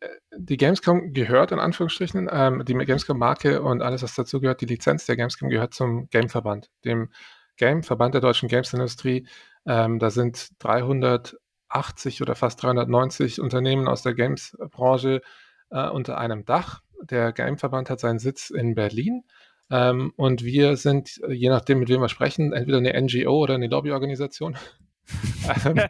äh, 0.00 0.08
die 0.36 0.56
Gamescom 0.56 1.12
gehört 1.12 1.52
in 1.52 1.60
Anführungsstrichen, 1.60 2.28
ähm, 2.30 2.64
die 2.66 2.74
Gamescom-Marke 2.74 3.62
und 3.62 3.80
alles, 3.80 4.02
was 4.02 4.16
dazu 4.16 4.40
gehört, 4.40 4.60
die 4.60 4.66
Lizenz 4.66 5.06
der 5.06 5.16
Gamescom 5.16 5.48
gehört 5.50 5.74
zum 5.74 6.08
Gameverband, 6.10 6.70
dem 6.84 7.10
Game-Verband 7.58 8.14
der 8.14 8.20
deutschen 8.20 8.48
Games-Industrie. 8.48 9.26
Ähm, 9.66 9.98
da 9.98 10.10
sind 10.10 10.50
380 10.60 12.22
oder 12.22 12.34
fast 12.34 12.62
390 12.62 13.40
Unternehmen 13.40 13.86
aus 13.86 14.02
der 14.02 14.14
Games-Branche 14.14 15.20
äh, 15.70 15.88
unter 15.88 16.18
einem 16.18 16.44
Dach. 16.44 16.80
Der 17.02 17.32
Gameverband 17.32 17.90
hat 17.90 18.00
seinen 18.00 18.18
Sitz 18.18 18.50
in 18.50 18.74
Berlin. 18.74 19.24
Ähm, 19.70 20.12
und 20.16 20.44
wir 20.44 20.76
sind, 20.76 21.20
äh, 21.28 21.32
je 21.32 21.50
nachdem, 21.50 21.80
mit 21.80 21.88
wem 21.88 22.00
wir 22.00 22.08
sprechen, 22.08 22.52
entweder 22.52 22.78
eine 22.78 23.00
NGO 23.00 23.38
oder 23.38 23.54
eine 23.54 23.68
Lobbyorganisation. 23.68 24.56
Ähm, 25.64 25.80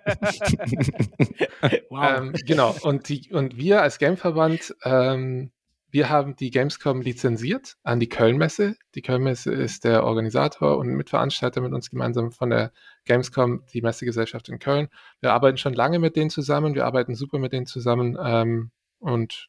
ähm, 1.91 2.33
genau, 2.47 2.73
und, 2.83 3.09
die, 3.09 3.33
und 3.33 3.57
wir 3.57 3.83
als 3.83 3.99
Gameverband, 3.99 4.77
ähm, 4.85 5.51
wir 5.91 6.11
haben 6.11 6.37
die 6.37 6.51
Gamescom 6.51 7.01
lizenziert 7.01 7.77
an 7.83 7.99
die 7.99 8.09
Kölnmesse. 8.09 8.77
Die 8.95 9.03
Kölnmesse 9.03 9.53
ist 9.53 9.85
der 9.85 10.05
Organisator 10.05 10.77
und 10.77 10.89
Mitveranstalter 10.89 11.61
mit 11.61 11.73
uns 11.73 11.89
gemeinsam 11.89 12.31
von 12.31 12.51
der 12.51 12.73
Gamescom, 13.07 13.65
die 13.73 13.81
Messegesellschaft 13.81 14.49
in 14.49 14.59
Köln. 14.59 14.89
Wir 15.21 15.33
arbeiten 15.33 15.57
schon 15.57 15.73
lange 15.73 15.99
mit 15.99 16.17
denen 16.17 16.31
zusammen, 16.31 16.75
wir 16.75 16.85
arbeiten 16.85 17.15
super 17.15 17.39
mit 17.39 17.53
denen 17.53 17.67
zusammen 17.67 18.19
ähm, 18.23 18.71
und 18.99 19.49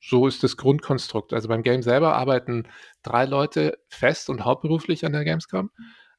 so 0.00 0.26
ist 0.26 0.42
das 0.42 0.56
Grundkonstrukt. 0.56 1.32
Also 1.32 1.48
beim 1.48 1.62
Game 1.62 1.82
selber 1.82 2.14
arbeiten 2.14 2.68
drei 3.02 3.24
Leute 3.24 3.78
fest 3.88 4.28
und 4.28 4.44
hauptberuflich 4.44 5.04
an 5.04 5.12
der 5.12 5.24
Gamescom. 5.24 5.70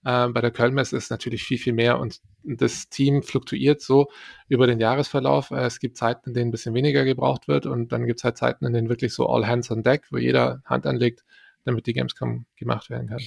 Ähm, 0.08 0.32
bei 0.32 0.40
der 0.40 0.52
Kölnmesse 0.52 0.96
ist 0.96 1.12
natürlich 1.12 1.44
viel, 1.44 1.58
viel 1.58 1.74
mehr 1.74 2.00
und 2.00 2.22
das 2.46 2.88
Team 2.88 3.24
fluktuiert 3.24 3.82
so 3.82 4.08
über 4.48 4.66
den 4.66 4.80
Jahresverlauf. 4.80 5.52
Äh, 5.52 5.66
es 5.66 5.80
gibt 5.80 5.98
Zeiten, 5.98 6.30
in 6.30 6.34
denen 6.34 6.48
ein 6.48 6.52
bisschen 6.52 6.74
weniger 6.74 7.04
gebraucht 7.04 7.50
wird 7.50 7.66
und 7.66 7.92
dann 7.92 8.06
gibt 8.06 8.22
es 8.22 8.24
halt 8.24 8.38
Zeiten, 8.38 8.66
in 8.66 8.72
denen 8.72 8.88
wirklich 8.88 9.14
so 9.14 9.28
all 9.28 9.46
hands 9.46 9.70
on 9.70 9.84
deck, 9.84 10.06
wo 10.10 10.18
jeder 10.18 10.62
Hand 10.64 10.86
anlegt, 10.86 11.26
damit 11.66 11.88
die 11.88 11.94
Gamescom 11.94 12.46
gemacht 12.56 12.90
werden 12.90 13.10
kann. 13.10 13.20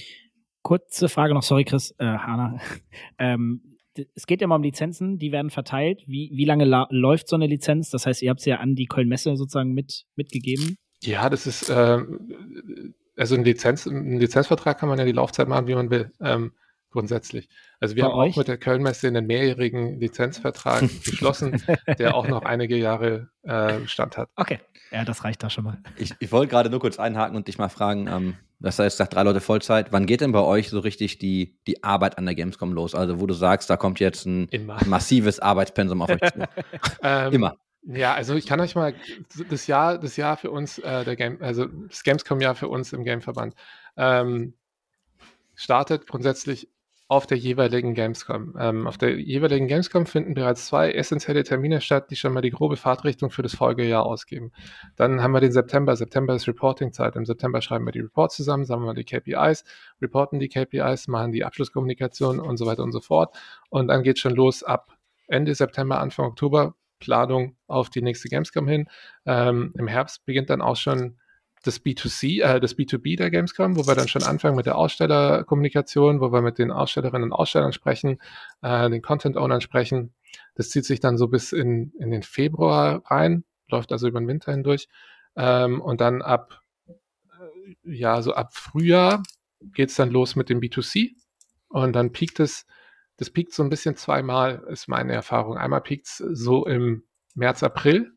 Kurze 0.63 1.07
Frage 1.07 1.35
noch, 1.35 1.43
sorry 1.43 1.65
Chris, 1.65 1.93
äh, 1.99 2.05
Hanna. 2.05 2.59
ähm, 3.19 3.77
es 4.15 4.25
geht 4.25 4.41
ja 4.41 4.47
mal 4.47 4.55
um 4.55 4.63
Lizenzen, 4.63 5.19
die 5.19 5.31
werden 5.31 5.51
verteilt. 5.51 6.01
Wie, 6.07 6.31
wie 6.33 6.45
lange 6.45 6.65
läuft 6.89 7.27
so 7.27 7.35
eine 7.35 7.45
Lizenz? 7.45 7.91
Das 7.91 8.07
heißt, 8.07 8.23
ihr 8.23 8.31
habt 8.31 8.39
es 8.39 8.47
ja 8.47 8.55
an 8.55 8.73
die 8.73 8.87
Köln-Messe 8.87 9.35
sozusagen 9.35 9.73
mit, 9.73 10.05
mitgegeben. 10.15 10.77
Ja, 11.03 11.29
das 11.29 11.45
ist, 11.45 11.69
äh, 11.69 11.99
also 13.17 13.35
ein, 13.35 13.43
Lizenz, 13.43 13.85
ein 13.85 14.17
Lizenzvertrag 14.17 14.79
kann 14.79 14.89
man 14.89 14.97
ja 14.97 15.05
die 15.05 15.11
Laufzeit 15.11 15.47
machen, 15.47 15.67
wie 15.67 15.75
man 15.75 15.91
will, 15.91 16.11
ähm, 16.21 16.53
grundsätzlich. 16.91 17.49
Also 17.79 17.95
wir 17.95 18.03
Bei 18.03 18.09
haben 18.09 18.19
euch? 18.19 18.33
auch 18.33 18.37
mit 18.37 18.47
der 18.47 18.57
Köln-Messe 18.57 19.07
einen 19.07 19.25
mehrjährigen 19.25 19.99
Lizenzvertrag 19.99 20.81
geschlossen, 21.05 21.63
der 21.97 22.15
auch 22.15 22.27
noch 22.27 22.43
einige 22.43 22.77
Jahre 22.77 23.29
äh, 23.43 23.87
Stand 23.87 24.17
hat. 24.17 24.29
Okay, 24.35 24.59
ja, 24.91 25.05
das 25.05 25.23
reicht 25.23 25.41
da 25.41 25.49
schon 25.49 25.63
mal. 25.63 25.77
Ich, 25.97 26.13
ich 26.19 26.31
wollte 26.31 26.51
gerade 26.51 26.69
nur 26.69 26.79
kurz 26.79 26.99
einhaken 26.99 27.35
und 27.35 27.47
dich 27.47 27.57
mal 27.57 27.69
fragen, 27.69 28.07
ähm, 28.07 28.35
das 28.59 28.77
heißt, 28.77 28.97
sagt 28.97 29.15
drei 29.15 29.23
Leute 29.23 29.41
Vollzeit. 29.41 29.91
Wann 29.91 30.05
geht 30.05 30.21
denn 30.21 30.31
bei 30.31 30.41
euch 30.41 30.69
so 30.69 30.79
richtig 30.79 31.17
die, 31.17 31.57
die 31.65 31.83
Arbeit 31.83 32.17
an 32.19 32.25
der 32.25 32.35
Gamescom 32.35 32.73
los? 32.73 32.93
Also, 32.93 33.19
wo 33.19 33.25
du 33.25 33.33
sagst, 33.33 33.69
da 33.69 33.77
kommt 33.77 33.99
jetzt 33.99 34.25
ein 34.25 34.47
Immer. 34.49 34.77
massives 34.85 35.39
Arbeitspensum 35.39 36.01
auf 36.01 36.09
euch 36.11 36.19
zu. 36.19 36.47
ähm, 37.01 37.33
Immer. 37.33 37.55
Ja, 37.83 38.13
also 38.13 38.35
ich 38.35 38.45
kann 38.45 38.59
euch 38.59 38.75
mal 38.75 38.93
das 39.49 39.65
Jahr, 39.65 39.97
das 39.97 40.15
Jahr 40.15 40.37
für 40.37 40.51
uns, 40.51 40.77
äh, 40.77 41.03
der 41.03 41.15
Game, 41.15 41.41
also 41.41 41.65
das 41.65 42.03
Gamescom-Jahr 42.03 42.53
für 42.53 42.67
uns 42.67 42.93
im 42.93 43.03
Gameverband 43.03 43.55
ähm, 43.97 44.53
startet 45.55 46.05
grundsätzlich 46.05 46.69
auf 47.11 47.27
der 47.27 47.37
jeweiligen 47.37 47.93
Gamescom. 47.93 48.55
Ähm, 48.57 48.87
auf 48.87 48.97
der 48.97 49.19
jeweiligen 49.19 49.67
Gamescom 49.67 50.05
finden 50.05 50.33
bereits 50.33 50.67
zwei 50.67 50.93
essentielle 50.93 51.43
Termine 51.43 51.81
statt, 51.81 52.09
die 52.09 52.15
schon 52.15 52.31
mal 52.31 52.39
die 52.39 52.51
grobe 52.51 52.77
Fahrtrichtung 52.77 53.31
für 53.31 53.41
das 53.41 53.53
Folgejahr 53.53 54.05
ausgeben. 54.05 54.53
Dann 54.95 55.21
haben 55.21 55.33
wir 55.33 55.41
den 55.41 55.51
September. 55.51 55.93
September 55.97 56.33
ist 56.35 56.47
Reporting-Zeit. 56.47 57.17
Im 57.17 57.25
September 57.25 57.61
schreiben 57.61 57.85
wir 57.85 57.91
die 57.91 57.99
Reports 57.99 58.37
zusammen, 58.37 58.63
sammeln 58.63 58.87
wir 58.87 58.93
die 58.93 59.03
KPIs, 59.03 59.65
reporten 60.01 60.39
die 60.39 60.47
KPIs, 60.47 61.09
machen 61.09 61.33
die 61.33 61.43
Abschlusskommunikation 61.43 62.39
und 62.39 62.55
so 62.55 62.65
weiter 62.65 62.83
und 62.83 62.93
so 62.93 63.01
fort. 63.01 63.35
Und 63.69 63.89
dann 63.89 64.03
geht 64.03 64.17
schon 64.17 64.33
los 64.33 64.63
ab 64.63 64.95
Ende 65.27 65.53
September, 65.53 65.99
Anfang 65.99 66.27
Oktober. 66.27 66.75
Planung 67.01 67.57
auf 67.67 67.89
die 67.89 68.01
nächste 68.01 68.29
Gamescom 68.29 68.69
hin. 68.69 68.87
Ähm, 69.25 69.73
Im 69.77 69.87
Herbst 69.87 70.23
beginnt 70.25 70.49
dann 70.49 70.61
auch 70.61 70.77
schon 70.77 71.17
das 71.63 71.83
B2C, 71.83 72.41
äh, 72.41 72.59
das 72.59 72.77
B2B 72.77 73.17
der 73.17 73.29
Gamescom, 73.29 73.75
wo 73.75 73.85
wir 73.87 73.95
dann 73.95 74.07
schon 74.07 74.23
anfangen 74.23 74.55
mit 74.55 74.65
der 74.65 74.77
Ausstellerkommunikation, 74.77 76.19
wo 76.19 76.31
wir 76.31 76.41
mit 76.41 76.57
den 76.57 76.71
Ausstellerinnen 76.71 77.31
und 77.31 77.33
Ausstellern 77.33 77.73
sprechen, 77.73 78.19
äh, 78.61 78.89
den 78.89 79.01
Content-Ownern 79.01 79.61
sprechen. 79.61 80.13
Das 80.55 80.69
zieht 80.69 80.85
sich 80.85 80.99
dann 80.99 81.17
so 81.17 81.27
bis 81.27 81.51
in, 81.51 81.93
in 81.99 82.11
den 82.11 82.23
Februar 82.23 83.03
rein, 83.05 83.43
läuft 83.69 83.91
also 83.91 84.07
über 84.07 84.19
den 84.19 84.27
Winter 84.27 84.51
hindurch. 84.51 84.87
Ähm, 85.35 85.81
und 85.81 86.01
dann 86.01 86.21
ab, 86.21 86.61
äh, 86.87 86.93
ja, 87.83 88.21
so 88.21 88.33
ab 88.33 88.53
Frühjahr 88.53 89.21
geht's 89.73 89.95
dann 89.95 90.09
los 90.09 90.35
mit 90.35 90.49
dem 90.49 90.59
B2C. 90.59 91.11
Und 91.69 91.93
dann 91.93 92.11
piekt 92.11 92.39
es, 92.39 92.65
das 93.17 93.29
piekt 93.29 93.53
so 93.53 93.63
ein 93.63 93.69
bisschen 93.69 93.95
zweimal, 93.95 94.63
ist 94.69 94.87
meine 94.87 95.13
Erfahrung. 95.13 95.57
Einmal 95.57 95.81
piekt 95.81 96.07
es 96.07 96.17
so 96.17 96.65
im 96.65 97.03
März, 97.35 97.63
April, 97.63 98.11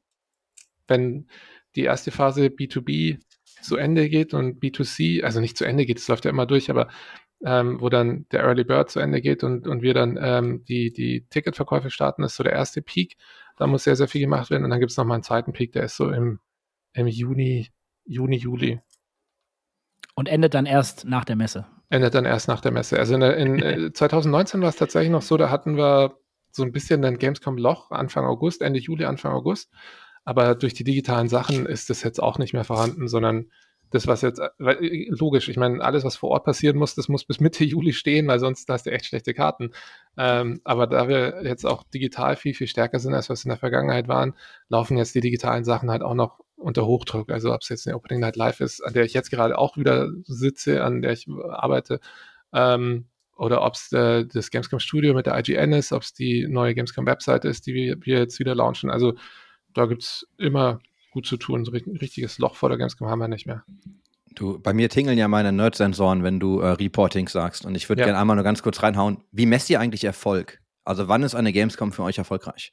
wenn 0.88 1.28
die 1.76 1.82
erste 1.82 2.10
Phase 2.10 2.46
B2B 2.46 3.20
zu 3.64 3.76
Ende 3.76 4.08
geht 4.08 4.34
und 4.34 4.62
B2C, 4.62 5.22
also 5.22 5.40
nicht 5.40 5.56
zu 5.56 5.64
Ende 5.64 5.86
geht, 5.86 5.98
es 5.98 6.08
läuft 6.08 6.24
ja 6.24 6.30
immer 6.30 6.46
durch, 6.46 6.70
aber 6.70 6.88
ähm, 7.44 7.80
wo 7.80 7.88
dann 7.88 8.26
der 8.32 8.42
Early 8.42 8.64
Bird 8.64 8.90
zu 8.90 9.00
Ende 9.00 9.20
geht 9.20 9.44
und, 9.44 9.66
und 9.66 9.82
wir 9.82 9.94
dann 9.94 10.18
ähm, 10.20 10.64
die, 10.64 10.92
die 10.92 11.26
Ticketverkäufe 11.28 11.90
starten, 11.90 12.22
ist 12.22 12.36
so 12.36 12.42
der 12.42 12.52
erste 12.52 12.80
Peak. 12.80 13.16
Da 13.56 13.66
muss 13.66 13.84
sehr, 13.84 13.96
sehr 13.96 14.08
viel 14.08 14.22
gemacht 14.22 14.50
werden. 14.50 14.64
Und 14.64 14.70
dann 14.70 14.80
gibt 14.80 14.90
es 14.90 14.96
nochmal 14.96 15.16
einen 15.16 15.22
zweiten 15.22 15.52
Peak, 15.52 15.72
der 15.72 15.84
ist 15.84 15.96
so 15.96 16.10
im, 16.10 16.40
im 16.94 17.06
Juni, 17.06 17.68
Juni, 18.06 18.36
Juli. 18.36 18.80
Und 20.14 20.28
endet 20.28 20.54
dann 20.54 20.66
erst 20.66 21.04
nach 21.04 21.24
der 21.24 21.36
Messe. 21.36 21.66
Endet 21.90 22.14
dann 22.14 22.24
erst 22.24 22.48
nach 22.48 22.60
der 22.60 22.72
Messe. 22.72 22.98
Also 22.98 23.14
in, 23.14 23.58
in 23.58 23.94
2019 23.94 24.62
war 24.62 24.68
es 24.70 24.76
tatsächlich 24.76 25.10
noch 25.10 25.22
so, 25.22 25.36
da 25.36 25.50
hatten 25.50 25.76
wir 25.76 26.16
so 26.50 26.62
ein 26.62 26.72
bisschen 26.72 27.04
ein 27.04 27.18
Gamescom-Loch 27.18 27.90
Anfang 27.90 28.24
August, 28.24 28.62
Ende 28.62 28.78
Juli, 28.78 29.04
Anfang 29.04 29.32
August. 29.32 29.70
Aber 30.24 30.54
durch 30.54 30.74
die 30.74 30.84
digitalen 30.84 31.28
Sachen 31.28 31.66
ist 31.66 31.90
das 31.90 32.02
jetzt 32.02 32.22
auch 32.22 32.38
nicht 32.38 32.54
mehr 32.54 32.64
vorhanden, 32.64 33.08
sondern 33.08 33.50
das, 33.90 34.06
was 34.08 34.22
jetzt, 34.22 34.40
äh, 34.40 35.06
logisch, 35.08 35.48
ich 35.48 35.56
meine, 35.56 35.82
alles, 35.82 36.04
was 36.04 36.16
vor 36.16 36.30
Ort 36.30 36.44
passieren 36.44 36.76
muss, 36.76 36.94
das 36.94 37.08
muss 37.08 37.24
bis 37.24 37.40
Mitte 37.40 37.64
Juli 37.64 37.92
stehen, 37.92 38.26
weil 38.26 38.40
sonst 38.40 38.68
hast 38.68 38.86
du 38.86 38.90
echt 38.90 39.06
schlechte 39.06 39.34
Karten. 39.34 39.70
Ähm, 40.16 40.60
aber 40.64 40.86
da 40.86 41.08
wir 41.08 41.44
jetzt 41.44 41.64
auch 41.64 41.84
digital 41.84 42.36
viel, 42.36 42.54
viel 42.54 42.66
stärker 42.66 42.98
sind, 42.98 43.14
als 43.14 43.28
wir 43.28 43.34
es 43.34 43.44
in 43.44 43.50
der 43.50 43.58
Vergangenheit 43.58 44.08
waren, 44.08 44.34
laufen 44.68 44.96
jetzt 44.96 45.14
die 45.14 45.20
digitalen 45.20 45.64
Sachen 45.64 45.90
halt 45.90 46.02
auch 46.02 46.14
noch 46.14 46.40
unter 46.56 46.86
Hochdruck. 46.86 47.30
Also 47.30 47.52
ob 47.52 47.60
es 47.62 47.68
jetzt 47.68 47.86
eine 47.86 47.96
Opening 47.96 48.20
Night 48.20 48.36
Live 48.36 48.60
ist, 48.60 48.80
an 48.80 48.94
der 48.94 49.04
ich 49.04 49.14
jetzt 49.14 49.30
gerade 49.30 49.58
auch 49.58 49.76
wieder 49.76 50.08
sitze, 50.24 50.82
an 50.82 51.02
der 51.02 51.12
ich 51.12 51.28
arbeite, 51.28 52.00
ähm, 52.52 53.06
oder 53.36 53.62
ob 53.62 53.74
es 53.74 53.92
äh, 53.92 54.24
das 54.26 54.50
Gamescom 54.50 54.78
Studio 54.78 55.14
mit 55.14 55.26
der 55.26 55.38
IGN 55.38 55.72
ist, 55.72 55.92
ob 55.92 56.02
es 56.02 56.14
die 56.14 56.46
neue 56.48 56.74
Gamescom 56.74 57.06
Webseite 57.06 57.48
ist, 57.48 57.66
die 57.66 57.74
wir, 57.74 57.96
wir 58.00 58.18
jetzt 58.18 58.38
wieder 58.38 58.54
launchen. 58.54 58.90
Also 58.90 59.14
da 59.74 59.86
gibt 59.86 60.02
es 60.02 60.26
immer 60.38 60.80
gut 61.10 61.26
zu 61.26 61.36
tun. 61.36 61.64
So 61.64 61.72
ein 61.72 61.96
richtiges 61.96 62.38
Loch 62.38 62.56
vor 62.56 62.68
der 62.68 62.78
Gamescom 62.78 63.08
haben 63.08 63.18
wir 63.18 63.28
nicht 63.28 63.46
mehr. 63.46 63.64
Du, 64.34 64.58
bei 64.58 64.72
mir 64.72 64.88
tingeln 64.88 65.16
ja 65.16 65.28
meine 65.28 65.52
Nerd-Sensoren, 65.52 66.24
wenn 66.24 66.40
du 66.40 66.60
äh, 66.60 66.70
Reporting 66.70 67.28
sagst. 67.28 67.64
Und 67.64 67.74
ich 67.76 67.88
würde 67.88 68.00
ja. 68.00 68.06
gerne 68.06 68.18
einmal 68.18 68.36
nur 68.36 68.44
ganz 68.44 68.62
kurz 68.62 68.82
reinhauen. 68.82 69.18
Wie 69.30 69.46
messt 69.46 69.70
ihr 69.70 69.78
eigentlich 69.78 70.04
Erfolg? 70.04 70.60
Also 70.84 71.08
wann 71.08 71.22
ist 71.22 71.34
eine 71.34 71.52
Gamescom 71.52 71.92
für 71.92 72.02
euch 72.02 72.18
erfolgreich? 72.18 72.72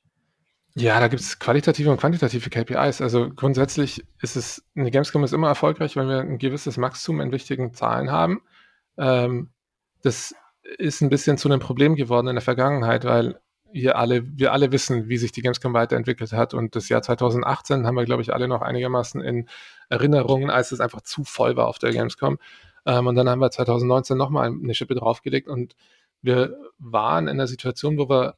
Ja, 0.73 0.99
da 0.99 1.07
gibt 1.09 1.21
es 1.21 1.37
qualitative 1.37 1.91
und 1.91 1.99
quantitative 1.99 2.49
KPIs. 2.49 3.01
Also 3.01 3.29
grundsätzlich 3.29 4.05
ist 4.21 4.37
es, 4.37 4.63
eine 4.75 4.89
Gamescom 4.89 5.23
ist 5.23 5.33
immer 5.33 5.49
erfolgreich, 5.49 5.95
wenn 5.95 6.07
wir 6.07 6.19
ein 6.19 6.37
gewisses 6.37 6.77
Maximum 6.77 7.21
in 7.21 7.31
wichtigen 7.31 7.73
Zahlen 7.73 8.09
haben. 8.09 8.41
Ähm, 8.97 9.49
das 10.01 10.33
ist 10.77 11.01
ein 11.01 11.09
bisschen 11.09 11.37
zu 11.37 11.49
einem 11.49 11.59
Problem 11.59 11.95
geworden 11.95 12.27
in 12.27 12.35
der 12.35 12.41
Vergangenheit, 12.41 13.03
weil 13.03 13.40
wir 13.73 13.97
alle, 13.97 14.23
wir 14.37 14.53
alle 14.53 14.71
wissen, 14.71 15.09
wie 15.09 15.17
sich 15.17 15.31
die 15.31 15.41
Gamescom 15.41 15.73
weiterentwickelt 15.73 16.33
hat. 16.33 16.53
Und 16.53 16.75
das 16.75 16.89
Jahr 16.89 17.01
2018 17.01 17.85
haben 17.85 17.95
wir, 17.95 18.05
glaube 18.05 18.21
ich, 18.21 18.33
alle 18.33 18.47
noch 18.47 18.61
einigermaßen 18.61 19.21
in 19.21 19.47
Erinnerungen, 19.89 20.49
als 20.49 20.71
es 20.71 20.79
einfach 20.79 21.01
zu 21.01 21.23
voll 21.23 21.55
war 21.55 21.67
auf 21.67 21.79
der 21.79 21.91
Gamescom. 21.91 22.37
Ähm, 22.85 23.07
und 23.07 23.15
dann 23.15 23.29
haben 23.29 23.39
wir 23.39 23.51
2019 23.51 24.17
nochmal 24.17 24.47
eine 24.47 24.73
Schippe 24.73 24.95
draufgelegt 24.95 25.47
und 25.47 25.75
wir 26.21 26.55
waren 26.77 27.27
in 27.27 27.37
der 27.37 27.47
Situation, 27.47 27.97
wo 27.97 28.09
wir 28.09 28.35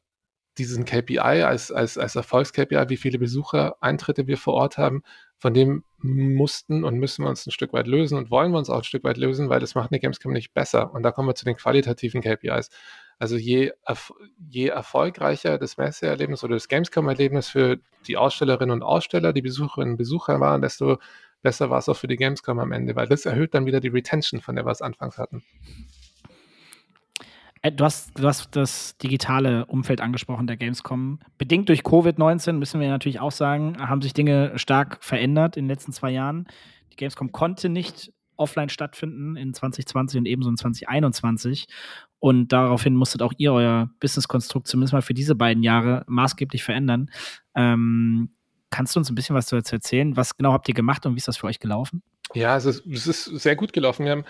diesen 0.58 0.84
KPI 0.84 1.18
als, 1.18 1.72
als, 1.72 1.98
als 1.98 2.14
Erfolgs-KPI, 2.14 2.88
wie 2.88 2.96
viele 2.96 3.18
Besuchereintritte 3.18 4.26
wir 4.26 4.38
vor 4.38 4.54
Ort 4.54 4.78
haben, 4.78 5.02
von 5.38 5.52
dem 5.52 5.84
mussten 5.98 6.84
und 6.84 6.96
müssen 6.96 7.24
wir 7.24 7.28
uns 7.28 7.46
ein 7.46 7.50
Stück 7.50 7.72
weit 7.72 7.86
lösen 7.86 8.16
und 8.16 8.30
wollen 8.30 8.52
wir 8.52 8.58
uns 8.58 8.70
auch 8.70 8.78
ein 8.78 8.84
Stück 8.84 9.04
weit 9.04 9.16
lösen, 9.16 9.48
weil 9.48 9.60
das 9.60 9.74
macht 9.74 9.90
eine 9.90 10.00
Gamescom 10.00 10.32
nicht 10.32 10.54
besser. 10.54 10.92
Und 10.94 11.02
da 11.02 11.10
kommen 11.10 11.28
wir 11.28 11.34
zu 11.34 11.44
den 11.44 11.56
qualitativen 11.56 12.20
KPIs. 12.22 12.70
Also 13.24 13.38
je, 13.38 13.72
je 14.50 14.66
erfolgreicher 14.68 15.56
das 15.56 15.78
Messeerlebnis 15.78 16.44
oder 16.44 16.56
das 16.56 16.68
Gamescom-Erlebnis 16.68 17.48
für 17.48 17.78
die 18.06 18.18
Ausstellerinnen 18.18 18.70
und 18.70 18.82
Aussteller, 18.82 19.32
die 19.32 19.40
Besucherinnen 19.40 19.92
und 19.92 19.96
Besucher 19.96 20.40
waren, 20.40 20.60
desto 20.60 20.98
besser 21.40 21.70
war 21.70 21.78
es 21.78 21.88
auch 21.88 21.96
für 21.96 22.06
die 22.06 22.16
Gamescom 22.16 22.58
am 22.58 22.70
Ende, 22.72 22.94
weil 22.96 23.08
das 23.08 23.24
erhöht 23.24 23.54
dann 23.54 23.64
wieder 23.64 23.80
die 23.80 23.88
Retention, 23.88 24.42
von 24.42 24.56
der 24.56 24.66
wir 24.66 24.72
es 24.72 24.82
anfangs 24.82 25.16
hatten. 25.16 25.42
Äh, 27.62 27.72
du 27.72 27.86
hast, 27.86 28.10
du 28.18 28.26
hast 28.28 28.54
das 28.56 28.98
digitale 28.98 29.64
Umfeld 29.64 30.02
angesprochen 30.02 30.46
der 30.46 30.58
Gamescom. 30.58 31.18
Bedingt 31.38 31.70
durch 31.70 31.80
Covid-19, 31.80 32.52
müssen 32.52 32.78
wir 32.78 32.90
natürlich 32.90 33.20
auch 33.20 33.32
sagen, 33.32 33.78
haben 33.78 34.02
sich 34.02 34.12
Dinge 34.12 34.58
stark 34.58 35.02
verändert 35.02 35.56
in 35.56 35.64
den 35.64 35.70
letzten 35.70 35.92
zwei 35.92 36.10
Jahren. 36.10 36.46
Die 36.92 36.96
Gamescom 36.96 37.32
konnte 37.32 37.70
nicht 37.70 38.12
offline 38.36 38.68
stattfinden 38.68 39.36
in 39.36 39.54
2020 39.54 40.18
und 40.18 40.26
ebenso 40.26 40.50
in 40.50 40.56
2021. 40.56 41.66
Und 42.24 42.54
daraufhin 42.54 42.96
musstet 42.96 43.20
auch 43.20 43.34
ihr 43.36 43.52
euer 43.52 43.90
Business-Konstrukt 44.00 44.66
zumindest 44.66 44.94
mal 44.94 45.02
für 45.02 45.12
diese 45.12 45.34
beiden 45.34 45.62
Jahre 45.62 46.04
maßgeblich 46.06 46.64
verändern. 46.64 47.10
Ähm, 47.54 48.30
kannst 48.70 48.96
du 48.96 49.00
uns 49.00 49.10
ein 49.10 49.14
bisschen 49.14 49.36
was 49.36 49.44
dazu 49.44 49.76
erzählen? 49.76 50.16
Was 50.16 50.34
genau 50.34 50.54
habt 50.54 50.66
ihr 50.66 50.74
gemacht 50.74 51.04
und 51.04 51.12
wie 51.12 51.18
ist 51.18 51.28
das 51.28 51.36
für 51.36 51.48
euch 51.48 51.60
gelaufen? 51.60 52.02
Ja, 52.32 52.54
also 52.54 52.70
es 52.70 53.06
ist 53.06 53.24
sehr 53.24 53.56
gut 53.56 53.74
gelaufen. 53.74 54.06
Wir 54.06 54.12
haben 54.12 54.24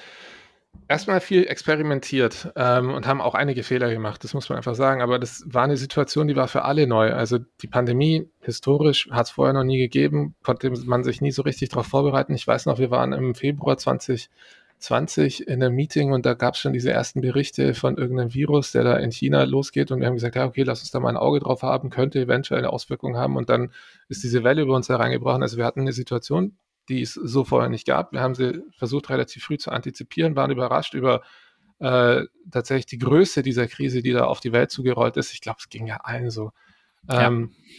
erstmal 0.88 1.20
viel 1.20 1.46
experimentiert 1.46 2.52
ähm, 2.56 2.90
und 2.90 3.06
haben 3.06 3.20
auch 3.20 3.36
einige 3.36 3.62
Fehler 3.62 3.88
gemacht, 3.90 4.24
das 4.24 4.34
muss 4.34 4.48
man 4.48 4.56
einfach 4.56 4.74
sagen. 4.74 5.00
Aber 5.00 5.20
das 5.20 5.44
war 5.46 5.62
eine 5.62 5.76
Situation, 5.76 6.26
die 6.26 6.34
war 6.34 6.48
für 6.48 6.64
alle 6.64 6.88
neu. 6.88 7.12
Also 7.12 7.38
die 7.62 7.68
Pandemie, 7.68 8.28
historisch, 8.40 9.08
hat 9.12 9.26
es 9.26 9.30
vorher 9.30 9.54
noch 9.54 9.62
nie 9.62 9.78
gegeben, 9.78 10.34
konnte 10.42 10.68
man 10.84 11.04
sich 11.04 11.20
nie 11.20 11.30
so 11.30 11.42
richtig 11.42 11.68
darauf 11.68 11.86
vorbereiten. 11.86 12.34
Ich 12.34 12.44
weiß 12.44 12.66
noch, 12.66 12.80
wir 12.80 12.90
waren 12.90 13.12
im 13.12 13.36
Februar 13.36 13.78
2020 13.78 14.30
in 14.90 15.62
einem 15.62 15.74
Meeting 15.74 16.12
und 16.12 16.26
da 16.26 16.34
gab 16.34 16.54
es 16.54 16.60
schon 16.60 16.72
diese 16.72 16.90
ersten 16.90 17.20
Berichte 17.20 17.74
von 17.74 17.96
irgendeinem 17.96 18.34
Virus, 18.34 18.72
der 18.72 18.84
da 18.84 18.96
in 18.96 19.10
China 19.10 19.44
losgeht 19.44 19.90
und 19.90 20.00
wir 20.00 20.06
haben 20.06 20.14
gesagt, 20.14 20.36
ja, 20.36 20.46
okay, 20.46 20.62
lass 20.62 20.80
uns 20.80 20.90
da 20.90 21.00
mal 21.00 21.10
ein 21.10 21.16
Auge 21.16 21.40
drauf 21.40 21.62
haben, 21.62 21.90
könnte 21.90 22.20
eventuell 22.20 22.60
eine 22.60 22.70
Auswirkung 22.70 23.16
haben 23.16 23.36
und 23.36 23.48
dann 23.48 23.72
ist 24.08 24.22
diese 24.22 24.44
Welle 24.44 24.62
über 24.62 24.74
uns 24.74 24.88
hereingebrochen. 24.88 25.42
Also 25.42 25.56
wir 25.56 25.64
hatten 25.64 25.80
eine 25.80 25.92
Situation, 25.92 26.56
die 26.88 27.02
es 27.02 27.14
so 27.14 27.44
vorher 27.44 27.70
nicht 27.70 27.86
gab. 27.86 28.12
Wir 28.12 28.20
haben 28.20 28.34
sie 28.34 28.62
versucht, 28.76 29.10
relativ 29.10 29.44
früh 29.44 29.58
zu 29.58 29.70
antizipieren, 29.70 30.36
waren 30.36 30.50
überrascht 30.50 30.94
über 30.94 31.22
äh, 31.78 32.22
tatsächlich 32.50 32.86
die 32.86 32.98
Größe 32.98 33.42
dieser 33.42 33.66
Krise, 33.66 34.02
die 34.02 34.12
da 34.12 34.24
auf 34.24 34.40
die 34.40 34.52
Welt 34.52 34.70
zugerollt 34.70 35.16
ist. 35.16 35.32
Ich 35.32 35.40
glaube, 35.40 35.58
es 35.60 35.68
ging 35.68 35.86
ja 35.86 35.98
allen 36.02 36.30
so. 36.30 36.52
Ähm, 37.10 37.52
ja. 37.52 37.74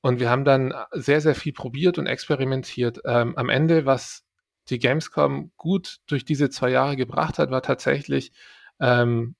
Und 0.00 0.20
wir 0.20 0.30
haben 0.30 0.44
dann 0.44 0.72
sehr, 0.92 1.20
sehr 1.20 1.34
viel 1.34 1.52
probiert 1.52 1.98
und 1.98 2.06
experimentiert. 2.06 3.00
Ähm, 3.04 3.36
am 3.36 3.48
Ende, 3.48 3.86
was 3.86 4.25
die 4.70 4.78
Gamescom 4.78 5.52
gut 5.56 5.98
durch 6.06 6.24
diese 6.24 6.50
zwei 6.50 6.70
Jahre 6.70 6.96
gebracht 6.96 7.38
hat, 7.38 7.50
war 7.50 7.62
tatsächlich 7.62 8.32
ähm, 8.80 9.36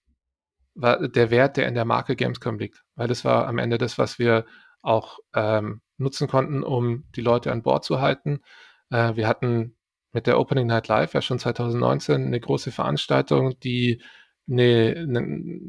war 0.75 1.09
der 1.09 1.31
Wert, 1.31 1.57
der 1.57 1.69
in 1.69 1.75
der 1.75 1.85
Marke 1.85 2.17
Gamescom 2.17 2.59
liegt. 2.59 2.85
Weil 2.95 3.09
das 3.09 3.25
war 3.25 3.49
am 3.49 3.59
Ende 3.59 3.79
das, 3.79 3.99
was 3.99 4.19
wir 4.19 4.45
auch 4.83 5.19
ähm, 5.35 5.81
nutzen 5.97 6.29
konnten, 6.29 6.63
um 6.63 7.05
die 7.17 7.23
Leute 7.23 7.51
an 7.51 7.63
Bord 7.63 7.85
zu 7.85 8.01
halten. 8.01 8.41
Äh, 8.91 9.17
wir 9.17 9.27
hatten 9.27 9.77
mit 10.13 10.27
der 10.27 10.39
Opening 10.39 10.67
Night 10.67 10.89
Live 10.89 11.15
ja 11.15 11.23
schon 11.23 11.39
2019 11.39 12.27
eine 12.27 12.41
große 12.41 12.71
Veranstaltung, 12.71 13.59
die 13.61 14.03
eine, 14.49 14.95
eine, 14.97 15.61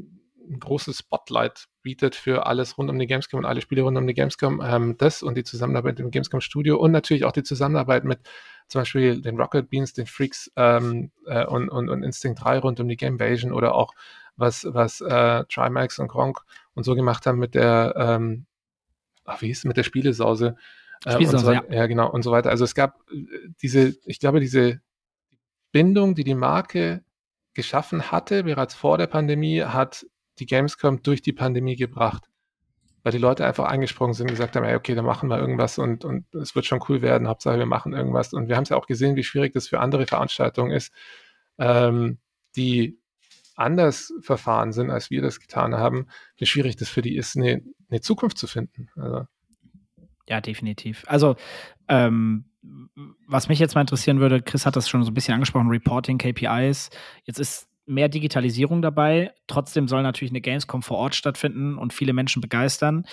ein 0.50 0.60
großes 0.60 0.98
Spotlight 0.98 1.66
bietet 1.82 2.14
für 2.14 2.46
alles 2.46 2.78
rund 2.78 2.90
um 2.90 2.98
die 2.98 3.06
Gamescom 3.06 3.38
und 3.38 3.44
alle 3.44 3.60
Spiele 3.60 3.82
rund 3.82 3.96
um 3.96 4.06
die 4.06 4.14
Gamescom. 4.14 4.62
Ähm, 4.64 4.96
das 4.98 5.22
und 5.22 5.36
die 5.36 5.44
Zusammenarbeit 5.44 6.00
im 6.00 6.10
Gamescom 6.10 6.40
Studio 6.40 6.76
und 6.76 6.92
natürlich 6.92 7.24
auch 7.24 7.32
die 7.32 7.42
Zusammenarbeit 7.42 8.04
mit 8.04 8.20
zum 8.68 8.82
Beispiel 8.82 9.20
den 9.20 9.40
Rocket 9.40 9.70
Beans, 9.70 9.92
den 9.94 10.06
Freaks 10.06 10.50
ähm, 10.56 11.10
äh, 11.26 11.44
und, 11.46 11.68
und, 11.68 11.88
und 11.88 12.02
Instinct 12.02 12.44
3 12.44 12.58
rund 12.58 12.80
um 12.80 12.88
die 12.88 12.96
Gamevasion 12.96 13.52
oder 13.52 13.74
auch 13.74 13.94
was, 14.36 14.66
was 14.70 15.00
äh, 15.00 15.44
Trimax 15.44 15.98
und 15.98 16.08
Gronk 16.08 16.40
und 16.74 16.84
so 16.84 16.94
gemacht 16.94 17.26
haben 17.26 17.38
mit 17.38 17.54
der, 17.54 17.94
ähm, 17.96 18.46
ach, 19.24 19.42
wie 19.42 19.46
hieß 19.46 19.58
es, 19.58 19.64
mit 19.64 19.76
der 19.76 19.82
Spielesause. 19.82 20.56
Äh, 21.04 21.12
Spielesause, 21.12 21.44
so, 21.44 21.52
ja. 21.52 21.64
ja. 21.70 21.86
genau, 21.86 22.10
und 22.10 22.22
so 22.22 22.30
weiter. 22.30 22.50
Also 22.50 22.64
es 22.64 22.74
gab 22.74 23.00
äh, 23.10 23.26
diese, 23.62 23.96
ich 24.04 24.20
glaube, 24.20 24.40
diese 24.40 24.80
Bindung, 25.72 26.14
die 26.14 26.24
die 26.24 26.34
Marke 26.34 27.02
geschaffen 27.54 28.10
hatte, 28.10 28.44
bereits 28.44 28.74
vor 28.74 28.98
der 28.98 29.08
Pandemie, 29.08 29.62
hat 29.62 30.06
die 30.40 30.46
Gamescom 30.46 31.02
durch 31.02 31.22
die 31.22 31.32
Pandemie 31.32 31.76
gebracht 31.76 32.28
weil 33.08 33.12
die 33.12 33.18
Leute 33.18 33.46
einfach 33.46 33.64
eingesprungen 33.64 34.12
sind 34.14 34.26
und 34.26 34.32
gesagt 34.32 34.56
haben, 34.56 34.64
ey, 34.64 34.74
okay, 34.74 34.94
dann 34.94 35.04
machen 35.04 35.30
wir 35.30 35.38
irgendwas 35.38 35.78
und, 35.78 36.04
und 36.04 36.26
es 36.34 36.54
wird 36.54 36.66
schon 36.66 36.82
cool 36.88 37.00
werden, 37.00 37.28
Hauptsache 37.28 37.58
wir 37.58 37.66
machen 37.66 37.92
irgendwas. 37.92 38.32
Und 38.32 38.48
wir 38.48 38.56
haben 38.56 38.64
es 38.64 38.68
ja 38.68 38.76
auch 38.76 38.86
gesehen, 38.86 39.16
wie 39.16 39.24
schwierig 39.24 39.52
das 39.54 39.68
für 39.68 39.80
andere 39.80 40.06
Veranstaltungen 40.06 40.72
ist, 40.72 40.92
ähm, 41.58 42.18
die 42.56 42.98
anders 43.54 44.12
verfahren 44.20 44.72
sind, 44.72 44.90
als 44.90 45.10
wir 45.10 45.22
das 45.22 45.40
getan 45.40 45.74
haben, 45.76 46.08
wie 46.36 46.46
schwierig 46.46 46.76
das 46.76 46.88
für 46.88 47.02
die 47.02 47.16
ist, 47.16 47.36
eine, 47.36 47.62
eine 47.88 48.00
Zukunft 48.00 48.36
zu 48.36 48.46
finden. 48.46 48.88
Also. 48.96 49.26
Ja, 50.28 50.40
definitiv. 50.40 51.04
Also, 51.06 51.36
ähm, 51.88 52.44
was 53.26 53.48
mich 53.48 53.58
jetzt 53.58 53.74
mal 53.74 53.80
interessieren 53.80 54.20
würde, 54.20 54.42
Chris 54.42 54.66
hat 54.66 54.76
das 54.76 54.88
schon 54.88 55.02
so 55.02 55.10
ein 55.10 55.14
bisschen 55.14 55.34
angesprochen, 55.34 55.68
Reporting, 55.68 56.18
KPIs. 56.18 56.90
Jetzt 57.24 57.38
ist 57.38 57.67
mehr 57.88 58.08
Digitalisierung 58.08 58.82
dabei. 58.82 59.32
Trotzdem 59.46 59.88
soll 59.88 60.02
natürlich 60.02 60.32
eine 60.32 60.40
Gamescom 60.40 60.82
vor 60.82 60.98
Ort 60.98 61.14
stattfinden 61.14 61.76
und 61.78 61.92
viele 61.92 62.12
Menschen 62.12 62.40
begeistern. 62.40 63.04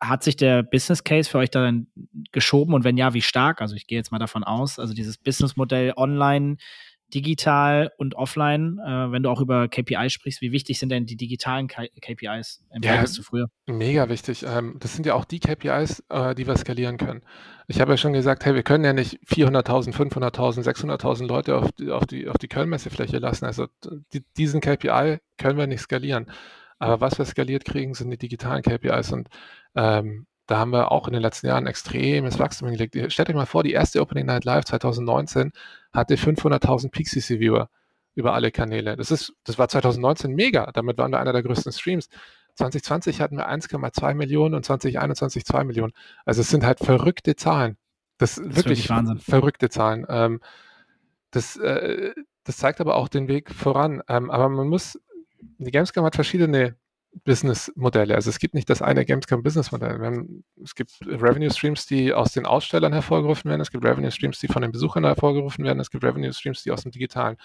Hat 0.00 0.22
sich 0.22 0.36
der 0.36 0.62
Business 0.62 1.02
Case 1.02 1.28
für 1.28 1.38
euch 1.38 1.50
dann 1.50 1.88
geschoben 2.30 2.74
und 2.74 2.84
wenn 2.84 2.96
ja, 2.96 3.14
wie 3.14 3.22
stark? 3.22 3.60
Also 3.60 3.74
ich 3.74 3.86
gehe 3.86 3.98
jetzt 3.98 4.12
mal 4.12 4.18
davon 4.18 4.44
aus, 4.44 4.78
also 4.78 4.94
dieses 4.94 5.18
Businessmodell 5.18 5.92
online 5.96 6.56
digital 7.14 7.90
und 7.96 8.14
offline, 8.14 8.78
äh, 8.78 9.10
wenn 9.10 9.22
du 9.22 9.30
auch 9.30 9.40
über 9.40 9.68
KPIs 9.68 10.12
sprichst, 10.12 10.40
wie 10.42 10.52
wichtig 10.52 10.78
sind 10.78 10.90
denn 10.90 11.06
die 11.06 11.16
digitalen 11.16 11.68
K 11.68 11.86
KPIs 12.00 12.62
im 12.74 12.82
ja, 12.82 12.92
Vergleich 12.92 13.12
zu 13.12 13.22
früher? 13.22 13.46
Mega 13.66 14.08
wichtig. 14.08 14.44
Ähm, 14.46 14.76
das 14.80 14.94
sind 14.94 15.06
ja 15.06 15.14
auch 15.14 15.24
die 15.24 15.40
KPIs, 15.40 16.04
äh, 16.10 16.34
die 16.34 16.46
wir 16.46 16.56
skalieren 16.56 16.98
können. 16.98 17.22
Ich 17.66 17.80
habe 17.80 17.92
ja 17.92 17.96
schon 17.96 18.12
gesagt, 18.12 18.44
hey, 18.44 18.54
wir 18.54 18.62
können 18.62 18.84
ja 18.84 18.92
nicht 18.92 19.20
400.000, 19.26 19.94
500.000, 19.94 20.64
600.000 20.64 21.26
Leute 21.26 21.56
auf 21.56 21.72
die, 21.72 21.90
auf 21.90 22.06
die, 22.06 22.28
auf 22.28 22.38
die 22.38 22.48
Kölnmessefläche 22.48 23.18
lassen. 23.18 23.44
Also 23.44 23.66
die, 24.12 24.24
diesen 24.36 24.60
KPI 24.60 25.18
können 25.36 25.58
wir 25.58 25.66
nicht 25.66 25.80
skalieren. 25.80 26.30
Aber 26.78 27.00
was 27.00 27.18
wir 27.18 27.24
skaliert 27.24 27.64
kriegen, 27.64 27.94
sind 27.94 28.10
die 28.10 28.18
digitalen 28.18 28.62
KPIs 28.62 29.12
und 29.12 29.28
ähm, 29.74 30.26
da 30.48 30.58
haben 30.58 30.72
wir 30.72 30.90
auch 30.92 31.06
in 31.06 31.12
den 31.12 31.20
letzten 31.20 31.46
Jahren 31.46 31.66
extremes 31.66 32.38
Wachstum 32.38 32.68
hingelegt. 32.68 33.12
Stellt 33.12 33.28
euch 33.28 33.34
mal 33.34 33.44
vor, 33.44 33.62
die 33.62 33.72
erste 33.72 34.00
Opening 34.00 34.26
Night 34.26 34.44
Live 34.44 34.64
2019 34.64 35.52
hatte 35.92 36.16
500.000 36.16 36.90
Pixie-Viewer 36.90 37.70
über 38.14 38.34
alle 38.34 38.50
Kanäle. 38.50 38.96
Das, 38.96 39.10
ist, 39.10 39.32
das 39.44 39.58
war 39.58 39.68
2019 39.68 40.34
mega. 40.34 40.70
Damit 40.72 40.98
waren 40.98 41.12
wir 41.12 41.20
einer 41.20 41.32
der 41.32 41.42
größten 41.42 41.72
Streams. 41.72 42.08
2020 42.56 43.20
hatten 43.20 43.36
wir 43.36 43.48
1,2 43.48 44.14
Millionen 44.14 44.54
und 44.54 44.64
2021 44.64 45.44
2 45.44 45.64
Millionen. 45.64 45.92
Also 46.24 46.40
es 46.40 46.50
sind 46.50 46.64
halt 46.64 46.80
verrückte 46.80 47.36
Zahlen. 47.36 47.76
Das, 48.18 48.34
das 48.34 48.44
wirklich, 48.56 48.88
wirklich 48.90 49.24
verrückte 49.24 49.70
Zahlen. 49.70 50.04
Ähm, 50.08 50.40
das, 51.30 51.56
äh, 51.56 52.12
das 52.42 52.56
zeigt 52.56 52.80
aber 52.80 52.96
auch 52.96 53.08
den 53.08 53.28
Weg 53.28 53.54
voran. 53.54 54.02
Ähm, 54.08 54.30
aber 54.30 54.48
man 54.48 54.66
muss, 54.66 54.98
die 55.58 55.70
Gamescom 55.70 56.04
hat 56.04 56.16
verschiedene 56.16 56.76
Business-Modelle. 57.24 58.14
Also 58.14 58.30
es 58.30 58.38
gibt 58.38 58.54
nicht 58.54 58.70
das 58.70 58.82
eine 58.82 59.04
Gamescom-Business-Modell. 59.04 60.26
Es 60.62 60.74
gibt 60.74 60.92
Revenue-Streams, 61.06 61.86
die 61.86 62.12
aus 62.12 62.32
den 62.32 62.46
Ausstellern 62.46 62.92
hervorgerufen 62.92 63.50
werden. 63.50 63.60
Es 63.60 63.70
gibt 63.70 63.84
Revenue-Streams, 63.84 64.38
die 64.38 64.48
von 64.48 64.62
den 64.62 64.72
Besuchern 64.72 65.04
hervorgerufen 65.04 65.64
werden. 65.64 65.80
Es 65.80 65.90
gibt 65.90 66.04
Revenue-Streams, 66.04 66.62
die 66.62 66.70
aus 66.70 66.82
dem 66.82 66.92
digitalen 66.92 67.36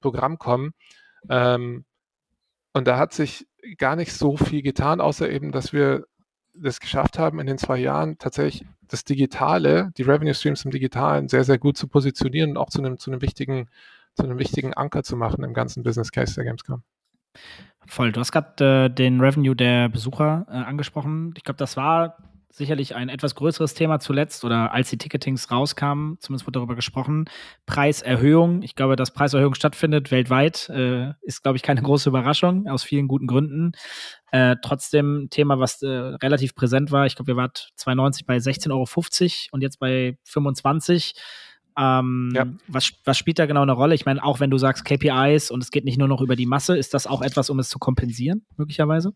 Programm 0.00 0.38
kommen. 0.38 0.74
Ähm, 1.28 1.84
und 2.72 2.86
da 2.86 2.98
hat 2.98 3.12
sich 3.12 3.46
gar 3.78 3.96
nicht 3.96 4.12
so 4.12 4.36
viel 4.36 4.62
getan, 4.62 5.00
außer 5.00 5.30
eben, 5.30 5.52
dass 5.52 5.72
wir 5.72 6.06
das 6.54 6.80
geschafft 6.80 7.18
haben, 7.18 7.40
in 7.40 7.46
den 7.46 7.58
zwei 7.58 7.78
Jahren 7.78 8.18
tatsächlich 8.18 8.66
das 8.82 9.04
Digitale, 9.04 9.90
die 9.96 10.02
Revenue-Streams 10.02 10.64
im 10.64 10.70
Digitalen 10.70 11.28
sehr, 11.28 11.44
sehr 11.44 11.58
gut 11.58 11.76
zu 11.76 11.88
positionieren 11.88 12.50
und 12.50 12.56
auch 12.58 12.70
zu 12.70 12.78
einem, 12.78 12.98
zu 12.98 13.10
einem 13.10 13.22
wichtigen, 13.22 13.68
zu 14.14 14.24
einem 14.24 14.38
wichtigen 14.38 14.74
Anker 14.74 15.02
zu 15.02 15.16
machen 15.16 15.44
im 15.44 15.54
ganzen 15.54 15.82
Business 15.82 16.12
Case 16.12 16.34
der 16.34 16.44
Gamescom. 16.44 16.82
Voll. 17.86 18.12
Du 18.12 18.20
hast 18.20 18.32
gerade 18.32 18.86
äh, 18.86 18.88
den 18.88 19.20
Revenue 19.20 19.56
der 19.56 19.88
Besucher 19.88 20.46
äh, 20.48 20.52
angesprochen. 20.52 21.34
Ich 21.36 21.44
glaube, 21.44 21.58
das 21.58 21.76
war 21.76 22.16
sicherlich 22.52 22.94
ein 22.94 23.08
etwas 23.08 23.34
größeres 23.34 23.74
Thema 23.74 23.98
zuletzt 23.98 24.44
oder 24.44 24.72
als 24.72 24.90
die 24.90 24.98
Ticketings 24.98 25.50
rauskamen, 25.50 26.18
zumindest 26.20 26.46
wurde 26.46 26.58
darüber 26.58 26.74
gesprochen. 26.74 27.24
Preiserhöhung. 27.64 28.62
Ich 28.62 28.74
glaube, 28.74 28.94
dass 28.94 29.10
Preiserhöhung 29.10 29.54
stattfindet 29.54 30.10
weltweit, 30.10 30.68
äh, 30.68 31.14
ist, 31.22 31.42
glaube 31.42 31.56
ich, 31.56 31.62
keine 31.62 31.82
große 31.82 32.10
Überraschung 32.10 32.68
aus 32.68 32.84
vielen 32.84 33.08
guten 33.08 33.26
Gründen. 33.26 33.72
Äh, 34.30 34.56
trotzdem 34.62 35.28
Thema, 35.30 35.58
was 35.58 35.82
äh, 35.82 35.88
relativ 35.88 36.54
präsent 36.54 36.92
war. 36.92 37.06
Ich 37.06 37.16
glaube, 37.16 37.28
wir 37.28 37.36
waren 37.36 37.52
92 37.76 38.26
bei 38.26 38.36
16,50 38.36 38.70
Euro 38.70 38.86
und 39.52 39.62
jetzt 39.62 39.78
bei 39.78 40.18
25 40.24 41.14
Euro 41.16 41.22
ähm, 41.78 42.32
ja. 42.34 42.46
was, 42.68 42.92
was 43.04 43.18
spielt 43.18 43.38
da 43.38 43.46
genau 43.46 43.62
eine 43.62 43.72
Rolle? 43.72 43.94
Ich 43.94 44.04
meine, 44.06 44.22
auch 44.22 44.40
wenn 44.40 44.50
du 44.50 44.58
sagst 44.58 44.84
KPIs 44.84 45.50
und 45.50 45.62
es 45.62 45.70
geht 45.70 45.84
nicht 45.84 45.98
nur 45.98 46.08
noch 46.08 46.20
über 46.20 46.36
die 46.36 46.46
Masse, 46.46 46.76
ist 46.76 46.94
das 46.94 47.06
auch 47.06 47.22
etwas, 47.22 47.50
um 47.50 47.58
es 47.58 47.68
zu 47.68 47.78
kompensieren, 47.78 48.44
möglicherweise? 48.56 49.14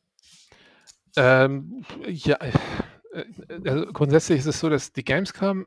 Ähm, 1.17 1.85
ja, 2.07 2.37
äh, 2.41 3.25
also 3.69 3.87
grundsätzlich 3.93 4.41
ist 4.41 4.47
es 4.47 4.61
so, 4.61 4.69
dass 4.69 4.93
die 4.93 5.05
Gamescom 5.05 5.67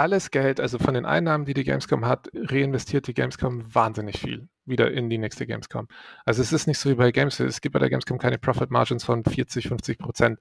alles 0.00 0.30
Geld, 0.30 0.60
also 0.60 0.78
von 0.78 0.94
den 0.94 1.04
Einnahmen, 1.04 1.44
die 1.44 1.52
die 1.52 1.62
Gamescom 1.62 2.06
hat, 2.06 2.30
reinvestiert 2.32 3.06
die 3.06 3.12
Gamescom 3.12 3.74
wahnsinnig 3.74 4.18
viel 4.18 4.48
wieder 4.64 4.90
in 4.90 5.10
die 5.10 5.18
nächste 5.18 5.46
Gamescom. 5.46 5.88
Also 6.24 6.40
es 6.40 6.54
ist 6.54 6.66
nicht 6.66 6.78
so 6.78 6.88
wie 6.88 6.94
bei 6.94 7.10
Games, 7.12 7.38
es 7.38 7.60
gibt 7.60 7.74
bei 7.74 7.80
der 7.80 7.90
Gamescom 7.90 8.16
keine 8.16 8.38
Profit 8.38 8.70
Margins 8.70 9.04
von 9.04 9.24
40, 9.24 9.68
50 9.68 9.98
Prozent, 9.98 10.38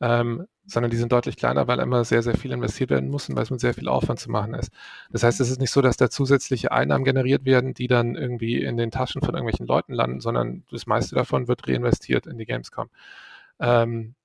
ähm, 0.00 0.48
sondern 0.64 0.90
die 0.90 0.96
sind 0.96 1.12
deutlich 1.12 1.36
kleiner, 1.36 1.68
weil 1.68 1.78
immer 1.78 2.04
sehr, 2.04 2.24
sehr 2.24 2.36
viel 2.36 2.50
investiert 2.50 2.90
werden 2.90 3.08
muss 3.08 3.28
und 3.28 3.36
weil 3.36 3.44
es 3.44 3.50
mit 3.52 3.60
sehr 3.60 3.74
viel 3.74 3.86
Aufwand 3.86 4.18
zu 4.18 4.28
machen 4.28 4.54
ist. 4.54 4.72
Das 5.12 5.22
heißt, 5.22 5.40
es 5.40 5.50
ist 5.50 5.60
nicht 5.60 5.70
so, 5.70 5.82
dass 5.82 5.96
da 5.96 6.10
zusätzliche 6.10 6.72
Einnahmen 6.72 7.04
generiert 7.04 7.44
werden, 7.44 7.74
die 7.74 7.86
dann 7.86 8.16
irgendwie 8.16 8.60
in 8.60 8.76
den 8.76 8.90
Taschen 8.90 9.22
von 9.22 9.34
irgendwelchen 9.34 9.68
Leuten 9.68 9.92
landen, 9.92 10.18
sondern 10.18 10.64
das 10.72 10.86
meiste 10.86 11.14
davon 11.14 11.46
wird 11.46 11.68
reinvestiert 11.68 12.26
in 12.26 12.38
die 12.38 12.46
Gamescom. 12.46 12.88
Ähm, 13.60 14.15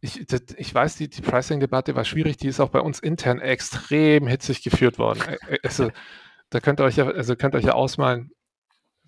ich, 0.00 0.26
ich 0.56 0.74
weiß, 0.74 0.96
die, 0.96 1.08
die 1.08 1.22
Pricing-Debatte 1.22 1.94
war 1.94 2.04
schwierig, 2.04 2.36
die 2.36 2.48
ist 2.48 2.60
auch 2.60 2.68
bei 2.68 2.80
uns 2.80 3.00
intern 3.00 3.40
extrem 3.40 4.26
hitzig 4.26 4.62
geführt 4.62 4.98
worden. 4.98 5.22
Also, 5.62 5.90
da 6.50 6.60
könnt 6.60 6.80
ihr 6.80 6.84
euch 6.84 6.96
ja, 6.96 7.06
also 7.06 7.36
könnt 7.36 7.54
ihr 7.54 7.58
euch 7.58 7.64
ja 7.64 7.72
ausmalen, 7.72 8.30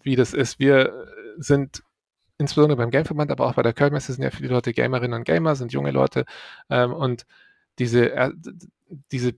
wie 0.02 0.16
das 0.16 0.32
ist. 0.32 0.58
Wir 0.58 1.06
sind 1.36 1.82
insbesondere 2.38 2.76
beim 2.76 2.90
Gameverband, 2.90 3.30
aber 3.30 3.46
auch 3.46 3.54
bei 3.54 3.62
der 3.62 3.72
Kölnmesse 3.72 4.12
sind 4.12 4.22
ja 4.22 4.30
viele 4.30 4.48
Leute 4.48 4.72
Gamerinnen 4.72 5.20
und 5.20 5.24
Gamer, 5.24 5.54
sind 5.54 5.72
junge 5.72 5.90
Leute. 5.90 6.24
Ähm, 6.70 6.92
und 6.92 7.26
diese, 7.78 8.12
äh, 8.12 8.30
diese 9.12 9.32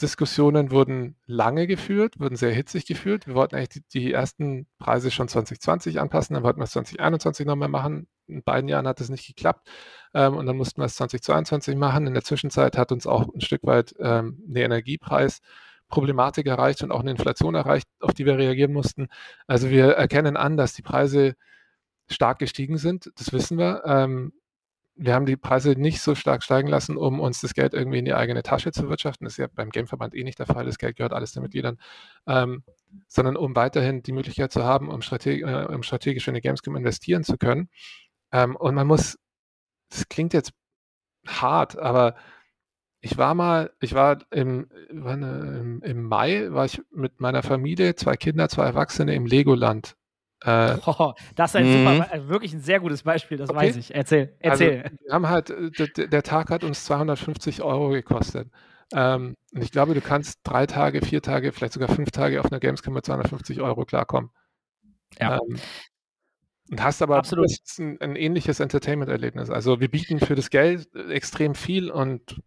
Preisdiskussionen 0.00 0.70
wurden 0.70 1.14
lange 1.26 1.66
geführt, 1.66 2.18
wurden 2.18 2.34
sehr 2.34 2.52
hitzig 2.52 2.86
geführt. 2.86 3.26
Wir 3.26 3.34
wollten 3.34 3.54
eigentlich 3.54 3.84
die, 3.92 4.00
die 4.00 4.12
ersten 4.14 4.66
Preise 4.78 5.10
schon 5.10 5.28
2020 5.28 6.00
anpassen, 6.00 6.32
dann 6.32 6.42
wollten 6.42 6.58
wir 6.58 6.64
es 6.64 6.70
2021 6.70 7.46
nochmal 7.46 7.68
machen. 7.68 8.08
In 8.26 8.42
beiden 8.42 8.68
Jahren 8.68 8.88
hat 8.88 8.98
es 9.02 9.10
nicht 9.10 9.26
geklappt. 9.26 9.68
Ähm, 10.14 10.38
und 10.38 10.46
dann 10.46 10.56
mussten 10.56 10.80
wir 10.80 10.86
es 10.86 10.96
2022 10.96 11.76
machen. 11.76 12.06
In 12.06 12.14
der 12.14 12.24
Zwischenzeit 12.24 12.78
hat 12.78 12.92
uns 12.92 13.06
auch 13.06 13.28
ein 13.34 13.42
Stück 13.42 13.62
weit 13.64 13.94
ähm, 13.98 14.38
der 14.46 14.64
Energiepreis 14.64 15.40
Problematik 15.90 16.46
erreicht 16.46 16.82
und 16.82 16.92
auch 16.92 17.00
eine 17.00 17.10
Inflation 17.10 17.54
erreicht, 17.54 17.86
auf 18.00 18.14
die 18.14 18.24
wir 18.24 18.38
reagieren 18.38 18.72
mussten. 18.72 19.08
Also 19.46 19.68
wir 19.68 19.90
erkennen 19.90 20.38
an, 20.38 20.56
dass 20.56 20.72
die 20.72 20.82
Preise 20.82 21.34
stark 22.08 22.38
gestiegen 22.38 22.78
sind. 22.78 23.12
Das 23.16 23.34
wissen 23.34 23.58
wir. 23.58 23.82
Ähm, 23.84 24.32
wir 25.02 25.14
haben 25.14 25.24
die 25.24 25.38
Preise 25.38 25.70
nicht 25.72 26.02
so 26.02 26.14
stark 26.14 26.42
steigen 26.42 26.68
lassen, 26.68 26.98
um 26.98 27.20
uns 27.20 27.40
das 27.40 27.54
Geld 27.54 27.72
irgendwie 27.72 28.00
in 28.00 28.04
die 28.04 28.12
eigene 28.12 28.42
Tasche 28.42 28.70
zu 28.70 28.90
wirtschaften. 28.90 29.24
Das 29.24 29.32
ist 29.32 29.38
ja 29.38 29.46
beim 29.46 29.70
Gameverband 29.70 30.14
eh 30.14 30.24
nicht 30.24 30.38
der 30.38 30.44
Fall. 30.44 30.66
Das 30.66 30.76
Geld 30.76 30.96
gehört 30.96 31.14
alles 31.14 31.32
den 31.32 31.42
Mitgliedern. 31.42 31.78
Ähm, 32.26 32.64
sondern 33.08 33.36
um 33.36 33.56
weiterhin 33.56 34.02
die 34.02 34.12
Möglichkeit 34.12 34.52
zu 34.52 34.62
haben, 34.62 34.90
um, 34.90 35.00
strateg 35.00 35.40
äh, 35.40 35.64
um 35.72 35.82
strategisch 35.82 36.28
in 36.28 36.34
die 36.34 36.42
Gamescom 36.42 36.76
investieren 36.76 37.24
zu 37.24 37.38
können. 37.38 37.70
Ähm, 38.30 38.56
und 38.56 38.74
man 38.74 38.86
muss, 38.86 39.18
das 39.88 40.06
klingt 40.10 40.34
jetzt 40.34 40.52
hart, 41.26 41.78
aber 41.78 42.14
ich 43.00 43.16
war 43.16 43.34
mal, 43.34 43.72
ich 43.80 43.94
war 43.94 44.18
im, 44.30 44.68
im, 44.90 45.80
im 45.82 46.02
Mai, 46.02 46.48
war 46.50 46.66
ich 46.66 46.82
mit 46.90 47.22
meiner 47.22 47.42
Familie, 47.42 47.94
zwei 47.94 48.16
Kinder, 48.16 48.50
zwei 48.50 48.66
Erwachsene 48.66 49.14
im 49.14 49.24
Legoland. 49.24 49.96
Äh, 50.42 50.76
oh, 50.86 51.12
das 51.34 51.50
ist 51.50 51.56
ein 51.56 51.72
super, 51.72 51.94
mhm. 51.94 52.24
äh, 52.24 52.28
wirklich 52.28 52.52
ein 52.52 52.60
sehr 52.60 52.80
gutes 52.80 53.02
Beispiel, 53.02 53.36
das 53.36 53.50
okay. 53.50 53.58
weiß 53.58 53.76
ich. 53.76 53.94
Erzähl, 53.94 54.36
also, 54.42 54.64
erzähl. 54.64 54.82
Also, 54.82 54.96
wir 55.04 55.12
haben 55.12 55.28
halt, 55.28 55.50
äh, 55.50 56.08
der 56.08 56.22
Tag 56.22 56.50
hat 56.50 56.64
uns 56.64 56.84
250 56.84 57.62
Euro 57.62 57.90
gekostet. 57.90 58.48
Ähm, 58.92 59.36
und 59.52 59.62
ich 59.62 59.70
glaube, 59.70 59.94
du 59.94 60.00
kannst 60.00 60.40
drei 60.42 60.66
Tage, 60.66 61.04
vier 61.04 61.22
Tage, 61.22 61.52
vielleicht 61.52 61.74
sogar 61.74 61.88
fünf 61.88 62.10
Tage 62.10 62.40
auf 62.40 62.50
einer 62.50 62.60
Gamescom 62.60 62.94
mit 62.94 63.04
250 63.04 63.60
Euro 63.60 63.84
klarkommen. 63.84 64.30
Ja. 65.18 65.38
Ähm, 65.38 65.58
und 66.70 66.82
hast 66.82 67.02
aber. 67.02 67.22
Ein, 67.22 68.00
ein 68.00 68.16
ähnliches 68.16 68.60
Entertainment-Erlebnis. 68.60 69.50
Also 69.50 69.80
wir 69.80 69.90
bieten 69.90 70.20
für 70.20 70.34
das 70.34 70.50
Geld 70.50 70.94
extrem 70.94 71.54
viel 71.54 71.90
und, 71.90 72.40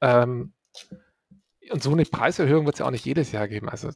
ähm, 0.00 0.52
und 1.70 1.82
so 1.82 1.92
eine 1.92 2.04
Preiserhöhung 2.04 2.66
wird 2.66 2.76
es 2.76 2.78
ja 2.80 2.86
auch 2.86 2.90
nicht 2.90 3.06
jedes 3.06 3.32
Jahr 3.32 3.48
geben. 3.48 3.68
Also 3.68 3.90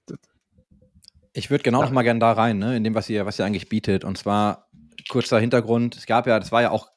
ich 1.33 1.51
würde 1.51 1.62
genau 1.62 1.81
ja. 1.81 1.87
noch 1.87 1.93
mal 1.93 2.03
gerne 2.03 2.20
da 2.20 2.33
rein, 2.33 2.59
ne, 2.59 2.76
in 2.76 2.85
dem, 2.85 2.95
was 2.95 3.09
ihr, 3.09 3.26
was 3.26 3.39
ihr 3.39 3.45
eigentlich 3.45 3.68
bietet. 3.68 4.05
Und 4.05 4.18
zwar 4.18 4.68
kurzer 5.09 5.41
Hintergrund. 5.41 5.97
Es 5.97 6.07
gab 6.07 6.26
ja, 6.26 6.39
das 6.39 6.53
war 6.53 6.62
ja 6.62 6.70
auch 6.70 6.89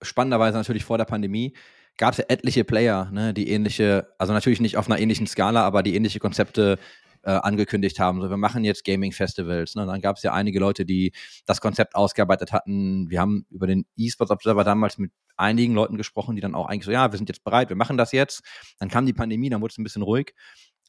spannenderweise 0.00 0.58
natürlich 0.58 0.84
vor 0.84 0.98
der 0.98 1.04
Pandemie, 1.04 1.54
gab 1.96 2.12
es 2.12 2.18
ja 2.18 2.24
etliche 2.28 2.64
Player, 2.64 3.10
ne, 3.12 3.34
die 3.34 3.50
ähnliche, 3.50 4.08
also 4.18 4.32
natürlich 4.32 4.60
nicht 4.60 4.76
auf 4.76 4.88
einer 4.88 4.98
ähnlichen 4.98 5.26
Skala, 5.26 5.64
aber 5.64 5.82
die 5.82 5.94
ähnliche 5.94 6.18
Konzepte 6.18 6.78
äh, 7.24 7.30
angekündigt 7.30 8.00
haben. 8.00 8.20
So, 8.20 8.30
wir 8.30 8.36
machen 8.36 8.64
jetzt 8.64 8.84
Gaming-Festivals. 8.84 9.76
Ne? 9.76 9.86
Dann 9.86 10.00
gab 10.00 10.16
es 10.16 10.22
ja 10.22 10.32
einige 10.32 10.58
Leute, 10.58 10.84
die 10.84 11.12
das 11.46 11.60
Konzept 11.60 11.94
ausgearbeitet 11.94 12.52
hatten. 12.52 13.10
Wir 13.10 13.20
haben 13.20 13.46
über 13.50 13.66
den 13.66 13.86
E-Sports 13.96 14.32
Observer 14.32 14.64
damals 14.64 14.98
mit 14.98 15.12
einigen 15.36 15.74
Leuten 15.74 15.96
gesprochen, 15.96 16.34
die 16.34 16.42
dann 16.42 16.54
auch 16.54 16.66
eigentlich 16.66 16.84
so, 16.84 16.90
ja, 16.90 17.12
wir 17.12 17.16
sind 17.16 17.28
jetzt 17.28 17.44
bereit, 17.44 17.68
wir 17.68 17.76
machen 17.76 17.96
das 17.96 18.12
jetzt. 18.12 18.42
Dann 18.78 18.88
kam 18.88 19.06
die 19.06 19.12
Pandemie, 19.12 19.50
dann 19.50 19.60
wurde 19.60 19.72
es 19.72 19.78
ein 19.78 19.84
bisschen 19.84 20.02
ruhig. 20.02 20.34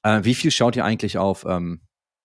Äh, 0.01 0.21
wie 0.23 0.35
viel 0.35 0.51
schaut 0.51 0.75
ihr 0.75 0.85
eigentlich 0.85 1.17
auf 1.17 1.45
ähm, 1.47 1.81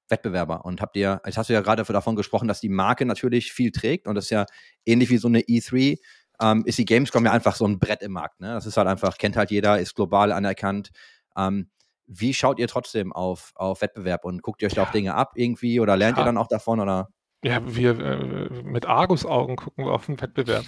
Wettbewerber? 0.09 0.65
Und 0.65 0.81
habt 0.81 0.97
ihr, 0.97 1.21
jetzt 1.25 1.39
hast 1.39 1.49
du 1.49 1.55
ja 1.55 1.61
gerade 1.61 1.85
davon 1.85 2.17
gesprochen, 2.17 2.49
dass 2.49 2.61
die 2.61 2.69
Marke 2.69 3.07
natürlich 3.07 3.53
viel 3.53 3.71
trägt 3.71 4.07
und 4.07 4.15
das 4.15 4.25
ist 4.25 4.31
ja 4.31 4.47
ähnlich 4.87 5.11
wie 5.11 5.19
so 5.19 5.29
eine 5.29 5.41
E3, 5.41 5.99
ähm, 6.41 6.63
ist 6.67 6.79
die 6.79 6.85
Gamescom 6.85 7.25
ja 7.25 7.33
einfach 7.33 7.57
so 7.57 7.67
ein 7.67 7.79
Brett 7.79 8.03
im 8.03 8.13
Markt. 8.13 8.41
Ne? 8.41 8.49
Das 8.49 8.67
ist 8.67 8.77
halt 8.77 8.89
einfach, 8.89 9.19
kennt 9.19 9.37
halt 9.37 9.51
jeder, 9.51 9.79
ist 9.79 9.95
global 9.95 10.33
anerkannt. 10.33 10.91
Ähm, 11.37 11.71
wie 12.07 12.33
schaut 12.33 12.59
ihr 12.59 12.69
trotzdem 12.69 13.13
auf, 13.13 13.53
auf 13.55 13.83
Wettbewerb 13.83 14.25
und 14.25 14.43
guckt 14.43 14.63
ihr 14.63 14.67
euch 14.67 14.75
da 14.75 14.85
auch 14.85 14.91
Dinge 14.91 15.15
ab 15.15 15.33
irgendwie 15.35 15.79
oder 15.79 15.97
lernt 15.97 16.17
ja. 16.17 16.23
ihr 16.23 16.27
dann 16.27 16.39
auch 16.39 16.49
davon 16.49 16.81
oder? 16.81 17.09
Ja, 17.45 17.61
wir 17.65 17.99
äh, 18.01 18.63
mit 18.63 18.87
Argus-Augen 18.87 19.57
gucken 19.57 19.85
wir 19.85 19.93
auf 19.93 20.07
den 20.07 20.21
Wettbewerb. 20.21 20.65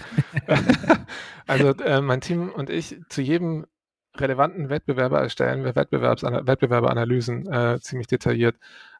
also 1.46 1.70
äh, 1.70 2.00
mein 2.00 2.20
Team 2.20 2.50
und 2.50 2.70
ich 2.70 3.00
zu 3.08 3.22
jedem 3.22 3.66
relevanten 4.16 4.68
Wettbewerber 4.68 5.20
erstellen 5.20 5.64
wir 5.64 5.74
Wettbewerbs 5.74 6.22
Wettbewerberanalysen 6.22 7.50
äh, 7.52 7.80
ziemlich 7.80 8.06
detailliert, 8.06 8.56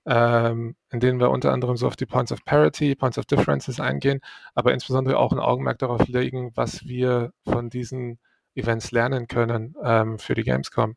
ähm, 0.07 0.77
in 0.91 1.01
denen 1.01 1.21
wir 1.21 1.31
unter 1.31 1.53
anderem 1.53 1.77
so 1.77 1.87
auf 1.87 1.97
die 1.97 2.07
Points 2.07 2.33
of 2.33 2.45
Parity, 2.45 2.95
Points 2.95 3.19
of 3.19 3.27
Differences 3.27 3.81
eingehen, 3.81 4.21
aber 4.55 4.73
insbesondere 4.73 5.19
auch 5.19 5.33
ein 5.33 5.39
Augenmerk 5.39 5.79
darauf 5.79 6.07
legen, 6.09 6.53
was 6.55 6.87
wir 6.87 7.33
von 7.45 7.71
diesen 7.71 8.19
Events 8.55 8.91
lernen 8.93 9.29
können 9.29 9.77
ähm, 9.83 10.19
für 10.19 10.35
die 10.35 10.43
Gamescom. 10.43 10.97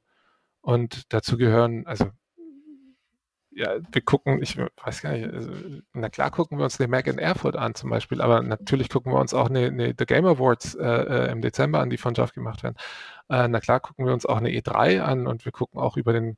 Und 0.61 1.13
dazu 1.13 1.37
gehören, 1.37 1.85
also 1.85 2.09
ja, 3.55 3.75
wir 3.91 4.01
gucken, 4.01 4.41
ich 4.41 4.57
weiß 4.57 5.01
gar 5.01 5.11
nicht, 5.11 5.31
also, 5.31 5.51
na 5.93 6.09
klar 6.09 6.31
gucken 6.31 6.57
wir 6.57 6.63
uns 6.63 6.77
den 6.77 6.89
Mac 6.89 7.07
in 7.07 7.19
Erfurt 7.19 7.55
an 7.55 7.75
zum 7.75 7.89
Beispiel, 7.89 8.21
aber 8.21 8.41
natürlich 8.41 8.89
gucken 8.89 9.11
wir 9.11 9.19
uns 9.19 9.33
auch 9.33 9.49
eine, 9.49 9.67
eine 9.67 9.93
The 9.97 10.05
Game 10.05 10.25
Awards 10.25 10.75
äh, 10.75 10.83
äh 10.83 11.31
im 11.31 11.41
Dezember 11.41 11.79
an, 11.79 11.89
die 11.89 11.97
von 11.97 12.15
Jeff 12.15 12.33
gemacht 12.33 12.63
werden. 12.63 12.75
Äh, 13.29 13.47
na 13.47 13.59
klar 13.59 13.79
gucken 13.79 14.05
wir 14.05 14.13
uns 14.13 14.25
auch 14.25 14.37
eine 14.37 14.49
E3 14.49 15.01
an 15.01 15.27
und 15.27 15.45
wir 15.45 15.51
gucken 15.51 15.79
auch 15.79 15.97
über 15.97 16.13
den, 16.13 16.37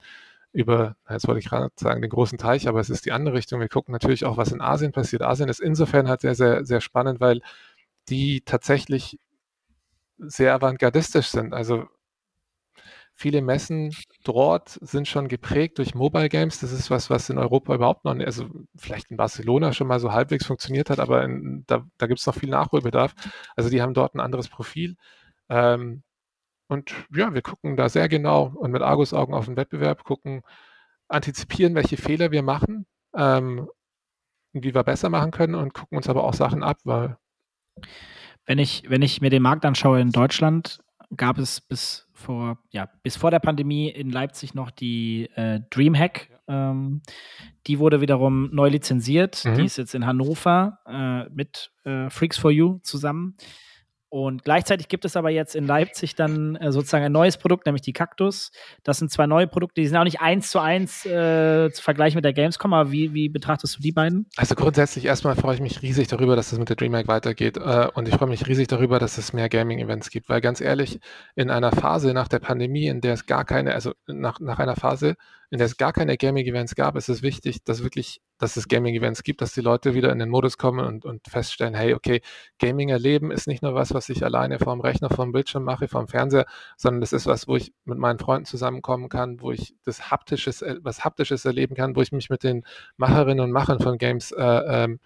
über, 0.56 0.96
jetzt 1.10 1.28
wollte 1.28 1.40
ich 1.40 1.50
gerade 1.50 1.70
sagen, 1.78 2.02
den 2.02 2.10
großen 2.10 2.38
Teich, 2.38 2.68
aber 2.68 2.80
es 2.80 2.90
ist 2.90 3.06
die 3.06 3.12
andere 3.12 3.36
Richtung. 3.36 3.60
Wir 3.60 3.68
gucken 3.70 3.92
natürlich 3.92 4.26
auch, 4.26 4.38
was 4.38 4.52
in 4.52 4.62
Asien 4.62 4.94
passiert. 4.94 5.22
Asien 5.22 5.50
ist 5.50 5.60
insofern 5.60 6.08
halt 6.08 6.22
sehr, 6.22 6.36
sehr, 6.36 6.66
sehr 6.66 6.82
spannend, 6.82 7.20
weil 7.20 7.42
die 8.10 8.42
tatsächlich 8.42 9.20
sehr 10.18 10.54
avantgardistisch 10.54 11.28
sind. 11.28 11.54
Also 11.54 11.86
viele 13.14 13.42
Messen 13.42 13.92
dort 14.24 14.78
sind 14.82 15.08
schon 15.08 15.28
geprägt 15.28 15.78
durch 15.78 15.96
Mobile 15.96 16.30
Games. 16.30 16.60
Das 16.60 16.72
ist 16.72 16.90
was, 16.90 17.10
was 17.10 17.30
in 17.30 17.38
Europa 17.38 17.76
überhaupt 17.76 18.06
noch 18.06 18.14
nicht, 18.14 18.28
also 18.28 18.48
vielleicht 18.76 19.12
in 19.12 19.18
Barcelona 19.18 19.74
schon 19.74 19.88
mal 19.88 20.00
so 20.00 20.12
halbwegs 20.14 20.46
funktioniert 20.46 20.90
hat, 20.90 21.00
aber 21.00 21.24
in, 21.24 21.64
da, 21.68 21.86
da 21.98 22.08
gibt 22.08 22.20
es 22.20 22.26
noch 22.28 22.36
viel 22.36 22.50
Nachholbedarf. 22.50 23.14
Also 23.56 23.70
die 23.70 23.82
haben 23.82 23.94
dort 23.94 24.16
ein 24.16 24.20
anderes 24.20 24.50
Profil. 24.50 24.96
Ähm, 25.50 26.04
und 26.68 26.94
ja, 27.14 27.34
wir 27.34 27.42
gucken 27.42 27.78
da 27.78 27.90
sehr 27.90 28.10
genau 28.10 28.54
und 28.56 28.72
mit 28.72 28.82
Argusaugen 28.82 29.34
auf 29.34 29.46
den 29.46 29.58
Wettbewerb, 29.58 30.04
gucken, 30.04 30.42
antizipieren, 31.08 31.76
welche 31.76 31.98
Fehler 31.98 32.32
wir 32.32 32.42
machen, 32.42 32.86
ähm, 33.16 33.70
wie 34.54 34.74
wir 34.74 34.84
besser 34.84 35.10
machen 35.10 35.32
können 35.32 35.56
und 35.56 35.74
gucken 35.74 35.98
uns 35.98 36.10
aber 36.10 36.24
auch 36.24 36.34
Sachen 36.34 36.64
ab, 36.64 36.78
weil 36.84 37.18
wenn 38.46 38.60
ich, 38.60 38.90
wenn 38.90 39.02
ich 39.02 39.22
mir 39.22 39.30
den 39.30 39.42
Markt 39.42 39.66
anschaue 39.66 40.00
in 40.00 40.12
Deutschland, 40.12 40.80
gab 41.16 41.38
es 41.38 41.62
bis 41.62 42.08
vor, 42.14 42.60
ja, 42.72 42.90
bis 43.04 43.16
vor 43.16 43.32
der 43.32 43.40
Pandemie 43.40 43.90
in 43.90 44.10
Leipzig 44.10 44.54
noch 44.54 44.72
die 44.72 45.30
äh, 45.36 45.62
Dreamhack. 45.70 46.30
Ähm, 46.48 47.02
die 47.68 47.80
wurde 47.80 48.02
wiederum 48.02 48.50
neu 48.54 48.70
lizenziert. 48.70 49.44
Mhm. 49.46 49.56
Die 49.56 49.66
ist 49.66 49.78
jetzt 49.78 49.96
in 49.96 50.06
Hannover 50.06 50.80
äh, 50.86 51.30
mit 51.30 51.72
äh, 51.84 52.10
Freaks 52.10 52.38
for 52.38 52.52
You 52.52 52.80
zusammen. 52.84 53.36
Und 54.10 54.44
gleichzeitig 54.44 54.88
gibt 54.88 55.04
es 55.04 55.18
aber 55.18 55.30
jetzt 55.30 55.56
in 55.56 55.66
Leipzig 55.66 56.16
dann 56.16 56.56
äh, 56.56 56.72
sozusagen 56.72 57.04
ein 57.04 57.12
neues 57.12 57.38
Produkt, 57.38 57.66
nämlich 57.66 57.82
die 57.82 57.92
Cactus. 57.92 58.52
Das 58.84 59.00
sind 59.00 59.12
zwei 59.12 59.26
neue 59.28 59.48
Produkte, 59.48 59.82
die 59.82 59.88
sind 59.88 59.98
auch 59.98 60.04
nicht 60.04 60.22
eins 60.22 60.52
zu 60.52 60.60
eins 60.60 61.06
äh, 61.06 61.70
zu 61.72 61.82
vergleichen 61.82 62.18
mit 62.18 62.24
der 62.24 62.34
Gamescom, 62.34 62.74
aber 62.74 62.92
wie, 62.92 63.14
wie 63.14 63.30
betrachtest 63.30 63.78
du 63.78 63.82
die 63.82 63.92
beiden? 63.92 64.28
Also 64.38 64.56
grundsätzlich 64.56 65.06
erstmal 65.06 65.36
freue 65.36 65.56
ich 65.56 65.62
mich 65.62 65.82
riesig 65.82 66.08
darüber, 66.08 66.36
dass 66.36 66.52
es 66.52 66.60
mit 66.60 66.70
der 66.70 66.76
DreamHack 66.76 67.08
weitergeht 67.08 67.58
äh, 67.58 67.88
und 67.94 68.08
ich 68.08 68.16
freue 68.16 68.30
mich 68.30 68.48
riesig 68.48 68.68
darüber, 68.68 69.00
dass 69.00 69.18
es 69.18 69.34
mehr 69.34 69.50
Gaming-Events 69.50 70.10
gibt, 70.12 70.30
weil 70.30 70.40
ganz 70.40 70.62
ehrlich, 70.62 71.00
in 71.36 71.50
einer 71.50 71.72
Phase 71.72 72.14
nach 72.14 72.28
der 72.28 72.40
Pandemie, 72.40 72.88
in 72.88 73.02
der 73.02 73.14
es 73.14 73.26
gar 73.26 73.44
keine, 73.44 73.74
also 73.74 73.94
nach, 74.08 74.40
nach 74.40 74.60
einer 74.60 74.76
Phase, 74.76 75.16
in 75.50 75.58
der 75.58 75.66
es 75.66 75.78
gar 75.78 75.94
keine 75.94 76.18
Gaming-Events 76.18 76.76
gab, 76.76 76.96
ist 76.96 77.10
es 77.10 77.22
wichtig, 77.22 77.64
dass 77.64 77.84
wirklich, 77.84 78.22
dass 78.38 78.58
es 78.58 78.68
Gaming-Events 78.68 79.24
gibt, 79.24 79.42
dass 79.42 79.54
die 79.54 79.62
Leute 79.62 79.94
wieder 79.94 80.12
in 80.12 80.20
den 80.20 80.30
Modus 80.30 80.58
kommen 80.58 80.86
und, 80.86 81.06
und 81.06 81.28
feststellen, 81.28 81.74
hey, 81.74 81.94
okay, 81.94 82.22
Gaming 82.60 82.90
erleben 82.90 83.32
ist 83.32 83.48
nicht 83.48 83.62
nur 83.62 83.76
was, 83.76 83.94
was 83.94 84.10
ich 84.10 84.24
alleine 84.24 84.60
vor 84.60 84.74
dem 84.74 84.82
Rechner, 84.82 85.10
vor 85.10 85.26
dem 85.26 85.32
Bildschirm 85.32 85.64
mache, 85.64 85.88
vor 85.88 86.04
dem 86.04 86.08
Fernseher, 86.08 86.46
sondern 86.78 87.02
das 87.02 87.14
ist 87.14 87.28
was, 87.28 87.48
wo 87.48 87.56
ich 87.56 87.74
mit 87.86 87.98
meinen 87.98 88.20
Freunden 88.20 88.46
zusammenkommen 88.46 89.10
kann, 89.10 89.42
wo 89.42 89.52
ich 89.52 89.76
das 89.84 90.12
Haptisches, 90.12 90.64
was 90.82 91.04
Haptisches 91.04 91.46
erleben 91.46 91.76
kann, 91.76 91.96
wo 91.96 92.02
ich 92.02 92.12
mich 92.12 92.30
mit 92.30 92.44
den 92.44 92.66
Macherinnen 92.98 93.44
und 93.44 93.52
Machern 93.52 93.80
von 93.80 93.98
Games 93.98 94.32
äh, 94.32 94.44
ähm, 94.44 95.00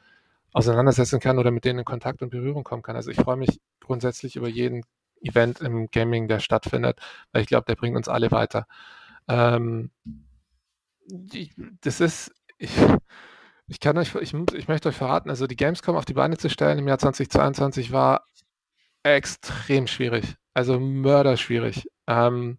auseinandersetzen 0.52 1.20
kann 1.20 1.38
oder 1.38 1.52
mit 1.52 1.66
denen 1.66 1.80
in 1.80 1.86
Kontakt 1.86 2.22
und 2.22 2.30
Berührung 2.30 2.64
kommen 2.64 2.82
kann. 2.82 2.96
Also 2.96 3.12
ich 3.12 3.18
freue 3.18 3.38
mich 3.38 3.60
grundsätzlich 3.80 4.36
über 4.36 4.48
jeden 4.48 4.84
Event 5.22 5.62
im 5.62 5.90
Gaming, 5.92 6.28
der 6.28 6.40
stattfindet, 6.40 7.00
weil 7.32 7.42
ich 7.42 7.48
glaube, 7.48 7.66
der 7.66 7.76
bringt 7.76 7.98
uns 7.98 8.08
alle 8.08 8.32
weiter. 8.32 8.66
Ähm, 9.28 9.92
das 11.82 12.02
ist, 12.02 12.32
ich, 12.58 12.72
ich 13.68 13.80
kann 13.80 13.98
euch, 13.98 14.16
ich, 14.16 14.34
ich 14.34 14.68
möchte 14.68 14.90
euch 14.90 14.96
verraten, 14.96 15.30
also 15.30 15.48
die 15.48 15.56
Gamescom 15.56 15.96
auf 15.96 16.06
die 16.06 16.14
Beine 16.14 16.38
zu 16.38 16.50
stellen 16.50 16.80
im 16.80 16.88
Jahr 16.88 17.00
2022 17.00 17.92
war 17.92 18.26
extrem 19.04 19.88
schwierig. 19.88 20.36
Also 20.54 20.80
mörderschwierig. 20.80 21.88
Ähm, 22.08 22.58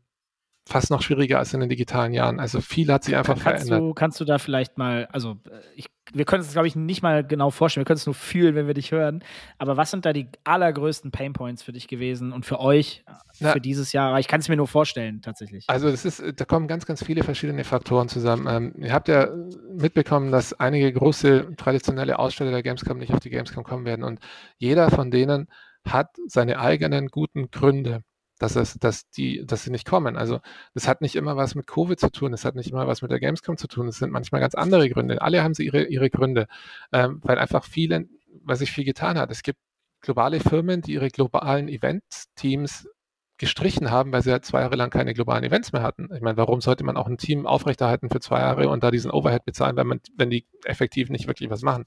fast 0.70 0.90
noch 0.90 1.02
schwieriger 1.02 1.38
als 1.38 1.52
in 1.52 1.60
den 1.60 1.68
digitalen 1.68 2.12
Jahren. 2.12 2.38
Also 2.38 2.60
viel 2.60 2.90
hat 2.92 3.04
sich 3.04 3.16
einfach 3.16 3.34
kannst 3.34 3.66
verändert. 3.66 3.80
Du, 3.80 3.94
kannst 3.94 4.20
du 4.20 4.24
da 4.24 4.38
vielleicht 4.38 4.78
mal, 4.78 5.08
also 5.12 5.36
ich, 5.74 5.86
wir 6.12 6.24
können 6.24 6.42
es, 6.42 6.52
glaube 6.52 6.68
ich, 6.68 6.76
nicht 6.76 7.02
mal 7.02 7.24
genau 7.24 7.50
vorstellen, 7.50 7.82
wir 7.82 7.86
können 7.86 7.98
es 7.98 8.06
nur 8.06 8.14
fühlen, 8.14 8.54
wenn 8.54 8.66
wir 8.66 8.74
dich 8.74 8.92
hören. 8.92 9.24
Aber 9.58 9.76
was 9.76 9.90
sind 9.90 10.06
da 10.06 10.12
die 10.12 10.28
allergrößten 10.44 11.10
Painpoints 11.10 11.62
für 11.62 11.72
dich 11.72 11.88
gewesen 11.88 12.32
und 12.32 12.46
für 12.46 12.60
euch 12.60 13.04
Na, 13.40 13.52
für 13.52 13.60
dieses 13.60 13.92
Jahr? 13.92 14.18
Ich 14.20 14.28
kann 14.28 14.40
es 14.40 14.48
mir 14.48 14.56
nur 14.56 14.68
vorstellen, 14.68 15.22
tatsächlich. 15.22 15.64
Also 15.66 15.90
das 15.90 16.04
ist, 16.04 16.22
da 16.36 16.44
kommen 16.44 16.68
ganz, 16.68 16.86
ganz 16.86 17.04
viele 17.04 17.24
verschiedene 17.24 17.64
Faktoren 17.64 18.08
zusammen. 18.08 18.46
Ähm, 18.48 18.74
ihr 18.78 18.92
habt 18.92 19.08
ja 19.08 19.28
mitbekommen, 19.76 20.30
dass 20.30 20.52
einige 20.54 20.92
große 20.92 21.56
traditionelle 21.56 22.18
Aussteller 22.18 22.52
der 22.52 22.62
Gamescom 22.62 22.98
nicht 22.98 23.12
auf 23.12 23.20
die 23.20 23.30
Gamescom 23.30 23.64
kommen 23.64 23.84
werden 23.84 24.04
und 24.04 24.20
jeder 24.58 24.90
von 24.90 25.10
denen 25.10 25.48
hat 25.84 26.10
seine 26.26 26.60
eigenen 26.60 27.08
guten 27.08 27.50
Gründe 27.50 28.02
dass, 28.40 28.56
es, 28.56 28.74
dass, 28.78 29.08
die, 29.10 29.44
dass 29.46 29.64
sie 29.64 29.70
nicht 29.70 29.86
kommen. 29.86 30.16
Also 30.16 30.40
das 30.74 30.88
hat 30.88 31.02
nicht 31.02 31.14
immer 31.14 31.36
was 31.36 31.54
mit 31.54 31.66
Covid 31.66 32.00
zu 32.00 32.10
tun, 32.10 32.32
das 32.32 32.44
hat 32.44 32.56
nicht 32.56 32.70
immer 32.70 32.86
was 32.86 33.02
mit 33.02 33.10
der 33.10 33.20
Gamescom 33.20 33.56
zu 33.56 33.68
tun, 33.68 33.86
es 33.86 33.98
sind 33.98 34.10
manchmal 34.10 34.40
ganz 34.40 34.54
andere 34.54 34.88
Gründe. 34.88 35.20
Alle 35.20 35.42
haben 35.42 35.54
sie 35.54 35.66
ihre, 35.66 35.84
ihre 35.84 36.10
Gründe, 36.10 36.48
ähm, 36.92 37.20
weil 37.22 37.38
einfach 37.38 37.64
viele, 37.64 38.08
weil 38.42 38.56
sich 38.56 38.72
viel 38.72 38.84
getan 38.84 39.18
hat. 39.18 39.30
Es 39.30 39.42
gibt 39.42 39.58
globale 40.00 40.40
Firmen, 40.40 40.80
die 40.80 40.94
ihre 40.94 41.08
globalen 41.08 41.68
Event-Teams 41.68 42.88
gestrichen 43.36 43.90
haben, 43.90 44.12
weil 44.12 44.22
sie 44.22 44.32
halt 44.32 44.46
zwei 44.46 44.60
Jahre 44.60 44.76
lang 44.76 44.90
keine 44.90 45.12
globalen 45.12 45.44
Events 45.44 45.72
mehr 45.72 45.82
hatten. 45.82 46.08
Ich 46.14 46.22
meine, 46.22 46.38
warum 46.38 46.62
sollte 46.62 46.84
man 46.84 46.96
auch 46.96 47.06
ein 47.06 47.18
Team 47.18 47.46
aufrechterhalten 47.46 48.08
für 48.08 48.20
zwei 48.20 48.40
Jahre 48.40 48.68
und 48.68 48.82
da 48.82 48.90
diesen 48.90 49.10
Overhead 49.10 49.44
bezahlen, 49.44 49.76
wenn 49.76 49.86
man, 49.86 50.00
wenn 50.16 50.30
die 50.30 50.46
effektiv 50.64 51.10
nicht 51.10 51.26
wirklich 51.26 51.50
was 51.50 51.62
machen? 51.62 51.84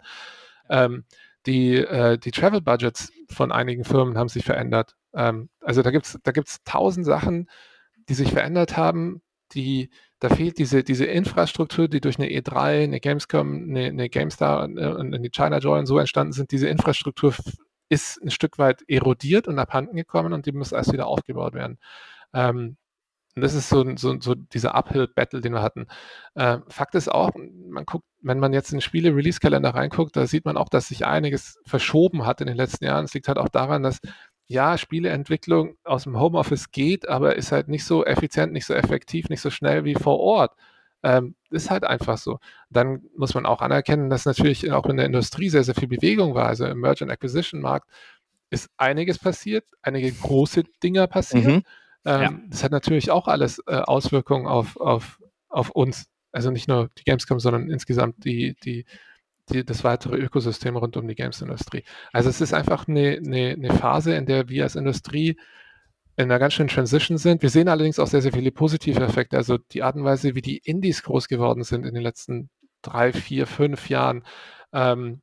Ähm, 0.70 1.06
die, 1.45 1.75
äh, 1.75 2.17
die 2.17 2.31
Travel 2.31 2.61
Budgets 2.61 3.11
von 3.29 3.51
einigen 3.51 3.83
Firmen 3.83 4.17
haben 4.17 4.29
sich 4.29 4.45
verändert. 4.45 4.95
Ähm, 5.13 5.49
also 5.61 5.81
da 5.81 5.91
gibt 5.91 6.05
es 6.05 6.19
da 6.23 6.31
gibt's 6.31 6.59
tausend 6.63 7.05
Sachen, 7.05 7.49
die 8.09 8.13
sich 8.13 8.31
verändert 8.31 8.77
haben, 8.77 9.21
die, 9.53 9.89
da 10.19 10.29
fehlt 10.29 10.57
diese, 10.57 10.83
diese 10.83 11.05
Infrastruktur, 11.05 11.87
die 11.87 12.01
durch 12.01 12.17
eine 12.17 12.29
E3, 12.29 12.83
eine 12.83 12.99
Gamescom, 12.99 13.69
eine, 13.69 13.85
eine 13.85 14.09
GameStar 14.09 14.63
und 14.63 14.79
eine 14.79 15.29
China 15.29 15.57
Joy 15.59 15.79
und 15.79 15.85
so 15.85 15.97
entstanden 15.99 16.33
sind. 16.33 16.51
Diese 16.51 16.67
Infrastruktur 16.67 17.33
ist 17.89 18.21
ein 18.23 18.31
Stück 18.31 18.57
weit 18.57 18.83
erodiert 18.87 19.47
und 19.47 19.59
abhanden 19.59 19.95
gekommen 19.95 20.33
und 20.33 20.45
die 20.45 20.51
muss 20.51 20.71
erst 20.71 20.93
wieder 20.93 21.07
aufgebaut 21.07 21.53
werden. 21.53 21.77
Ähm, 22.33 22.77
und 23.36 23.41
das 23.41 23.53
ist 23.55 23.69
so, 23.69 23.84
so, 23.95 24.19
so 24.19 24.36
dieser 24.36 24.75
Uphill-Battle, 24.75 25.41
den 25.41 25.53
wir 25.53 25.61
hatten. 25.63 25.88
Äh, 26.36 26.59
Fakt 26.67 26.95
ist 26.95 27.11
auch, 27.11 27.31
man 27.36 27.86
guckt, 27.86 28.05
wenn 28.21 28.39
man 28.39 28.53
jetzt 28.53 28.71
in 28.73 28.81
Spiele-Release-Kalender 28.81 29.71
reinguckt, 29.71 30.15
da 30.15 30.27
sieht 30.27 30.45
man 30.45 30.55
auch, 30.57 30.69
dass 30.69 30.89
sich 30.89 31.05
einiges 31.05 31.59
verschoben 31.65 32.25
hat 32.25 32.41
in 32.41 32.47
den 32.47 32.57
letzten 32.57 32.86
Jahren. 32.86 33.05
Es 33.05 33.13
liegt 33.13 33.27
halt 33.27 33.39
auch 33.39 33.49
daran, 33.49 33.81
dass 33.81 33.99
ja, 34.47 34.77
Spieleentwicklung 34.77 35.77
aus 35.84 36.03
dem 36.03 36.19
Homeoffice 36.19 36.71
geht, 36.71 37.07
aber 37.09 37.36
ist 37.36 37.51
halt 37.51 37.69
nicht 37.69 37.86
so 37.86 38.05
effizient, 38.05 38.53
nicht 38.53 38.65
so 38.65 38.73
effektiv, 38.73 39.29
nicht 39.29 39.41
so 39.41 39.49
schnell 39.49 39.84
wie 39.84 39.95
vor 39.95 40.19
Ort. 40.19 40.51
Ähm, 41.01 41.36
ist 41.49 41.71
halt 41.71 41.84
einfach 41.86 42.17
so. 42.17 42.39
Dann 42.69 43.01
muss 43.17 43.34
man 43.34 43.45
auch 43.45 43.61
anerkennen, 43.61 44.09
dass 44.09 44.25
natürlich 44.25 44.71
auch 44.71 44.86
in 44.86 44.97
der 44.97 45.05
Industrie 45.05 45.49
sehr, 45.49 45.63
sehr 45.63 45.75
viel 45.75 45.88
Bewegung 45.88 46.36
war. 46.36 46.47
Also 46.47 46.65
im 46.65 46.79
Merchant 46.79 47.11
Acquisition 47.11 47.61
Markt 47.61 47.89
ist 48.49 48.69
einiges 48.77 49.17
passiert, 49.19 49.65
einige 49.81 50.11
große 50.11 50.63
Dinge 50.84 51.07
passiert. 51.07 51.45
Mhm. 51.45 51.63
Ähm, 52.06 52.22
ja. 52.22 52.34
Das 52.49 52.64
hat 52.64 52.72
natürlich 52.72 53.12
auch 53.12 53.28
alles 53.28 53.60
äh, 53.68 53.76
Auswirkungen 53.76 54.47
auf, 54.47 54.78
auf, 54.78 55.22
auf 55.49 55.70
uns. 55.70 56.06
Also 56.32 56.51
nicht 56.51 56.68
nur 56.68 56.89
die 56.97 57.04
Gamescom, 57.04 57.39
sondern 57.39 57.70
insgesamt 57.70 58.26
die, 58.26 58.56
die, 58.64 58.86
die, 59.49 59.64
das 59.64 59.84
weitere 59.84 60.18
Ökosystem 60.18 60.76
rund 60.76 60.97
um 60.97 61.08
die 61.08 61.16
Games-Industrie. 61.16 61.84
Also 62.12 62.30
es 62.30 62.41
ist 62.41 62.54
einfach 62.54 62.88
eine, 62.88 63.20
eine, 63.24 63.51
eine 63.51 63.74
Phase, 63.74 64.16
in 64.16 64.26
der 64.26 64.49
wir 64.49 64.64
als 64.64 64.76
Industrie 64.76 65.38
in 66.16 66.26
einer 66.26 66.39
ganz 66.39 66.54
schönen 66.54 66.70
Transition 66.70 67.18
sind. 67.18 67.41
Wir 67.41 67.49
sehen 67.49 67.68
allerdings 67.68 67.99
auch 67.99 68.08
sehr, 68.08 68.22
sehr 68.22 68.34
viele 68.34 68.51
positive 68.51 69.01
Effekte. 69.01 69.38
Also 69.38 69.58
die 69.58 69.84
Art 69.84 69.95
und 69.95 70.04
Weise, 70.04 70.36
wie 70.36 70.41
die 70.41 70.58
Indies 70.58 71.04
groß 71.04 71.28
geworden 71.28 71.64
sind 71.64 71.86
in 71.86 71.93
den 71.93 72.04
letzten 72.04 72.49
drei, 72.82 73.14
vier, 73.14 73.47
fünf 73.47 73.89
Jahren. 73.89 74.24
Ähm, 74.74 75.22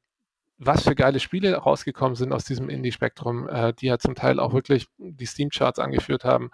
was 0.62 0.84
für 0.84 0.94
geile 0.94 1.20
Spiele 1.20 1.56
rausgekommen 1.56 2.16
sind 2.16 2.32
aus 2.34 2.44
diesem 2.44 2.68
Indie-Spektrum, 2.68 3.48
äh, 3.48 3.72
die 3.72 3.86
ja 3.86 3.98
zum 3.98 4.14
Teil 4.14 4.38
auch 4.38 4.52
wirklich 4.52 4.88
die 4.98 5.24
Steam-Charts 5.24 5.78
angeführt 5.78 6.24
haben 6.24 6.50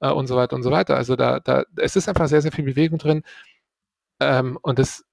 äh, 0.00 0.10
und 0.10 0.26
so 0.26 0.34
weiter 0.34 0.56
und 0.56 0.62
so 0.62 0.70
weiter. 0.70 0.96
Also 0.96 1.14
da, 1.14 1.40
da, 1.40 1.64
es 1.76 1.94
ist 1.94 2.08
einfach 2.08 2.26
sehr, 2.26 2.40
sehr 2.40 2.52
viel 2.52 2.64
Bewegung 2.64 2.98
drin. 2.98 3.22
Ähm, 4.18 4.58
und 4.62 4.78
es 4.78 5.04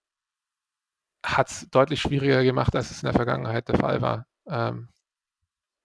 hat 1.25 1.49
es 1.49 1.69
deutlich 1.71 2.01
schwieriger 2.01 2.41
gemacht, 2.43 2.73
als 2.73 2.89
es 2.89 3.03
in 3.03 3.07
der 3.07 3.13
Vergangenheit 3.13 3.67
der 3.67 3.77
Fall 3.79 4.01
war. 4.01 4.25
Ähm, 4.47 4.87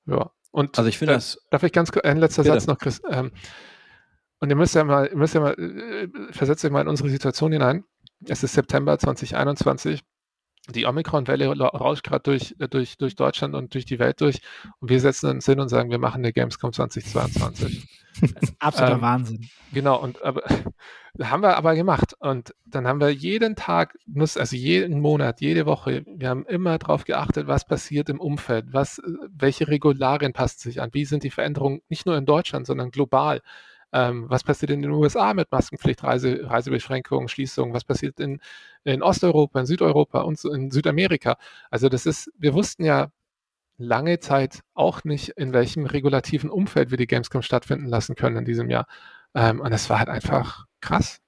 ja. 0.06 0.30
Und 0.52 0.78
also 0.78 0.88
ich 0.88 0.98
finde 0.98 1.14
das. 1.14 1.38
Darf 1.50 1.64
ich 1.64 1.72
ganz 1.72 1.90
ein 1.90 2.18
letzter 2.18 2.44
bitte. 2.44 2.54
Satz 2.54 2.68
noch, 2.68 2.78
Chris? 2.78 3.02
Ähm, 3.10 3.32
und 4.38 4.50
ihr 4.50 4.56
müsst 4.56 4.76
ja 4.76 4.84
mal, 4.84 5.08
ihr 5.08 5.16
müsst 5.16 5.34
ja 5.34 5.40
mal, 5.40 5.54
äh, 5.58 6.08
versetzt 6.30 6.64
euch 6.64 6.70
mal 6.70 6.82
in 6.82 6.88
unsere 6.88 7.08
Situation 7.08 7.50
hinein. 7.50 7.84
Es 8.24 8.44
ist 8.44 8.52
September 8.52 8.96
2021. 8.98 10.04
Die 10.70 10.86
Omikron-Welle 10.86 11.48
rauscht 11.58 12.04
gerade 12.04 12.22
durch, 12.22 12.54
äh, 12.60 12.68
durch, 12.68 12.96
durch 12.96 13.16
Deutschland 13.16 13.54
und 13.54 13.74
durch 13.74 13.84
die 13.84 13.98
Welt 13.98 14.20
durch. 14.20 14.40
Und 14.78 14.90
wir 14.90 15.00
setzen 15.00 15.30
uns 15.30 15.46
hin 15.46 15.58
und 15.58 15.68
sagen, 15.68 15.90
wir 15.90 15.98
machen 15.98 16.18
eine 16.18 16.32
Gamescom 16.32 16.72
2022. 16.72 17.88
Das 18.20 18.30
ist 18.42 18.54
absoluter 18.60 18.94
ähm, 18.94 19.00
Wahnsinn. 19.00 19.48
Genau, 19.72 20.00
und 20.00 20.22
aber, 20.22 20.42
haben 21.20 21.42
wir 21.42 21.56
aber 21.56 21.74
gemacht. 21.74 22.14
Und 22.20 22.54
dann 22.64 22.86
haben 22.86 23.00
wir 23.00 23.10
jeden 23.10 23.56
Tag, 23.56 23.98
also 24.14 24.56
jeden 24.56 25.00
Monat, 25.00 25.40
jede 25.40 25.66
Woche, 25.66 26.04
wir 26.06 26.28
haben 26.28 26.46
immer 26.46 26.78
darauf 26.78 27.04
geachtet, 27.04 27.48
was 27.48 27.66
passiert 27.66 28.08
im 28.08 28.20
Umfeld, 28.20 28.66
was, 28.72 29.00
welche 29.30 29.66
Regularien 29.66 30.32
passen 30.32 30.60
sich 30.60 30.80
an, 30.80 30.90
wie 30.92 31.04
sind 31.04 31.24
die 31.24 31.30
Veränderungen 31.30 31.82
nicht 31.88 32.06
nur 32.06 32.16
in 32.16 32.26
Deutschland, 32.26 32.66
sondern 32.66 32.90
global. 32.90 33.40
Ähm, 33.92 34.28
was 34.28 34.44
passiert 34.44 34.70
in 34.70 34.82
den 34.82 34.90
USA 34.90 35.34
mit 35.34 35.50
Maskenpflicht, 35.52 36.02
Reise, 36.02 36.48
Reisebeschränkungen, 36.48 37.28
Schließungen? 37.28 37.74
Was 37.74 37.84
passiert 37.84 38.20
in, 38.20 38.40
in 38.84 39.02
Osteuropa, 39.02 39.60
in 39.60 39.66
Südeuropa 39.66 40.22
und 40.22 40.42
in 40.44 40.70
Südamerika? 40.70 41.36
Also 41.70 41.88
das 41.88 42.06
ist, 42.06 42.30
wir 42.38 42.54
wussten 42.54 42.84
ja 42.84 43.10
lange 43.78 44.20
Zeit 44.20 44.60
auch 44.74 45.04
nicht, 45.04 45.30
in 45.30 45.52
welchem 45.52 45.86
regulativen 45.86 46.50
Umfeld 46.50 46.90
wir 46.90 46.98
die 46.98 47.06
Gamescom 47.06 47.42
stattfinden 47.42 47.86
lassen 47.86 48.14
können 48.14 48.38
in 48.38 48.44
diesem 48.44 48.70
Jahr. 48.70 48.86
Ähm, 49.34 49.60
und 49.60 49.70
das 49.70 49.90
war 49.90 49.98
halt 49.98 50.08
einfach 50.08 50.66
krass. 50.80 51.20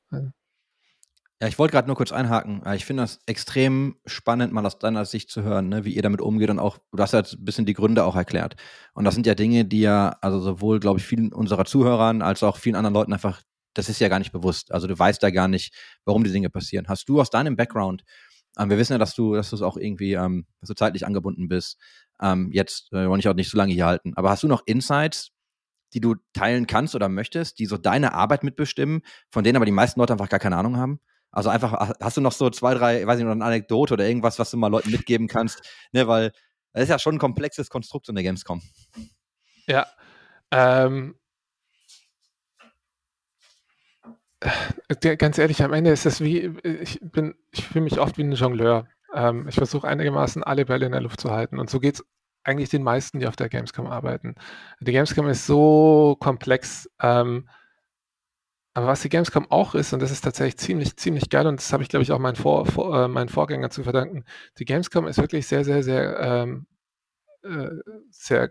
Ja, 1.45 1.49
ich 1.49 1.59
wollte 1.59 1.72
gerade 1.72 1.88
nur 1.88 1.97
kurz 1.97 2.11
einhaken. 2.11 2.62
Ich 2.74 2.86
finde 2.86 3.03
das 3.03 3.18
extrem 3.26 3.97
spannend, 4.07 4.55
mal 4.55 4.64
aus 4.64 4.78
deiner 4.78 5.05
Sicht 5.05 5.28
zu 5.28 5.42
hören, 5.42 5.68
ne, 5.68 5.84
wie 5.84 5.92
ihr 5.92 6.01
damit 6.01 6.22
umgeht 6.22 6.49
und 6.49 6.59
auch, 6.59 6.78
du 6.90 7.03
hast 7.03 7.12
ja 7.12 7.20
ein 7.20 7.45
bisschen 7.45 7.66
die 7.66 7.74
Gründe 7.74 8.07
auch 8.07 8.16
erklärt. 8.16 8.57
Und 8.95 9.05
das 9.05 9.12
sind 9.12 9.26
ja 9.26 9.34
Dinge, 9.34 9.66
die 9.66 9.80
ja, 9.82 10.16
also 10.22 10.40
sowohl, 10.40 10.80
glaube 10.80 11.01
ich, 11.01 11.05
vielen 11.05 11.34
unserer 11.34 11.66
Zuhörern 11.66 12.22
als 12.22 12.42
auch 12.42 12.57
vielen 12.57 12.76
anderen 12.76 12.95
Leuten 12.95 13.12
einfach, 13.12 13.42
das 13.74 13.90
ist 13.90 14.01
ja 14.01 14.09
gar 14.09 14.20
nicht 14.20 14.32
bewusst. 14.32 14.72
Also 14.72 14.86
du 14.86 14.99
weißt 14.99 15.22
ja 15.22 15.28
gar 15.28 15.49
nicht, 15.49 15.74
warum 16.07 16.24
die 16.24 16.32
Dinge 16.32 16.49
passieren. 16.49 16.86
Hast 16.88 17.11
du 17.11 17.20
aus 17.20 17.28
deinem 17.28 17.57
Background, 17.57 18.05
ähm, 18.59 18.70
wir 18.70 18.78
wissen 18.78 18.92
ja, 18.92 18.99
dass 18.99 19.14
du, 19.14 19.34
dass 19.34 19.51
du 19.51 19.57
es 19.57 19.61
auch 19.61 19.76
irgendwie, 19.76 20.14
ähm, 20.14 20.47
dass 20.62 20.74
zeitlich 20.74 21.07
angebunden 21.07 21.49
bist, 21.49 21.78
ähm, 22.22 22.53
jetzt 22.55 22.90
äh, 22.95 23.07
wollte 23.07 23.20
ich 23.20 23.28
auch 23.28 23.34
nicht 23.34 23.51
so 23.51 23.59
lange 23.59 23.74
hier 23.74 23.84
halten. 23.84 24.14
Aber 24.16 24.30
hast 24.30 24.45
du 24.45 24.49
noch 24.49 24.62
Insights, 24.64 25.28
die 25.92 26.01
du 26.01 26.14
teilen 26.32 26.66
kannst 26.66 26.95
oder 26.95 27.11
möchtest, 27.11 27.59
die 27.59 27.66
so 27.66 27.76
deine 27.76 28.14
Arbeit 28.14 28.45
mitbestimmen, 28.45 29.03
von 29.30 29.45
denen 29.45 29.57
aber 29.57 29.66
die 29.66 29.72
meisten 29.72 30.01
Leute 30.01 30.14
einfach 30.14 30.30
gar 30.30 30.40
keine 30.40 30.57
Ahnung 30.57 30.78
haben? 30.78 31.01
Also 31.35 31.51
einfach, 31.51 31.95
hast 32.01 32.16
du 32.16 32.20
noch 32.20 32.32
so 32.32 32.49
zwei, 32.51 32.74
drei, 32.74 33.07
weiß 33.07 33.18
ich 33.18 33.24
noch, 33.24 33.32
eine 33.32 33.45
Anekdote 33.45 33.95
oder 33.95 34.07
irgendwas, 34.07 34.39
was 34.39 34.51
du 34.51 34.57
mal 34.57 34.68
Leuten 34.68 34.91
mitgeben 34.91 35.26
kannst? 35.26 35.62
Ne, 35.93 36.07
weil 36.07 36.32
das 36.72 36.85
ist 36.85 36.89
ja 36.91 36.99
schon 36.99 37.16
ein 37.16 37.20
komplexes 37.20 37.70
Konstrukt 37.70 38.09
in 38.09 38.14
der 38.14 38.24
Gamescom. 38.24 38.62
Ja. 39.66 39.87
Ähm, 40.51 41.16
ganz 45.01 45.39
ehrlich, 45.39 45.62
am 45.62 45.72
Ende 45.72 45.91
ist 45.91 46.07
das 46.07 46.20
wie, 46.20 46.55
ich 46.62 47.01
bin, 47.01 47.35
ich 47.51 47.66
fühle 47.66 47.85
mich 47.85 47.99
oft 47.99 48.16
wie 48.18 48.22
ein 48.22 48.32
Jongleur. 48.32 48.87
Ähm, 49.12 49.49
ich 49.49 49.57
versuche 49.57 49.89
einigermaßen 49.89 50.45
alle 50.45 50.66
Bälle 50.66 50.87
in 50.87 50.93
der 50.93 51.01
Luft 51.01 51.20
zu 51.20 51.30
halten. 51.30 51.59
Und 51.59 51.70
so 51.70 51.80
geht 51.80 51.97
es 51.97 52.05
eigentlich 52.45 52.68
den 52.68 52.82
meisten, 52.82 53.20
die 53.20 53.26
auf 53.26 53.37
der 53.37 53.49
Gamescom 53.49 53.87
arbeiten. 53.87 54.35
Die 54.80 54.93
Gamescom 54.93 55.28
ist 55.28 55.47
so 55.47 56.16
komplex. 56.20 56.89
Ähm, 57.01 57.49
aber 58.75 58.89
was 58.89 59.03
die 59.03 59.09
Gamescom 59.09 59.51
auch 59.51 59.75
ist, 59.75 59.93
und 59.93 60.01
das 60.03 60.11
ist 60.11 60.22
tatsächlich 60.22 60.59
ziemlich, 60.59 60.97
ziemlich 60.97 61.31
geil, 61.31 61.47
und 61.47 61.61
das 61.61 61.72
habe 61.72 61.83
ich, 61.83 61.89
glaube 61.89 62.03
ich, 62.03 62.12
auch 62.12 62.18
meinen, 62.18 62.37
Vor, 62.37 62.66
Vor, 62.66 63.05
äh, 63.05 63.09
meinen 63.09 63.29
Vorgänger 63.29 63.70
zu 63.70 63.85
verdanken, 63.85 64.25
die 64.59 64.64
Gamescom 64.64 65.07
ist 65.07 65.18
wirklich 65.18 65.47
sehr, 65.47 65.64
sehr, 65.64 65.83
sehr, 65.83 66.18
ähm, 66.20 66.66
äh, 67.43 67.70
sehr 68.11 68.51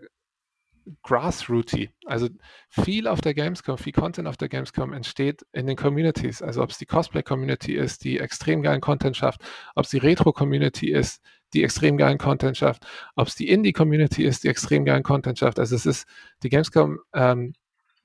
grassrooty. 1.02 1.90
Also 2.06 2.28
viel 2.68 3.06
auf 3.06 3.20
der 3.20 3.34
Gamescom, 3.34 3.78
viel 3.78 3.92
Content 3.92 4.28
auf 4.28 4.36
der 4.36 4.48
Gamescom 4.48 4.92
entsteht 4.92 5.44
in 5.52 5.66
den 5.66 5.76
Communities. 5.76 6.42
Also 6.42 6.62
ob 6.62 6.70
es 6.70 6.78
die 6.78 6.86
Cosplay-Community 6.86 7.74
ist, 7.74 8.04
die 8.04 8.18
extrem 8.18 8.62
geilen 8.62 8.80
Content 8.80 9.16
schafft, 9.16 9.42
ob 9.74 9.84
es 9.84 9.90
die 9.90 9.98
Retro-Community 9.98 10.90
ist, 10.90 11.22
die 11.54 11.64
extrem 11.64 11.96
geilen 11.96 12.18
Content 12.18 12.56
schafft, 12.56 12.86
ob 13.16 13.28
es 13.28 13.34
die 13.34 13.48
Indie-Community 13.48 14.24
ist, 14.24 14.44
die 14.44 14.48
extrem 14.48 14.84
geilen 14.84 15.02
Content 15.02 15.38
schafft. 15.38 15.58
Also 15.58 15.74
es 15.74 15.86
ist 15.86 16.06
die 16.42 16.48
Gamescom, 16.48 16.98
ähm, 17.14 17.54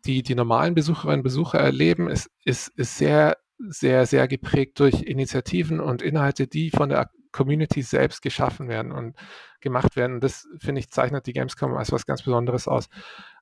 die 0.05 0.23
die 0.23 0.35
normalen 0.35 0.75
Besucherinnen 0.75 1.19
und 1.19 1.23
Besucher 1.23 1.59
erleben, 1.59 2.09
ist, 2.09 2.29
ist, 2.45 2.69
ist 2.77 2.97
sehr, 2.97 3.37
sehr, 3.57 4.05
sehr 4.05 4.27
geprägt 4.27 4.79
durch 4.79 5.01
Initiativen 5.01 5.79
und 5.79 6.01
Inhalte, 6.01 6.47
die 6.47 6.69
von 6.69 6.89
der 6.89 7.09
Community 7.31 7.81
selbst 7.81 8.21
geschaffen 8.21 8.69
werden 8.69 8.91
und 8.91 9.15
gemacht 9.61 9.95
werden. 9.95 10.19
Das, 10.19 10.47
finde 10.57 10.79
ich, 10.79 10.89
zeichnet 10.89 11.27
die 11.27 11.33
Gamescom 11.33 11.75
als 11.75 11.91
was 11.91 12.05
ganz 12.05 12.23
Besonderes 12.23 12.67
aus. 12.67 12.87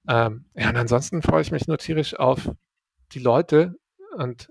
Ähm, 0.09 0.45
ja, 0.55 0.69
und 0.69 0.77
ansonsten 0.77 1.21
freue 1.21 1.41
ich 1.41 1.51
mich 1.51 1.67
nur 1.67 1.77
tierisch 1.77 2.15
auf 2.17 2.49
die 3.13 3.19
Leute 3.19 3.75
und 4.17 4.49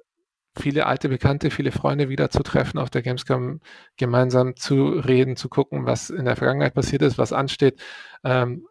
viele 0.58 0.86
alte 0.86 1.08
Bekannte, 1.08 1.50
viele 1.50 1.72
Freunde 1.72 2.08
wieder 2.08 2.30
zu 2.30 2.42
treffen, 2.42 2.78
auf 2.78 2.90
der 2.90 3.02
Gamescom 3.02 3.60
gemeinsam 3.96 4.56
zu 4.56 4.88
reden, 4.88 5.36
zu 5.36 5.48
gucken, 5.48 5.86
was 5.86 6.10
in 6.10 6.24
der 6.24 6.36
Vergangenheit 6.36 6.74
passiert 6.74 7.02
ist, 7.02 7.18
was 7.18 7.32
ansteht. 7.32 7.80
Ähm, 8.24 8.66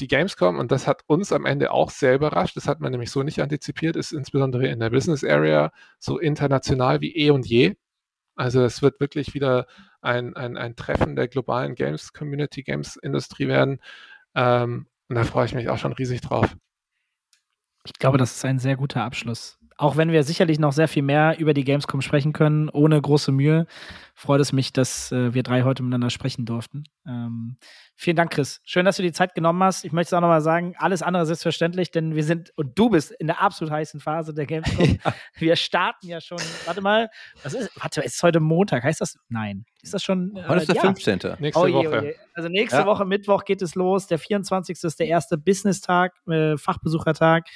die 0.00 0.08
Gamescom, 0.08 0.58
und 0.58 0.72
das 0.72 0.86
hat 0.86 1.02
uns 1.06 1.32
am 1.32 1.46
Ende 1.46 1.70
auch 1.70 1.90
sehr 1.90 2.14
überrascht, 2.14 2.56
das 2.56 2.66
hat 2.66 2.80
man 2.80 2.90
nämlich 2.90 3.10
so 3.10 3.22
nicht 3.22 3.40
antizipiert, 3.40 3.96
ist 3.96 4.12
insbesondere 4.12 4.66
in 4.66 4.80
der 4.80 4.90
Business 4.90 5.24
Area 5.24 5.72
so 5.98 6.18
international 6.18 7.00
wie 7.00 7.14
eh 7.16 7.30
und 7.30 7.46
je. 7.46 7.76
Also 8.36 8.62
es 8.64 8.82
wird 8.82 9.00
wirklich 9.00 9.34
wieder 9.34 9.66
ein, 10.00 10.36
ein, 10.36 10.56
ein 10.56 10.76
Treffen 10.76 11.16
der 11.16 11.28
globalen 11.28 11.74
Games 11.74 12.12
Community, 12.12 12.62
Games 12.62 12.96
Industrie 12.96 13.48
werden. 13.48 13.80
Ähm, 14.34 14.88
und 15.08 15.16
da 15.16 15.24
freue 15.24 15.46
ich 15.46 15.54
mich 15.54 15.68
auch 15.68 15.78
schon 15.78 15.92
riesig 15.92 16.20
drauf. 16.20 16.56
Ich 17.84 17.92
glaube, 17.94 18.18
das 18.18 18.36
ist 18.36 18.44
ein 18.44 18.58
sehr 18.58 18.76
guter 18.76 19.04
Abschluss. 19.04 19.58
Auch 19.76 19.96
wenn 19.96 20.12
wir 20.12 20.22
sicherlich 20.22 20.58
noch 20.58 20.72
sehr 20.72 20.88
viel 20.88 21.02
mehr 21.02 21.38
über 21.38 21.52
die 21.52 21.64
Gamescom 21.64 22.00
sprechen 22.00 22.32
können, 22.32 22.68
ohne 22.68 23.00
große 23.00 23.32
Mühe, 23.32 23.66
freut 24.14 24.40
es 24.40 24.52
mich, 24.52 24.72
dass 24.72 25.10
äh, 25.10 25.34
wir 25.34 25.42
drei 25.42 25.62
heute 25.62 25.82
miteinander 25.82 26.10
sprechen 26.10 26.46
durften. 26.46 26.84
Ähm, 27.06 27.56
vielen 27.96 28.16
Dank, 28.16 28.30
Chris. 28.30 28.60
Schön, 28.64 28.84
dass 28.84 28.96
du 28.96 29.02
die 29.02 29.12
Zeit 29.12 29.34
genommen 29.34 29.62
hast. 29.64 29.84
Ich 29.84 29.92
möchte 29.92 30.10
es 30.10 30.12
auch 30.12 30.20
nochmal 30.20 30.40
sagen, 30.40 30.74
alles 30.78 31.02
andere 31.02 31.26
selbstverständlich, 31.26 31.90
denn 31.90 32.14
wir 32.14 32.22
sind, 32.22 32.52
und 32.56 32.78
du 32.78 32.90
bist 32.90 33.10
in 33.10 33.26
der 33.26 33.40
absolut 33.40 33.72
heißen 33.72 34.00
Phase 34.00 34.32
der 34.32 34.46
Gamescom. 34.46 34.98
Ja. 35.04 35.14
Wir 35.34 35.56
starten 35.56 36.06
ja 36.06 36.20
schon, 36.20 36.38
warte 36.66 36.80
mal, 36.80 37.10
was 37.42 37.54
ist, 37.54 37.70
warte, 37.80 38.00
ist 38.02 38.22
heute 38.22 38.38
Montag, 38.38 38.84
heißt 38.84 39.00
das? 39.00 39.18
Nein. 39.28 39.64
Ist 39.82 39.92
das 39.92 40.02
schon? 40.02 40.36
Äh, 40.36 40.44
heute 40.46 40.60
ist 40.60 40.68
der 40.68 40.76
ja. 40.76 40.82
15. 40.82 41.20
Nächste 41.40 41.60
oh, 41.60 41.66
je, 41.66 41.74
Woche. 41.74 42.00
Oh 42.00 42.04
je. 42.04 42.14
Also 42.34 42.48
nächste 42.48 42.78
ja. 42.78 42.86
Woche, 42.86 43.04
Mittwoch 43.04 43.44
geht 43.44 43.60
es 43.60 43.74
los. 43.74 44.06
Der 44.06 44.18
24. 44.18 44.82
ist 44.82 45.00
der 45.00 45.08
erste 45.08 45.36
Business-Tag, 45.36 46.12
äh, 46.28 46.56
Fachbesuchertag. 46.56 47.46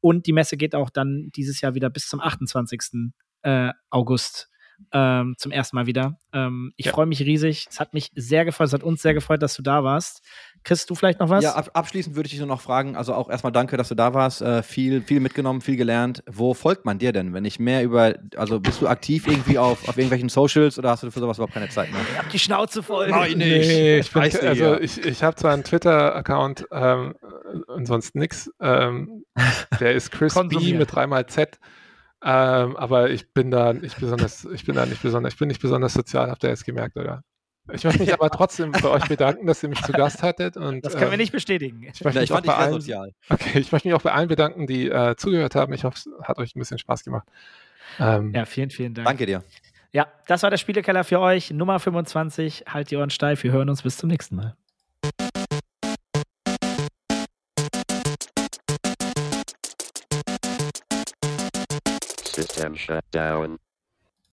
Und 0.00 0.26
die 0.26 0.32
Messe 0.32 0.56
geht 0.56 0.74
auch 0.74 0.90
dann 0.90 1.30
dieses 1.34 1.60
Jahr 1.60 1.74
wieder 1.74 1.90
bis 1.90 2.08
zum 2.08 2.20
28. 2.20 3.12
Äh, 3.42 3.72
August 3.90 4.50
ähm, 4.92 5.34
zum 5.38 5.52
ersten 5.52 5.76
Mal 5.76 5.86
wieder. 5.86 6.18
Ähm, 6.32 6.72
ich 6.76 6.86
ja. 6.86 6.92
freue 6.92 7.06
mich 7.06 7.20
riesig. 7.20 7.66
Es 7.70 7.80
hat 7.80 7.94
mich 7.94 8.10
sehr 8.14 8.44
gefreut, 8.44 8.68
es 8.68 8.72
hat 8.72 8.82
uns 8.82 9.02
sehr 9.02 9.14
gefreut, 9.14 9.42
dass 9.42 9.54
du 9.54 9.62
da 9.62 9.84
warst. 9.84 10.22
Chris, 10.62 10.84
du 10.84 10.94
vielleicht 10.94 11.20
noch 11.20 11.30
was? 11.30 11.42
Ja, 11.42 11.54
ab 11.54 11.70
abschließend 11.72 12.16
würde 12.16 12.26
ich 12.26 12.32
dich 12.32 12.40
nur 12.40 12.48
noch 12.48 12.60
fragen, 12.60 12.94
also 12.94 13.14
auch 13.14 13.30
erstmal 13.30 13.52
danke, 13.52 13.76
dass 13.76 13.88
du 13.88 13.94
da 13.94 14.12
warst. 14.12 14.42
Äh, 14.42 14.62
viel, 14.62 15.02
viel 15.02 15.20
mitgenommen, 15.20 15.62
viel 15.62 15.76
gelernt. 15.76 16.22
Wo 16.30 16.52
folgt 16.52 16.84
man 16.84 16.98
dir 16.98 17.12
denn, 17.12 17.32
wenn 17.32 17.44
ich 17.44 17.58
mehr 17.58 17.82
über, 17.82 18.14
also 18.36 18.60
bist 18.60 18.82
du 18.82 18.88
aktiv 18.88 19.26
irgendwie 19.26 19.58
auf, 19.58 19.88
auf 19.88 19.96
irgendwelchen 19.96 20.28
Socials 20.28 20.78
oder 20.78 20.90
hast 20.90 21.02
du 21.02 21.10
für 21.10 21.20
sowas 21.20 21.38
überhaupt 21.38 21.54
keine 21.54 21.70
Zeit 21.70 21.90
mehr? 21.90 22.00
Ich 22.12 22.18
hab 22.18 22.28
die 22.28 22.38
Schnauze 22.38 22.82
voll. 22.82 23.08
Nein, 23.08 23.38
nicht. 23.38 23.68
Nee, 23.68 23.98
ich 23.98 24.12
bin, 24.12 24.22
also 24.22 24.78
ich, 24.78 25.04
ich 25.04 25.22
habe 25.22 25.36
zwar 25.36 25.54
einen 25.54 25.64
Twitter-Account 25.64 26.66
ähm, 26.72 27.14
und 27.66 27.86
sonst 27.86 28.14
nix. 28.14 28.50
Ähm, 28.60 29.24
der 29.80 29.94
ist 29.94 30.12
Chris 30.12 30.34
B 30.34 30.74
mit 30.74 30.92
dreimal 30.92 31.26
Z. 31.26 31.58
Ähm, 32.22 32.76
aber 32.76 33.08
ich 33.08 33.32
bin 33.32 33.50
da 33.50 33.72
nicht 33.72 33.98
besonders, 33.98 34.44
ich 34.52 34.66
bin 34.66 34.74
da 34.74 34.84
nicht 34.84 35.00
besonders, 35.02 35.32
ich 35.32 35.38
bin 35.38 35.48
nicht 35.48 35.62
besonders 35.62 35.94
sozial, 35.94 36.30
habt 36.30 36.44
ihr 36.44 36.50
jetzt 36.50 36.66
gemerkt, 36.66 36.98
oder? 36.98 37.22
Ich 37.72 37.84
möchte 37.84 38.00
mich 38.00 38.12
aber 38.12 38.30
trotzdem 38.30 38.72
bei 38.72 38.88
euch 38.88 39.06
bedanken, 39.06 39.46
dass 39.46 39.62
ihr 39.62 39.68
mich 39.68 39.82
zu 39.82 39.92
Gast 39.92 40.22
hattet. 40.22 40.56
Und, 40.56 40.84
das 40.84 40.92
können 40.92 41.06
ähm, 41.06 41.10
wir 41.12 41.18
nicht 41.18 41.32
bestätigen. 41.32 41.82
Ich, 41.82 42.02
möchte 42.04 42.22
ich, 42.22 42.30
mich 42.30 42.42
bei 42.42 42.54
allen, 42.54 42.72
sozial. 42.72 43.12
Okay, 43.28 43.58
ich 43.58 43.72
möchte 43.72 43.88
mich 43.88 43.94
auch 43.94 44.02
bei 44.02 44.12
allen 44.12 44.28
bedanken, 44.28 44.66
die 44.66 44.88
äh, 44.88 45.16
zugehört 45.16 45.54
haben. 45.54 45.72
Ich 45.72 45.84
hoffe, 45.84 45.96
es 45.98 46.08
hat 46.26 46.38
euch 46.38 46.54
ein 46.54 46.58
bisschen 46.58 46.78
Spaß 46.78 47.04
gemacht. 47.04 47.28
Ähm, 47.98 48.32
ja, 48.34 48.44
vielen, 48.44 48.70
vielen 48.70 48.94
Dank. 48.94 49.06
Danke 49.06 49.26
dir. 49.26 49.42
Ja, 49.92 50.06
das 50.26 50.42
war 50.42 50.50
der 50.50 50.56
Spielekeller 50.56 51.04
für 51.04 51.20
euch. 51.20 51.50
Nummer 51.50 51.80
25. 51.80 52.64
Halt 52.68 52.90
die 52.90 52.96
Ohren 52.96 53.10
steif. 53.10 53.42
Wir 53.42 53.52
hören 53.52 53.68
uns 53.68 53.82
bis 53.82 53.96
zum 53.96 54.08
nächsten 54.08 54.36
Mal. 54.36 54.56
System 62.24 62.76
shut 62.76 63.04
down. 63.10 63.58